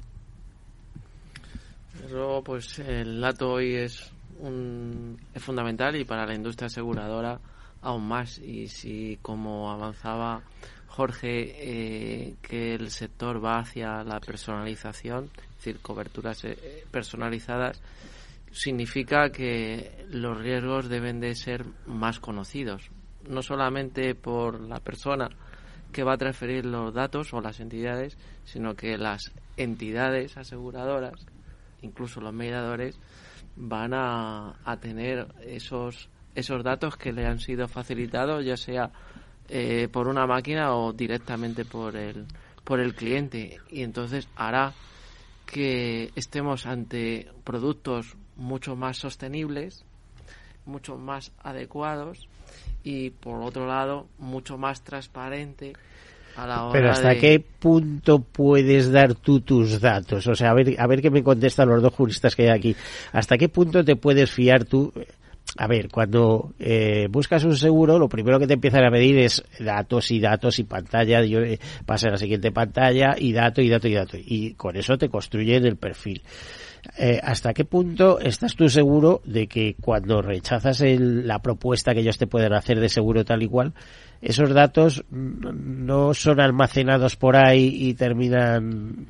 Pero 1.99 2.43
pues 2.43 2.77
el 2.77 3.19
dato 3.19 3.53
hoy 3.53 3.73
es, 3.73 4.11
un, 4.39 5.17
es 5.33 5.41
fundamental 5.41 5.95
y 5.95 6.05
para 6.05 6.27
la 6.27 6.35
industria 6.35 6.67
aseguradora 6.67 7.39
aún 7.81 8.07
más. 8.07 8.37
Y 8.37 8.67
si 8.67 9.17
como 9.23 9.71
avanzaba 9.71 10.43
Jorge, 10.95 11.55
eh, 11.57 12.35
que 12.39 12.75
el 12.75 12.91
sector 12.91 13.43
va 13.43 13.57
hacia 13.57 14.03
la 14.03 14.19
personalización, 14.19 15.31
es 15.33 15.55
decir, 15.55 15.79
coberturas 15.79 16.45
eh, 16.45 16.85
personalizadas, 16.91 17.81
significa 18.51 19.31
que 19.31 20.05
los 20.11 20.37
riesgos 20.37 20.89
deben 20.89 21.19
de 21.19 21.33
ser 21.33 21.65
más 21.87 22.19
conocidos, 22.19 22.91
no 23.27 23.41
solamente 23.41 24.13
por 24.13 24.61
la 24.61 24.81
persona 24.81 25.29
que 25.91 26.03
va 26.03 26.13
a 26.13 26.17
transferir 26.17 26.63
los 26.67 26.93
datos 26.93 27.33
o 27.33 27.41
las 27.41 27.59
entidades, 27.59 28.15
sino 28.45 28.75
que 28.75 28.95
las 28.95 29.31
entidades 29.57 30.37
aseguradoras, 30.37 31.25
incluso 31.81 32.21
los 32.21 32.33
mediadores, 32.33 32.99
van 33.55 33.95
a, 33.95 34.59
a 34.63 34.77
tener 34.77 35.25
esos 35.41 36.07
esos 36.35 36.63
datos 36.63 36.97
que 36.97 37.11
le 37.11 37.25
han 37.25 37.39
sido 37.39 37.67
facilitados, 37.67 38.43
ya 38.43 38.57
sea 38.57 38.91
eh, 39.49 39.87
por 39.91 40.07
una 40.07 40.25
máquina 40.25 40.75
o 40.75 40.93
directamente 40.93 41.65
por 41.65 41.95
el, 41.95 42.25
por 42.63 42.79
el 42.79 42.95
cliente. 42.95 43.59
Y 43.69 43.83
entonces 43.83 44.27
hará 44.35 44.73
que 45.45 46.11
estemos 46.15 46.65
ante 46.65 47.27
productos 47.43 48.15
mucho 48.35 48.75
más 48.75 48.97
sostenibles, 48.97 49.85
mucho 50.65 50.97
más 50.97 51.31
adecuados 51.43 52.27
y 52.83 53.11
por 53.11 53.41
otro 53.41 53.67
lado 53.67 54.07
mucho 54.17 54.57
más 54.57 54.81
transparente 54.81 55.73
a 56.35 56.47
la 56.47 56.63
hora 56.63 56.73
Pero 56.73 56.91
hasta 56.91 57.15
qué 57.15 57.39
punto 57.39 58.19
puedes 58.19 58.91
dar 58.91 59.13
tú 59.15 59.41
tus 59.41 59.79
datos? 59.79 60.25
O 60.27 60.35
sea, 60.35 60.51
a 60.51 60.53
ver, 60.53 60.75
a 60.79 60.87
ver 60.87 61.01
qué 61.01 61.09
me 61.09 61.23
contestan 61.23 61.69
los 61.69 61.81
dos 61.81 61.93
juristas 61.93 62.35
que 62.35 62.43
hay 62.43 62.49
aquí. 62.49 62.75
¿Hasta 63.11 63.37
qué 63.37 63.49
punto 63.49 63.83
te 63.83 63.95
puedes 63.95 64.31
fiar 64.31 64.65
tú? 64.65 64.91
A 65.55 65.67
ver, 65.67 65.89
cuando 65.89 66.53
eh, 66.57 67.07
buscas 67.11 67.43
un 67.43 67.55
seguro, 67.55 67.99
lo 67.99 68.09
primero 68.09 68.39
que 68.39 68.47
te 68.47 68.53
empiezan 68.53 68.85
a 68.85 68.89
medir 68.89 69.19
es 69.19 69.43
datos 69.59 70.09
y 70.09 70.19
datos 70.19 70.57
y 70.57 70.63
pantalla. 70.63 71.23
Yo 71.23 71.41
eh, 71.41 71.59
a 71.87 72.09
la 72.09 72.17
siguiente 72.17 72.51
pantalla 72.51 73.15
y 73.17 73.33
dato 73.33 73.61
y 73.61 73.69
dato 73.69 73.87
y 73.87 73.93
dato. 73.93 74.17
Y 74.17 74.55
con 74.55 74.75
eso 74.75 74.97
te 74.97 75.09
construyen 75.09 75.65
el 75.65 75.77
perfil. 75.77 76.23
Eh, 76.97 77.19
¿Hasta 77.23 77.53
qué 77.53 77.65
punto 77.65 78.19
estás 78.19 78.55
tú 78.55 78.67
seguro 78.67 79.21
de 79.25 79.47
que 79.47 79.75
cuando 79.79 80.21
rechazas 80.21 80.81
la 80.81 81.39
propuesta 81.39 81.93
que 81.93 81.99
ellos 81.99 82.17
te 82.17 82.27
pueden 82.27 82.53
hacer 82.53 82.79
de 82.79 82.89
seguro 82.89 83.23
tal 83.23 83.43
y 83.43 83.47
cual, 83.47 83.73
esos 84.21 84.49
datos 84.53 85.05
no 85.11 86.13
son 86.15 86.41
almacenados 86.41 87.15
por 87.15 87.35
ahí 87.35 87.89
y 87.89 87.93
terminan 87.93 89.05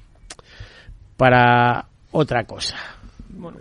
para 1.15 1.87
otra 2.11 2.43
cosa? 2.43 3.02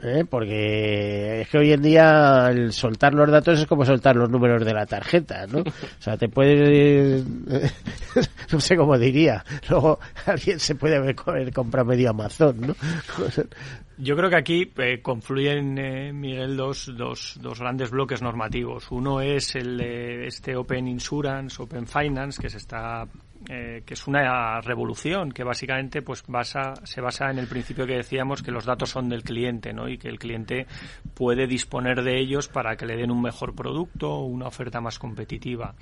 ¿Eh? 0.02 0.24
Porque 0.28 1.42
es 1.42 1.48
que 1.48 1.58
hoy 1.58 1.72
en 1.72 1.82
día 1.82 2.48
el 2.50 2.72
soltar 2.72 3.14
los 3.14 3.30
datos 3.30 3.60
es 3.60 3.66
como 3.66 3.84
soltar 3.84 4.16
los 4.16 4.30
números 4.30 4.64
de 4.64 4.72
la 4.72 4.86
tarjeta, 4.86 5.46
¿no? 5.46 5.60
O 6.02 6.02
sea, 6.02 6.16
te 6.16 6.28
puede... 6.28 7.22
no 8.52 8.60
sé 8.60 8.76
cómo 8.76 8.98
diría. 8.98 9.44
Luego 9.68 9.98
alguien 10.26 10.58
se 10.58 10.74
puede 10.74 10.96
haber 10.96 11.14
comprado 11.52 11.86
medio 11.86 12.10
Amazon, 12.10 12.60
¿no? 12.60 12.74
Yo 13.98 14.16
creo 14.16 14.30
que 14.30 14.36
aquí 14.36 14.72
eh, 14.78 15.00
confluyen, 15.00 15.78
eh, 15.78 16.12
Miguel, 16.12 16.56
dos, 16.56 16.90
dos, 16.96 17.38
dos 17.40 17.60
grandes 17.60 17.90
bloques 17.90 18.20
normativos. 18.22 18.90
Uno 18.90 19.20
es 19.20 19.54
el 19.54 19.76
de 19.76 20.26
este 20.26 20.56
Open 20.56 20.88
Insurance, 20.88 21.62
Open 21.62 21.86
Finance, 21.86 22.40
que 22.40 22.48
se 22.48 22.56
está 22.56 23.06
eh, 23.48 23.82
que 23.84 23.94
es 23.94 24.06
una 24.06 24.60
revolución 24.60 25.32
que 25.32 25.42
básicamente 25.42 26.00
pues 26.00 26.22
basa, 26.28 26.74
se 26.84 27.00
basa 27.00 27.30
en 27.30 27.38
el 27.38 27.48
principio 27.48 27.86
que 27.86 27.96
decíamos 27.96 28.40
que 28.42 28.52
los 28.52 28.64
datos 28.64 28.90
son 28.90 29.08
del 29.08 29.24
cliente 29.24 29.72
¿no? 29.72 29.88
y 29.88 29.98
que 29.98 30.08
el 30.08 30.18
cliente 30.18 30.66
puede 31.14 31.48
disponer 31.48 32.02
de 32.02 32.20
ellos 32.20 32.48
para 32.48 32.76
que 32.76 32.86
le 32.86 32.96
den 32.96 33.10
un 33.10 33.20
mejor 33.20 33.54
producto 33.54 34.10
o 34.10 34.26
una 34.26 34.46
oferta 34.46 34.80
más 34.80 34.98
competitiva. 34.98 35.74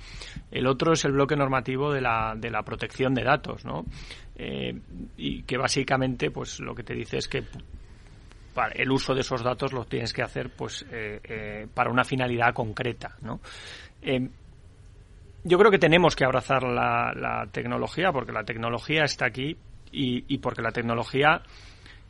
El 0.49 0.65
otro 0.65 0.93
es 0.93 1.05
el 1.05 1.11
bloque 1.11 1.35
normativo 1.35 1.93
de 1.93 2.01
la, 2.01 2.33
de 2.35 2.49
la 2.49 2.63
protección 2.63 3.13
de 3.13 3.23
datos 3.23 3.63
¿no? 3.63 3.85
Eh, 4.35 4.79
y 5.17 5.43
que 5.43 5.57
básicamente 5.57 6.31
pues 6.31 6.59
lo 6.59 6.73
que 6.73 6.83
te 6.83 6.95
dice 6.95 7.17
es 7.17 7.27
que 7.27 7.43
para 8.55 8.73
el 8.73 8.91
uso 8.91 9.13
de 9.13 9.21
esos 9.21 9.43
datos 9.43 9.71
lo 9.71 9.85
tienes 9.85 10.13
que 10.13 10.23
hacer 10.23 10.49
pues 10.49 10.83
eh, 10.91 11.67
para 11.73 11.91
una 11.91 12.03
finalidad 12.03 12.53
concreta 12.53 13.15
¿no? 13.21 13.39
Yo 15.43 15.57
creo 15.57 15.71
que 15.71 15.79
tenemos 15.79 16.15
que 16.15 16.25
abrazar 16.25 16.63
la, 16.63 17.47
tecnología 17.51 18.11
porque 18.11 18.31
la 18.31 18.43
tecnología 18.43 19.03
está 19.03 19.25
aquí 19.25 19.57
y, 19.91 20.37
porque 20.37 20.61
la 20.61 20.71
tecnología 20.71 21.41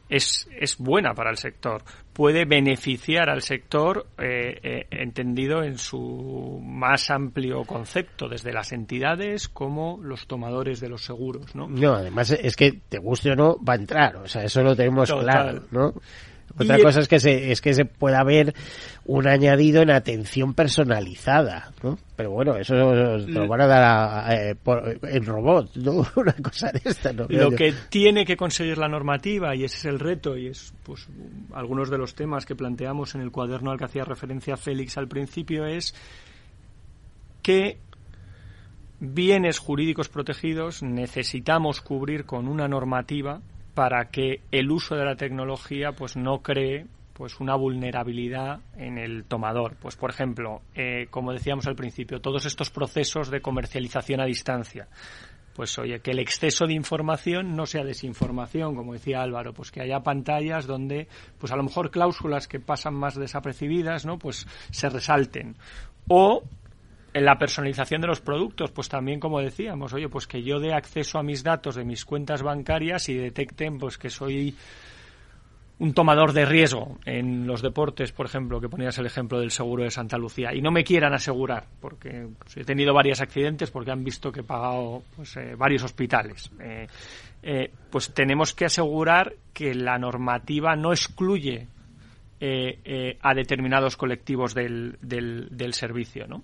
es, 0.10 0.48
es, 0.60 0.78
buena 0.78 1.14
para 1.14 1.32
el 1.32 1.38
sector. 1.38 1.84
Puede 2.14 2.46
beneficiar 2.46 3.30
al 3.30 3.42
sector 3.42 4.08
eh, 4.18 4.60
eh, 4.62 4.88
entendido 4.92 5.64
en 5.64 5.78
su 5.78 6.60
más 6.62 7.10
amplio 7.10 7.64
concepto, 7.64 8.28
desde 8.28 8.52
las 8.52 8.74
entidades 8.74 9.48
como 9.48 10.00
los 10.04 10.28
tomadores 10.28 10.82
de 10.82 10.90
los 10.90 11.06
seguros, 11.06 11.56
¿no? 11.56 11.68
No, 11.70 11.94
además 11.94 12.32
es 12.32 12.56
que 12.56 12.74
te 12.88 13.00
guste 13.00 13.32
o 13.32 13.36
no 13.36 13.56
va 13.64 13.74
a 13.74 13.78
entrar, 13.78 14.18
o 14.18 14.28
sea, 14.28 14.44
eso 14.44 14.62
lo 14.62 14.76
tenemos 14.76 15.12
claro, 15.12 15.64
¿no? 15.72 15.94
Otra 16.58 16.80
cosa 16.80 16.99
es 16.99 17.08
que 17.08 17.20
se, 17.20 17.52
es 17.52 17.62
que 17.62 17.74
se 17.74 17.86
pueda 17.86 18.24
ver 18.24 18.54
un 19.06 19.28
añadido 19.28 19.82
en 19.82 19.91
atención 19.91 20.54
personalizada, 20.54 21.72
¿no? 21.84 21.97
Pero 22.16 22.32
bueno, 22.32 22.56
eso 22.56 22.76
lo 22.76 23.47
van 23.47 23.62
a 23.62 23.68
dar 23.68 24.34
eh, 24.34 24.56
en 25.04 25.26
robot, 25.26 25.76
¿no? 25.78 26.06
Una 26.16 26.34
cosa 26.34 26.72
de 26.72 26.82
esta, 26.84 27.12
¿no? 27.12 27.26
Lo 27.30 27.52
que 27.52 27.74
tiene 27.89 28.26
que 28.26 28.38
conseguir 28.38 28.78
la 28.78 28.88
normativa, 28.88 29.56
y 29.56 29.64
ese 29.64 29.78
es 29.78 29.86
el 29.86 29.99
reto, 29.99 30.38
y 30.38 30.47
es 30.47 30.74
pues 30.84 31.08
algunos 31.54 31.89
de 31.89 31.97
los 31.97 32.14
temas 32.16 32.45
que 32.45 32.56
planteamos 32.56 33.16
en 33.16 33.22
el 33.22 33.32
cuaderno 33.32 33.72
al 33.72 33.78
que 33.78 33.86
hacía 33.86 34.04
referencia 34.04 34.58
Félix 34.58 34.97
al 34.97 35.08
principio, 35.08 35.66
es 35.66 35.95
que 37.41 37.80
bienes 38.99 39.58
jurídicos 39.58 40.10
protegidos 40.10 40.84
necesitamos 40.84 41.82
cubrir 41.82 42.26
con 42.26 42.47
una 42.47 42.68
normativa 42.68 43.41
para 43.74 44.09
que 44.09 44.41
el 44.51 44.72
uso 44.72 44.95
de 44.95 45.05
la 45.05 45.15
tecnología 45.15 45.91
pues 45.93 46.15
no 46.15 46.41
cree 46.41 46.86
pues 47.13 47.39
una 47.39 47.55
vulnerabilidad 47.55 48.61
en 48.76 48.97
el 48.97 49.26
tomador. 49.26 49.76
Pues 49.80 49.95
por 49.95 50.09
ejemplo, 50.09 50.61
eh, 50.74 51.07
como 51.09 51.34
decíamos 51.34 51.67
al 51.67 51.76
principio, 51.76 52.19
todos 52.19 52.45
estos 52.45 52.69
procesos 52.69 53.30
de 53.30 53.41
comercialización 53.41 54.22
a 54.22 54.26
distancia. 54.26 54.88
Pues 55.53 55.78
oye, 55.78 55.99
que 55.99 56.11
el 56.11 56.19
exceso 56.19 56.65
de 56.65 56.74
información 56.74 57.55
no 57.55 57.65
sea 57.65 57.84
desinformación, 57.84 58.74
como 58.74 58.93
decía 58.93 59.22
Álvaro, 59.22 59.53
pues 59.53 59.69
que 59.69 59.82
haya 59.82 59.99
pantallas 59.99 60.65
donde, 60.65 61.07
pues 61.38 61.51
a 61.51 61.57
lo 61.57 61.63
mejor 61.63 61.91
cláusulas 61.91 62.47
que 62.47 62.59
pasan 62.59 62.95
más 62.95 63.15
desapercibidas, 63.15 64.05
¿no? 64.05 64.17
Pues 64.17 64.47
se 64.72 64.89
resalten. 64.89 65.57
O 66.07 66.43
en 67.14 67.26
la 67.26 67.38
personalización 67.38 68.01
de 68.01 68.07
los 68.07 68.22
productos, 68.22 68.72
pues 68.72 68.89
también 68.89 69.20
como 69.20 69.39
decíamos, 69.39 69.93
oye, 69.93 70.07
pues 70.09 70.28
que 70.28 70.43
yo 70.43 70.59
dé 70.59 70.74
acceso 70.74 71.20
a 71.20 71.24
mis 71.24 71.43
datos 71.43 71.76
de 71.76 71.84
mis 71.84 72.05
cuentas 72.05 72.41
bancarias 72.41 73.09
y 73.09 73.16
detecten 73.16 73.78
pues 73.78 73.97
que 73.97 74.09
soy 74.09 74.55
un 75.82 75.95
tomador 75.95 76.32
de 76.32 76.45
riesgo 76.45 76.99
en 77.05 77.47
los 77.47 77.64
deportes, 77.64 78.12
por 78.12 78.28
ejemplo, 78.28 78.62
que 78.62 78.70
ponías 78.70 78.99
el 78.99 79.07
ejemplo 79.07 79.39
del 79.39 79.49
seguro 79.49 79.84
de 79.84 79.89
Santa 79.89 80.16
Lucía, 80.16 80.53
y 80.53 80.62
no 80.62 80.70
me 80.70 80.84
quieran 80.84 81.12
asegurar, 81.12 81.66
porque 81.80 82.28
pues, 82.38 82.55
he 82.55 82.64
tenido 82.64 82.93
varios 82.93 83.20
accidentes 83.20 83.72
porque 83.72 83.89
han 83.89 84.03
visto 84.03 84.32
que 84.32 84.41
he 84.41 84.43
pagado 84.43 85.01
pues, 85.16 85.36
eh, 85.38 85.55
varios 85.57 85.82
hospitales. 85.84 86.51
Eh, 86.59 86.86
eh, 87.41 87.72
pues 87.89 88.14
tenemos 88.14 88.53
que 88.53 88.66
asegurar 88.66 89.34
que 89.53 89.74
la 89.74 89.97
normativa 89.97 90.76
no 90.76 90.91
excluye 90.91 91.68
eh, 92.44 92.80
eh, 92.86 93.20
a 93.22 93.36
determinados 93.36 93.96
colectivos 93.96 94.56
del, 94.56 94.98
del, 95.00 95.74
servicio. 95.76 96.26
¿no? 96.26 96.42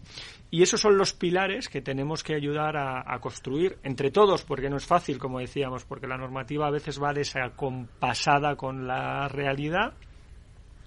Y 0.51 0.61
esos 0.61 0.79
son 0.79 0.95
los 0.95 1.13
pilares 1.13 1.69
que 1.69 1.81
tenemos 1.81 2.23
que 2.23 2.35
ayudar 2.35 2.77
a, 2.77 3.17
construir 3.19 3.79
entre 3.81 4.11
todos, 4.11 4.43
porque 4.43 4.69
no 4.69 4.77
es 4.77 4.85
fácil, 4.85 5.17
como 5.17 5.39
decíamos, 5.39 5.85
porque 5.85 6.05
la 6.05 6.15
normativa 6.15 6.67
a 6.67 6.69
veces 6.69 7.01
va 7.01 7.13
desacompasada 7.13 8.55
con 8.55 8.85
la 8.85 9.27
realidad 9.27 9.93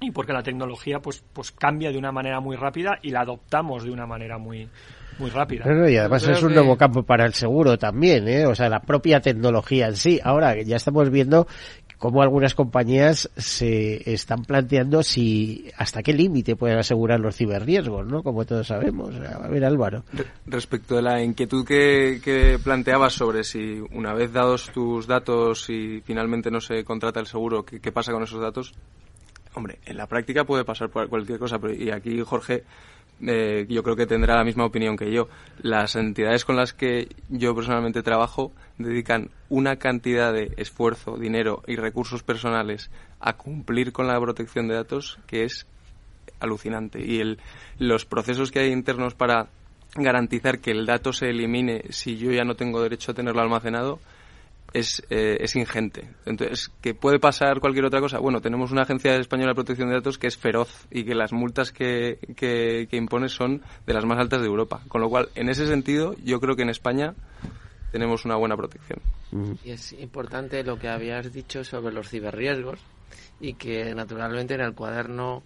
y 0.00 0.12
porque 0.12 0.32
la 0.32 0.44
tecnología 0.44 1.00
pues, 1.00 1.24
pues 1.32 1.50
cambia 1.50 1.90
de 1.90 1.98
una 1.98 2.12
manera 2.12 2.38
muy 2.38 2.54
rápida 2.54 3.00
y 3.02 3.10
la 3.10 3.22
adoptamos 3.22 3.82
de 3.82 3.90
una 3.90 4.06
manera 4.06 4.38
muy, 4.38 4.68
muy 5.18 5.30
rápida. 5.30 5.64
y 5.90 5.96
además 5.96 6.22
es 6.28 6.40
un 6.44 6.54
nuevo 6.54 6.76
campo 6.76 7.02
para 7.02 7.26
el 7.26 7.34
seguro 7.34 7.76
también, 7.76 8.28
¿eh? 8.28 8.46
o 8.46 8.54
sea, 8.54 8.68
la 8.68 8.80
propia 8.80 9.20
tecnología 9.20 9.88
en 9.88 9.96
sí. 9.96 10.20
Ahora 10.22 10.54
ya 10.62 10.76
estamos 10.76 11.10
viendo 11.10 11.48
cómo 12.00 12.22
algunas 12.22 12.54
compañías 12.54 13.30
se 13.36 14.10
están 14.10 14.42
planteando 14.44 15.02
si 15.02 15.70
hasta 15.76 16.02
qué 16.02 16.14
límite 16.14 16.56
pueden 16.56 16.78
asegurar 16.78 17.20
los 17.20 17.36
ciberriesgos, 17.36 18.06
¿no? 18.06 18.22
Como 18.22 18.46
todos 18.46 18.68
sabemos. 18.68 19.14
A 19.14 19.46
ver, 19.48 19.66
Álvaro. 19.66 20.02
Respecto 20.46 20.96
de 20.96 21.02
la 21.02 21.22
inquietud 21.22 21.64
que, 21.64 22.58
planteabas 22.64 23.12
sobre 23.12 23.44
si 23.44 23.82
una 23.92 24.14
vez 24.14 24.32
dados 24.32 24.70
tus 24.72 25.06
datos 25.06 25.68
y 25.68 26.00
finalmente 26.00 26.50
no 26.50 26.62
se 26.62 26.84
contrata 26.84 27.20
el 27.20 27.26
seguro, 27.26 27.66
¿qué, 27.66 27.92
pasa 27.92 28.12
con 28.12 28.22
esos 28.22 28.40
datos? 28.40 28.72
Hombre, 29.52 29.78
en 29.84 29.98
la 29.98 30.06
práctica 30.06 30.44
puede 30.44 30.64
pasar 30.64 30.88
cualquier 30.88 31.38
cosa, 31.38 31.58
pero 31.58 31.74
y 31.74 31.90
aquí 31.90 32.22
Jorge 32.22 32.64
eh, 33.26 33.66
yo 33.68 33.82
creo 33.82 33.96
que 33.96 34.06
tendrá 34.06 34.36
la 34.36 34.44
misma 34.44 34.64
opinión 34.64 34.96
que 34.96 35.12
yo. 35.12 35.28
Las 35.60 35.96
entidades 35.96 36.44
con 36.44 36.56
las 36.56 36.72
que 36.72 37.08
yo 37.28 37.54
personalmente 37.54 38.02
trabajo 38.02 38.52
dedican 38.78 39.30
una 39.48 39.76
cantidad 39.76 40.32
de 40.32 40.52
esfuerzo, 40.56 41.16
dinero 41.16 41.62
y 41.66 41.76
recursos 41.76 42.22
personales 42.22 42.90
a 43.20 43.34
cumplir 43.34 43.92
con 43.92 44.06
la 44.06 44.18
protección 44.20 44.68
de 44.68 44.74
datos 44.74 45.18
que 45.26 45.44
es 45.44 45.66
alucinante. 46.40 47.04
Y 47.04 47.20
el, 47.20 47.38
los 47.78 48.06
procesos 48.06 48.50
que 48.50 48.60
hay 48.60 48.72
internos 48.72 49.14
para 49.14 49.48
garantizar 49.94 50.60
que 50.60 50.70
el 50.70 50.86
dato 50.86 51.12
se 51.12 51.30
elimine 51.30 51.84
si 51.90 52.16
yo 52.16 52.30
ya 52.30 52.44
no 52.44 52.54
tengo 52.54 52.82
derecho 52.82 53.12
a 53.12 53.14
tenerlo 53.14 53.42
almacenado 53.42 53.98
es, 54.72 55.02
eh, 55.10 55.38
es 55.40 55.56
ingente. 55.56 56.08
Entonces, 56.24 56.70
¿que 56.80 56.94
puede 56.94 57.18
pasar 57.18 57.60
cualquier 57.60 57.84
otra 57.84 58.00
cosa? 58.00 58.18
Bueno, 58.18 58.40
tenemos 58.40 58.70
una 58.72 58.82
agencia 58.82 59.14
española 59.16 59.50
de 59.50 59.54
protección 59.54 59.88
de 59.88 59.94
datos 59.94 60.18
que 60.18 60.26
es 60.26 60.36
feroz 60.36 60.86
y 60.90 61.04
que 61.04 61.14
las 61.14 61.32
multas 61.32 61.72
que, 61.72 62.18
que, 62.36 62.88
impone 62.92 63.28
son 63.28 63.62
de 63.86 63.94
las 63.94 64.04
más 64.04 64.18
altas 64.18 64.40
de 64.40 64.46
Europa. 64.46 64.82
Con 64.88 65.00
lo 65.00 65.08
cual, 65.08 65.28
en 65.34 65.48
ese 65.48 65.66
sentido, 65.66 66.14
yo 66.22 66.40
creo 66.40 66.56
que 66.56 66.62
en 66.62 66.70
España 66.70 67.14
tenemos 67.92 68.24
una 68.24 68.36
buena 68.36 68.56
protección. 68.56 69.00
Y 69.64 69.70
es 69.70 69.92
importante 69.92 70.62
lo 70.64 70.78
que 70.78 70.88
habías 70.88 71.32
dicho 71.32 71.64
sobre 71.64 71.92
los 71.92 72.08
ciberriesgos 72.08 72.80
y 73.40 73.54
que 73.54 73.94
naturalmente 73.94 74.54
en 74.54 74.60
el 74.60 74.74
cuaderno 74.74 75.42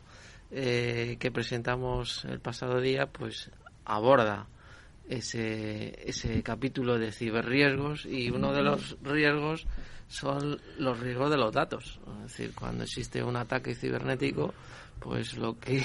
eh, 0.51 1.17
que 1.19 1.31
presentamos 1.31 2.25
el 2.25 2.41
pasado 2.41 2.81
día 2.81 3.07
pues 3.07 3.51
aborda 3.85 4.47
ese, 5.09 6.09
ese 6.09 6.43
capítulo 6.43 6.99
de 6.99 7.13
ciberriesgos 7.13 8.07
y 8.07 8.31
uno 8.31 8.53
de 8.53 8.63
los 8.63 8.97
riesgos 9.03 9.67
son 10.09 10.61
los 10.79 11.01
riesgos 11.01 11.31
de 11.31 11.37
los 11.37 11.53
datos. 11.53 12.01
Es 12.25 12.33
decir, 12.33 12.53
cuando 12.55 12.85
existe 12.85 13.23
un 13.23 13.37
ataque 13.37 13.75
cibernético, 13.75 14.55
pues 15.01 15.37
lo 15.37 15.59
que 15.59 15.83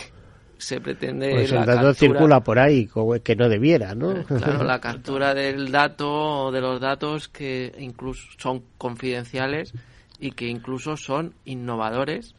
se 0.57 0.81
pretende 0.81 1.31
pues 1.31 1.51
el 1.53 1.65
dato 1.65 1.93
circula 1.93 2.41
por 2.41 2.59
ahí 2.59 2.89
que 3.23 3.35
no 3.35 3.47
debiera, 3.47 3.95
¿no? 3.95 4.23
Claro, 4.27 4.63
la 4.63 4.79
captura 4.81 5.33
del 5.33 5.71
dato 5.71 6.09
o 6.45 6.51
de 6.51 6.61
los 6.61 6.81
datos 6.81 7.29
que 7.29 7.73
incluso 7.79 8.27
son 8.37 8.63
confidenciales 8.77 9.73
y 10.19 10.31
que 10.31 10.47
incluso 10.47 10.97
son 10.97 11.33
innovadores 11.45 12.35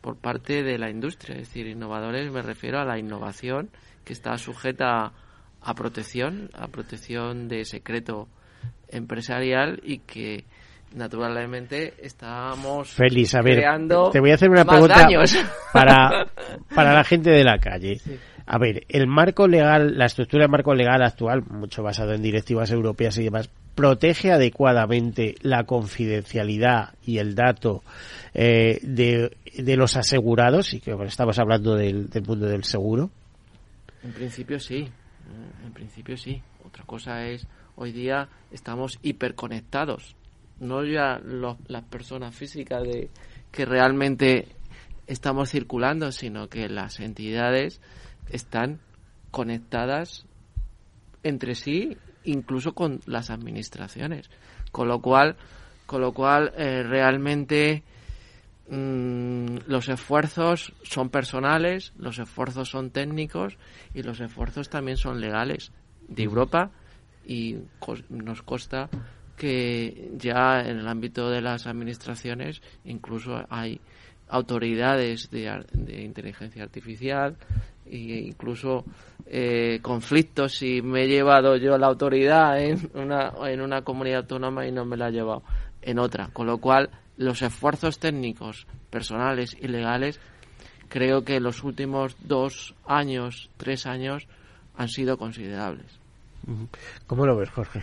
por 0.00 0.16
parte 0.16 0.62
de 0.62 0.78
la 0.78 0.88
industria. 0.88 1.36
Es 1.36 1.48
decir, 1.48 1.66
innovadores 1.66 2.32
me 2.32 2.42
refiero 2.42 2.80
a 2.80 2.84
la 2.84 2.98
innovación 2.98 3.70
que 4.04 4.14
está 4.14 4.38
sujeta 4.38 5.04
a 5.04 5.12
protección, 5.74 6.50
a 6.54 6.68
protección 6.68 7.48
de 7.48 7.64
secreto 7.64 8.28
empresarial 8.88 9.80
y 9.82 9.98
que 9.98 10.44
naturalmente 10.94 11.94
estamos 12.00 12.88
Feliz, 12.88 13.34
a 13.34 13.42
ver, 13.42 13.56
creando 13.56 14.10
te 14.10 14.20
voy 14.20 14.30
a 14.30 14.34
hacer 14.34 14.48
una 14.48 14.64
pregunta 14.64 15.06
para, 15.72 16.26
para 16.74 16.94
la 16.94 17.04
gente 17.04 17.30
de 17.30 17.44
la 17.44 17.58
calle. 17.58 18.00
A 18.46 18.56
ver, 18.56 18.84
el 18.88 19.06
marco 19.06 19.46
legal, 19.46 19.98
la 19.98 20.06
estructura 20.06 20.44
de 20.44 20.48
marco 20.48 20.74
legal 20.74 21.02
actual, 21.02 21.42
mucho 21.50 21.82
basado 21.82 22.14
en 22.14 22.22
directivas 22.22 22.70
europeas 22.70 23.18
y 23.18 23.24
demás, 23.24 23.50
protege 23.74 24.32
adecuadamente 24.32 25.34
la 25.42 25.64
confidencialidad 25.64 26.94
y 27.04 27.18
el 27.18 27.34
dato 27.34 27.82
eh, 28.32 28.78
de, 28.82 29.36
de, 29.54 29.76
los 29.76 29.96
asegurados, 29.96 30.72
y 30.72 30.80
que 30.80 30.96
estamos 31.06 31.38
hablando 31.38 31.74
del, 31.76 32.08
del 32.08 32.22
mundo 32.24 32.46
del 32.46 32.64
seguro. 32.64 33.10
En 34.02 34.12
principio 34.12 34.58
sí. 34.58 34.88
Mm, 35.28 35.66
en 35.66 35.72
principio 35.72 36.16
sí. 36.16 36.42
Otra 36.64 36.84
cosa 36.84 37.26
es, 37.26 37.46
hoy 37.76 37.92
día 37.92 38.28
estamos 38.50 38.98
hiperconectados. 39.02 40.16
No 40.60 40.84
ya 40.84 41.20
las 41.22 41.84
personas 41.84 42.34
físicas 42.34 42.82
de 42.82 43.10
que 43.52 43.64
realmente 43.64 44.48
estamos 45.06 45.50
circulando, 45.50 46.10
sino 46.10 46.48
que 46.48 46.68
las 46.68 46.98
entidades 46.98 47.80
están 48.30 48.80
conectadas 49.30 50.26
entre 51.22 51.54
sí, 51.54 51.96
incluso 52.24 52.74
con 52.74 53.00
las 53.06 53.30
administraciones. 53.30 54.30
Con 54.72 54.88
lo 54.88 55.00
cual, 55.00 55.36
con 55.86 56.00
lo 56.00 56.12
cual 56.12 56.52
eh, 56.56 56.82
realmente 56.82 57.84
Mm, 58.70 59.60
los 59.66 59.88
esfuerzos 59.88 60.74
son 60.82 61.08
personales, 61.08 61.94
los 61.96 62.18
esfuerzos 62.18 62.68
son 62.68 62.90
técnicos 62.90 63.56
y 63.94 64.02
los 64.02 64.20
esfuerzos 64.20 64.68
también 64.68 64.98
son 64.98 65.20
legales 65.20 65.72
de 66.06 66.22
Europa 66.22 66.70
y 67.26 67.56
nos 68.10 68.42
consta 68.42 68.90
que 69.36 70.10
ya 70.16 70.60
en 70.60 70.78
el 70.78 70.88
ámbito 70.88 71.30
de 71.30 71.40
las 71.40 71.66
administraciones 71.66 72.60
incluso 72.84 73.42
hay 73.48 73.80
autoridades 74.28 75.30
de, 75.30 75.62
inteligencia 76.02 76.62
artificial 76.62 77.36
e 77.86 77.96
incluso 77.96 78.84
eh, 79.24 79.78
conflictos. 79.80 80.56
Si 80.56 80.82
me 80.82 81.04
he 81.04 81.08
llevado 81.08 81.56
yo 81.56 81.78
la 81.78 81.86
autoridad 81.86 82.62
en 82.62 82.90
una, 82.92 83.32
en 83.46 83.62
una 83.62 83.80
comunidad 83.80 84.20
autónoma 84.20 84.66
y 84.66 84.72
no 84.72 84.84
me 84.84 84.98
la 84.98 85.06
ha 85.06 85.10
llevado 85.10 85.42
en 85.80 85.98
otra, 85.98 86.28
con 86.34 86.46
lo 86.46 86.58
cual 86.58 86.90
los 87.18 87.42
esfuerzos 87.42 87.98
técnicos, 87.98 88.66
personales 88.90 89.56
y 89.60 89.68
legales, 89.68 90.18
creo 90.88 91.24
que 91.24 91.40
los 91.40 91.62
últimos 91.64 92.16
dos 92.20 92.74
años, 92.86 93.50
tres 93.58 93.86
años, 93.86 94.26
han 94.76 94.88
sido 94.88 95.18
considerables. 95.18 95.98
¿Cómo 97.06 97.26
lo 97.26 97.36
ves, 97.36 97.50
Jorge? 97.50 97.82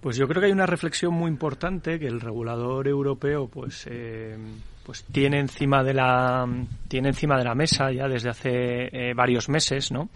Pues 0.00 0.16
yo 0.16 0.28
creo 0.28 0.40
que 0.40 0.46
hay 0.46 0.52
una 0.52 0.66
reflexión 0.66 1.12
muy 1.14 1.30
importante 1.30 1.98
que 1.98 2.06
el 2.06 2.20
regulador 2.20 2.86
europeo, 2.86 3.48
pues, 3.48 3.86
eh, 3.90 4.36
pues 4.84 5.04
tiene 5.04 5.40
encima 5.40 5.82
de 5.82 5.94
la 5.94 6.46
tiene 6.88 7.08
encima 7.08 7.36
de 7.36 7.44
la 7.44 7.54
mesa 7.54 7.90
ya 7.90 8.08
desde 8.08 8.30
hace 8.30 8.50
eh, 8.92 9.14
varios 9.14 9.48
meses, 9.48 9.90
¿no? 9.90 10.08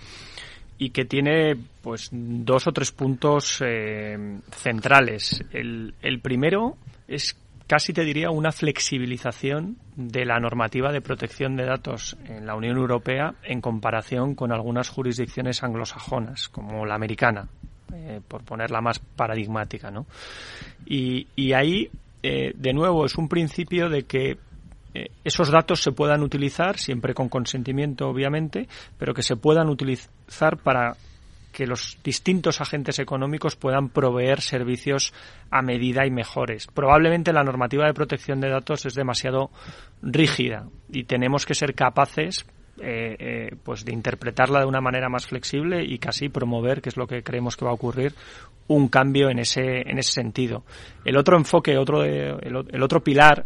Y 0.79 0.91
que 0.91 1.05
tiene, 1.05 1.57
pues, 1.83 2.09
dos 2.13 2.67
o 2.67 2.73
tres 2.73 2.93
puntos 2.93 3.63
eh, 3.65 4.41
centrales. 4.51 5.45
El, 5.53 5.95
el 6.03 6.21
primero 6.21 6.77
es 7.07 7.37
casi 7.67 7.93
te 7.93 8.05
diría 8.05 8.31
una 8.31 8.53
flexibilización 8.53 9.77
de 9.97 10.25
la 10.25 10.39
normativa 10.39 10.93
de 10.93 11.01
protección 11.01 11.57
de 11.57 11.65
datos 11.65 12.17
en 12.27 12.47
la 12.47 12.55
Unión 12.55 12.77
Europea 12.77 13.35
en 13.43 13.61
comparación 13.61 14.35
con 14.35 14.53
algunas 14.53 14.89
jurisdicciones 14.89 15.63
anglosajonas, 15.63 16.49
como 16.49 16.85
la 16.85 16.95
americana, 16.95 17.49
eh, 17.95 18.21
por 18.27 18.45
ponerla 18.45 18.81
más 18.81 18.99
paradigmática. 18.99 19.91
¿no? 19.91 20.07
Y, 20.87 21.53
ahí, 21.53 21.91
eh, 22.23 22.53
de 22.55 22.73
nuevo, 22.73 23.07
es 23.07 23.17
un 23.17 23.29
principio 23.29 23.89
de 23.89 24.03
que 24.03 24.37
eh, 24.95 25.11
esos 25.25 25.51
datos 25.51 25.83
se 25.83 25.93
puedan 25.93 26.23
utilizar, 26.23 26.79
siempre 26.79 27.15
con 27.15 27.29
consentimiento, 27.29 28.09
obviamente, 28.09 28.69
pero 28.99 29.15
que 29.15 29.23
se 29.23 29.37
puedan 29.37 29.69
utilizar 29.69 30.59
para 30.59 30.97
que 31.55 31.67
los 31.67 31.99
distintos 32.03 32.61
agentes 32.61 32.99
económicos 32.99 33.57
puedan 33.57 33.89
proveer 33.89 34.41
servicios 34.41 35.15
a 35.51 35.63
medida 35.63 36.05
y 36.05 36.11
mejores. 36.11 36.67
Probablemente 36.67 37.33
la 37.33 37.45
normativa 37.45 37.87
de 37.87 37.95
protección 37.95 38.41
de 38.41 38.51
datos 38.51 38.85
es 38.85 38.95
demasiado 38.95 39.51
rígida 40.03 40.67
y 40.91 41.05
tenemos 41.05 41.47
que 41.47 41.55
ser 41.55 41.75
capaces 41.75 42.45
eh, 42.81 43.15
eh, 43.21 43.57
pues 43.63 43.85
de 43.85 43.93
interpretarla 43.93 44.59
de 44.59 44.67
una 44.67 44.81
manera 44.81 45.09
más 45.09 45.27
flexible 45.27 45.85
y 45.85 45.99
casi 45.99 46.29
promover, 46.29 46.83
que 46.83 46.89
es 46.89 46.97
lo 46.97 47.07
que 47.07 47.23
creemos 47.23 47.57
que 47.57 47.65
va 47.65 47.71
a 47.71 47.75
ocurrir, 47.75 48.13
un 48.67 48.89
cambio 48.89 49.31
en 49.31 49.39
ese, 49.39 49.89
en 49.89 49.99
ese 49.99 50.13
sentido. 50.13 50.65
El 51.05 51.17
otro 51.17 51.37
enfoque, 51.37 51.79
otro 51.79 52.03
el, 52.03 52.83
otro 52.83 53.01
pilar 53.01 53.45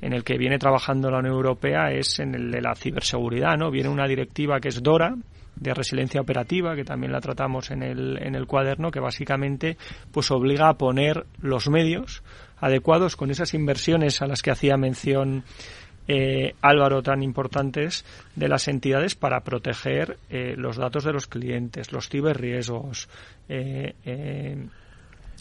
en 0.00 0.12
el 0.12 0.24
que 0.24 0.36
viene 0.36 0.58
trabajando 0.58 1.08
la 1.08 1.18
Unión 1.18 1.36
Europea 1.36 1.92
es 1.92 2.18
en 2.18 2.34
el 2.34 2.50
de 2.50 2.60
la 2.60 2.74
ciberseguridad, 2.74 3.56
¿no? 3.56 3.70
Viene 3.70 3.88
una 3.88 4.08
directiva 4.08 4.58
que 4.58 4.68
es 4.68 4.82
DORA, 4.82 5.14
de 5.56 5.74
resiliencia 5.74 6.20
operativa, 6.20 6.74
que 6.74 6.84
también 6.84 7.12
la 7.12 7.20
tratamos 7.20 7.70
en 7.70 7.82
el, 7.82 8.18
en 8.22 8.34
el 8.34 8.46
cuaderno, 8.46 8.90
que 8.90 9.00
básicamente 9.00 9.76
pues 10.12 10.30
obliga 10.30 10.68
a 10.68 10.74
poner 10.74 11.26
los 11.40 11.68
medios 11.68 12.22
adecuados 12.58 13.16
con 13.16 13.30
esas 13.30 13.54
inversiones 13.54 14.22
a 14.22 14.26
las 14.26 14.42
que 14.42 14.50
hacía 14.50 14.76
mención 14.76 15.44
eh, 16.06 16.54
Álvaro, 16.60 17.02
tan 17.02 17.22
importantes 17.22 18.04
de 18.36 18.48
las 18.48 18.68
entidades 18.68 19.14
para 19.14 19.40
proteger 19.40 20.18
eh, 20.28 20.54
los 20.56 20.76
datos 20.76 21.04
de 21.04 21.12
los 21.12 21.26
clientes, 21.26 21.92
los 21.92 22.08
ciberriesgos, 22.08 23.08
eh, 23.48 23.94
eh, 24.04 24.68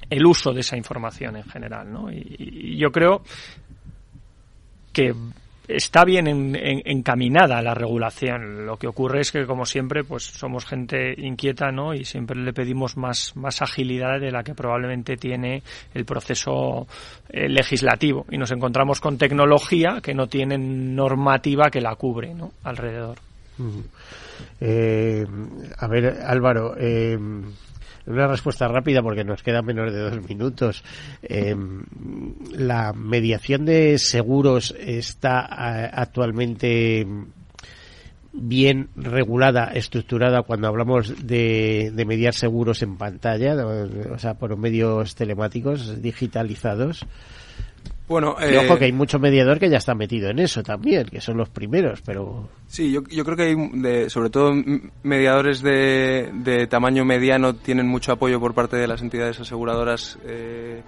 el 0.09 0.25
uso 0.25 0.53
de 0.53 0.61
esa 0.61 0.77
información 0.77 1.35
en 1.35 1.43
general. 1.43 1.91
¿no? 1.91 2.11
Y, 2.11 2.35
y 2.37 2.77
yo 2.77 2.91
creo 2.91 3.23
que 4.93 5.13
está 5.67 6.03
bien 6.03 6.27
en, 6.27 6.55
en, 6.55 6.81
encaminada 6.85 7.61
la 7.61 7.73
regulación. 7.73 8.65
Lo 8.65 8.77
que 8.77 8.87
ocurre 8.87 9.21
es 9.21 9.31
que, 9.31 9.45
como 9.45 9.65
siempre, 9.65 10.03
pues 10.03 10.23
somos 10.23 10.65
gente 10.65 11.13
inquieta, 11.17 11.71
¿no? 11.71 11.93
Y 11.93 12.05
siempre 12.05 12.37
le 12.39 12.53
pedimos 12.53 12.97
más, 12.97 13.35
más 13.35 13.61
agilidad 13.61 14.19
de 14.19 14.31
la 14.31 14.43
que 14.43 14.53
probablemente 14.53 15.17
tiene 15.17 15.63
el 15.93 16.05
proceso 16.05 16.87
eh, 17.29 17.47
legislativo. 17.49 18.25
Y 18.29 18.37
nos 18.37 18.51
encontramos 18.51 18.99
con 18.99 19.17
tecnología 19.17 19.99
que 20.01 20.13
no 20.13 20.27
tiene 20.27 20.57
normativa 20.57 21.69
que 21.69 21.81
la 21.81 21.95
cubre, 21.95 22.33
¿no? 22.33 22.51
Alrededor. 22.63 23.17
Eh, 24.59 25.25
a 25.77 25.87
ver, 25.87 26.19
Álvaro, 26.25 26.75
eh, 26.77 27.17
una 28.05 28.27
respuesta 28.27 28.67
rápida 28.67 29.01
porque 29.01 29.23
nos 29.23 29.43
queda 29.43 29.61
menos 29.61 29.93
de 29.93 29.99
dos 29.99 30.27
minutos. 30.27 30.83
Eh, 31.21 31.55
¿La 32.51 32.93
mediación 32.93 33.65
de 33.65 33.97
seguros 33.97 34.75
está 34.77 35.47
eh, 35.51 35.89
actualmente 35.93 37.07
bien 38.33 38.89
regulada, 38.95 39.65
estructurada 39.73 40.41
cuando 40.41 40.67
hablamos 40.67 41.25
de, 41.25 41.91
de, 41.93 42.05
mediar 42.05 42.33
seguros 42.33 42.81
en 42.81 42.97
pantalla, 42.97 43.55
o 44.11 44.17
sea, 44.17 44.33
por 44.33 44.57
medios 44.57 45.15
telemáticos 45.15 46.01
digitalizados? 46.01 47.05
Bueno, 48.07 48.35
eh... 48.39 48.53
y 48.53 48.57
ojo 48.57 48.77
que 48.77 48.85
hay 48.85 48.91
mucho 48.91 49.17
mediador 49.17 49.59
que 49.59 49.69
ya 49.69 49.77
está 49.77 49.95
metido 49.95 50.29
en 50.29 50.39
eso 50.39 50.61
también, 50.61 51.05
que 51.07 51.21
son 51.21 51.37
los 51.37 51.49
primeros, 51.49 52.01
pero... 52.01 52.49
Sí, 52.67 52.91
yo, 52.91 53.01
yo 53.09 53.23
creo 53.23 53.37
que 53.37 53.43
hay, 53.43 53.55
de, 53.81 54.09
sobre 54.09 54.29
todo 54.29 54.51
mediadores 55.03 55.61
de, 55.61 56.29
de, 56.33 56.67
tamaño 56.67 57.05
mediano 57.05 57.55
tienen 57.55 57.87
mucho 57.87 58.11
apoyo 58.11 58.39
por 58.39 58.53
parte 58.53 58.75
de 58.75 58.87
las 58.87 59.01
entidades 59.01 59.39
aseguradoras 59.39 60.17
eh, 60.25 60.81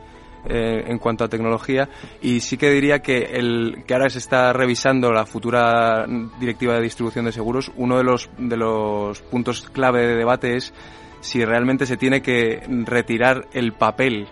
eh, 0.48 0.84
en 0.88 1.00
cuanto 1.00 1.24
a 1.24 1.30
tecnología 1.30 1.90
y 2.22 2.42
sí 2.42 2.58
que 2.58 2.70
diría 2.70 3.00
que, 3.00 3.18
el, 3.18 3.84
que 3.88 3.94
ahora 3.94 4.10
se 4.10 4.20
está 4.20 4.52
revisando 4.54 5.12
la 5.12 5.26
futura 5.26 6.06
directiva 6.40 6.76
de 6.76 6.82
distribución 6.82 7.26
de 7.26 7.32
seguros. 7.32 7.72
Uno 7.78 7.98
de 7.98 8.04
los, 8.04 8.30
de 8.38 8.58
los 8.58 9.22
puntos 9.22 9.62
clave 9.72 10.06
de 10.06 10.16
debate 10.16 10.56
es 10.56 10.74
si 11.22 11.44
realmente 11.44 11.86
se 11.86 11.98
tiene 11.98 12.22
que 12.22 12.62
retirar 12.86 13.48
el 13.54 13.74
papel 13.74 14.28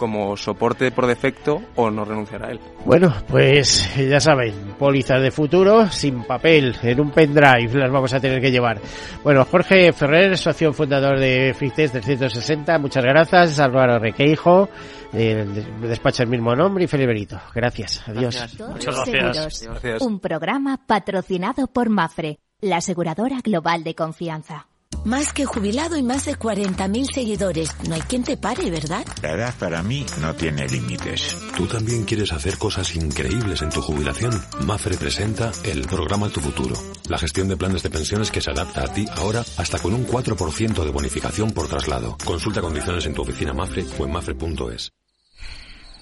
como 0.00 0.34
soporte 0.34 0.90
por 0.92 1.06
defecto 1.06 1.60
o 1.76 1.90
no 1.90 2.06
renunciar 2.06 2.46
a 2.46 2.50
él. 2.50 2.58
Bueno, 2.86 3.14
pues 3.28 3.94
ya 3.96 4.18
saben, 4.18 4.54
pólizas 4.78 5.20
de 5.20 5.30
futuro 5.30 5.90
sin 5.90 6.24
papel, 6.24 6.74
en 6.82 7.00
un 7.00 7.10
pendrive 7.10 7.78
las 7.78 7.92
vamos 7.92 8.14
a 8.14 8.18
tener 8.18 8.40
que 8.40 8.50
llevar. 8.50 8.80
Bueno, 9.22 9.44
Jorge 9.44 9.92
Ferrer, 9.92 10.38
socio 10.38 10.72
fundador 10.72 11.18
de 11.20 11.54
FreeTest 11.54 11.92
360, 11.92 12.78
muchas 12.78 13.04
gracias. 13.04 13.60
Álvaro 13.60 13.98
Requeijo, 13.98 14.70
del 15.12 15.80
despacho 15.82 16.22
el 16.22 16.30
mismo 16.30 16.56
nombre 16.56 16.84
y 16.84 16.86
Feliberito. 16.86 17.38
Gracias, 17.54 18.02
adiós. 18.08 18.34
Gracias. 18.36 18.70
Muchas 18.70 18.96
gracias. 19.06 19.62
gracias. 19.68 20.00
Un 20.00 20.18
programa 20.18 20.80
patrocinado 20.86 21.66
por 21.66 21.90
Mafre, 21.90 22.38
la 22.62 22.78
aseguradora 22.78 23.40
global 23.44 23.84
de 23.84 23.94
confianza. 23.94 24.69
Más 25.04 25.32
que 25.32 25.46
jubilado 25.46 25.96
y 25.96 26.02
más 26.02 26.26
de 26.26 26.38
40.000 26.38 27.06
seguidores. 27.14 27.70
No 27.88 27.94
hay 27.94 28.02
quien 28.02 28.22
te 28.22 28.36
pare, 28.36 28.70
¿verdad? 28.70 29.04
La 29.22 29.32
edad 29.32 29.54
para 29.58 29.82
mí 29.82 30.04
no 30.20 30.34
tiene 30.34 30.68
límites. 30.68 31.36
¿Tú 31.56 31.66
también 31.66 32.04
quieres 32.04 32.32
hacer 32.32 32.58
cosas 32.58 32.94
increíbles 32.94 33.62
en 33.62 33.70
tu 33.70 33.80
jubilación? 33.80 34.32
Mafre 34.66 34.98
presenta 34.98 35.52
el 35.64 35.86
programa 35.86 36.28
Tu 36.28 36.40
Futuro. 36.40 36.74
La 37.08 37.18
gestión 37.18 37.48
de 37.48 37.56
planes 37.56 37.82
de 37.82 37.88
pensiones 37.88 38.30
que 38.30 38.42
se 38.42 38.50
adapta 38.50 38.84
a 38.84 38.92
ti 38.92 39.06
ahora 39.16 39.42
hasta 39.56 39.78
con 39.78 39.94
un 39.94 40.06
4% 40.06 40.84
de 40.84 40.90
bonificación 40.90 41.52
por 41.52 41.66
traslado. 41.68 42.18
Consulta 42.24 42.60
condiciones 42.60 43.06
en 43.06 43.14
tu 43.14 43.22
oficina 43.22 43.54
Mafre 43.54 43.86
o 43.98 44.04
en 44.04 44.12
mafre.es. 44.12 44.92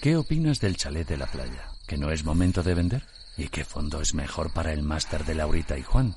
¿Qué 0.00 0.16
opinas 0.16 0.60
del 0.60 0.76
chalet 0.76 1.06
de 1.06 1.16
la 1.16 1.26
playa? 1.26 1.70
¿Que 1.86 1.96
no 1.96 2.10
es 2.10 2.24
momento 2.24 2.64
de 2.64 2.74
vender? 2.74 3.04
¿Y 3.36 3.48
qué 3.48 3.64
fondo 3.64 4.00
es 4.00 4.14
mejor 4.14 4.52
para 4.52 4.72
el 4.72 4.82
máster 4.82 5.24
de 5.24 5.36
Laurita 5.36 5.78
y 5.78 5.82
Juan? 5.82 6.16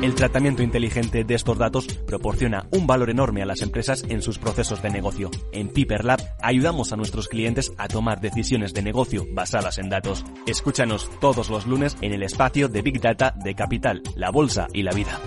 El 0.00 0.14
tratamiento 0.14 0.62
inteligente 0.62 1.24
de 1.24 1.34
estos 1.34 1.58
datos 1.58 1.88
proporciona 2.06 2.68
un 2.70 2.86
valor 2.86 3.10
enorme 3.10 3.42
a 3.42 3.46
las 3.46 3.62
empresas 3.62 4.04
en 4.08 4.22
sus 4.22 4.38
procesos 4.38 4.80
de 4.80 4.90
negocio. 4.90 5.28
En 5.50 5.70
Piper 5.70 6.04
Lab 6.04 6.20
ayudamos 6.40 6.92
a 6.92 6.96
nuestros 6.96 7.26
clientes 7.26 7.72
a 7.78 7.88
tomar 7.88 8.20
decisiones 8.20 8.72
de 8.74 8.82
negocio 8.82 9.26
basadas 9.32 9.78
en 9.78 9.88
datos. 9.88 10.24
Escúchanos 10.46 11.10
todos 11.20 11.50
los 11.50 11.66
lunes 11.66 11.96
en 12.00 12.12
el 12.12 12.22
espacio 12.22 12.68
de 12.68 12.82
Big 12.82 13.00
Data 13.00 13.34
de 13.42 13.56
Capital, 13.56 14.02
la 14.14 14.30
Bolsa 14.30 14.68
y 14.72 14.84
la 14.84 14.92
Vida. 14.92 15.20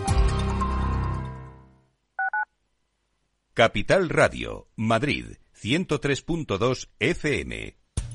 Capital 3.53 4.07
Radio, 4.07 4.69
Madrid, 4.77 5.25
103.2 5.53 6.87
FM. 6.97 7.80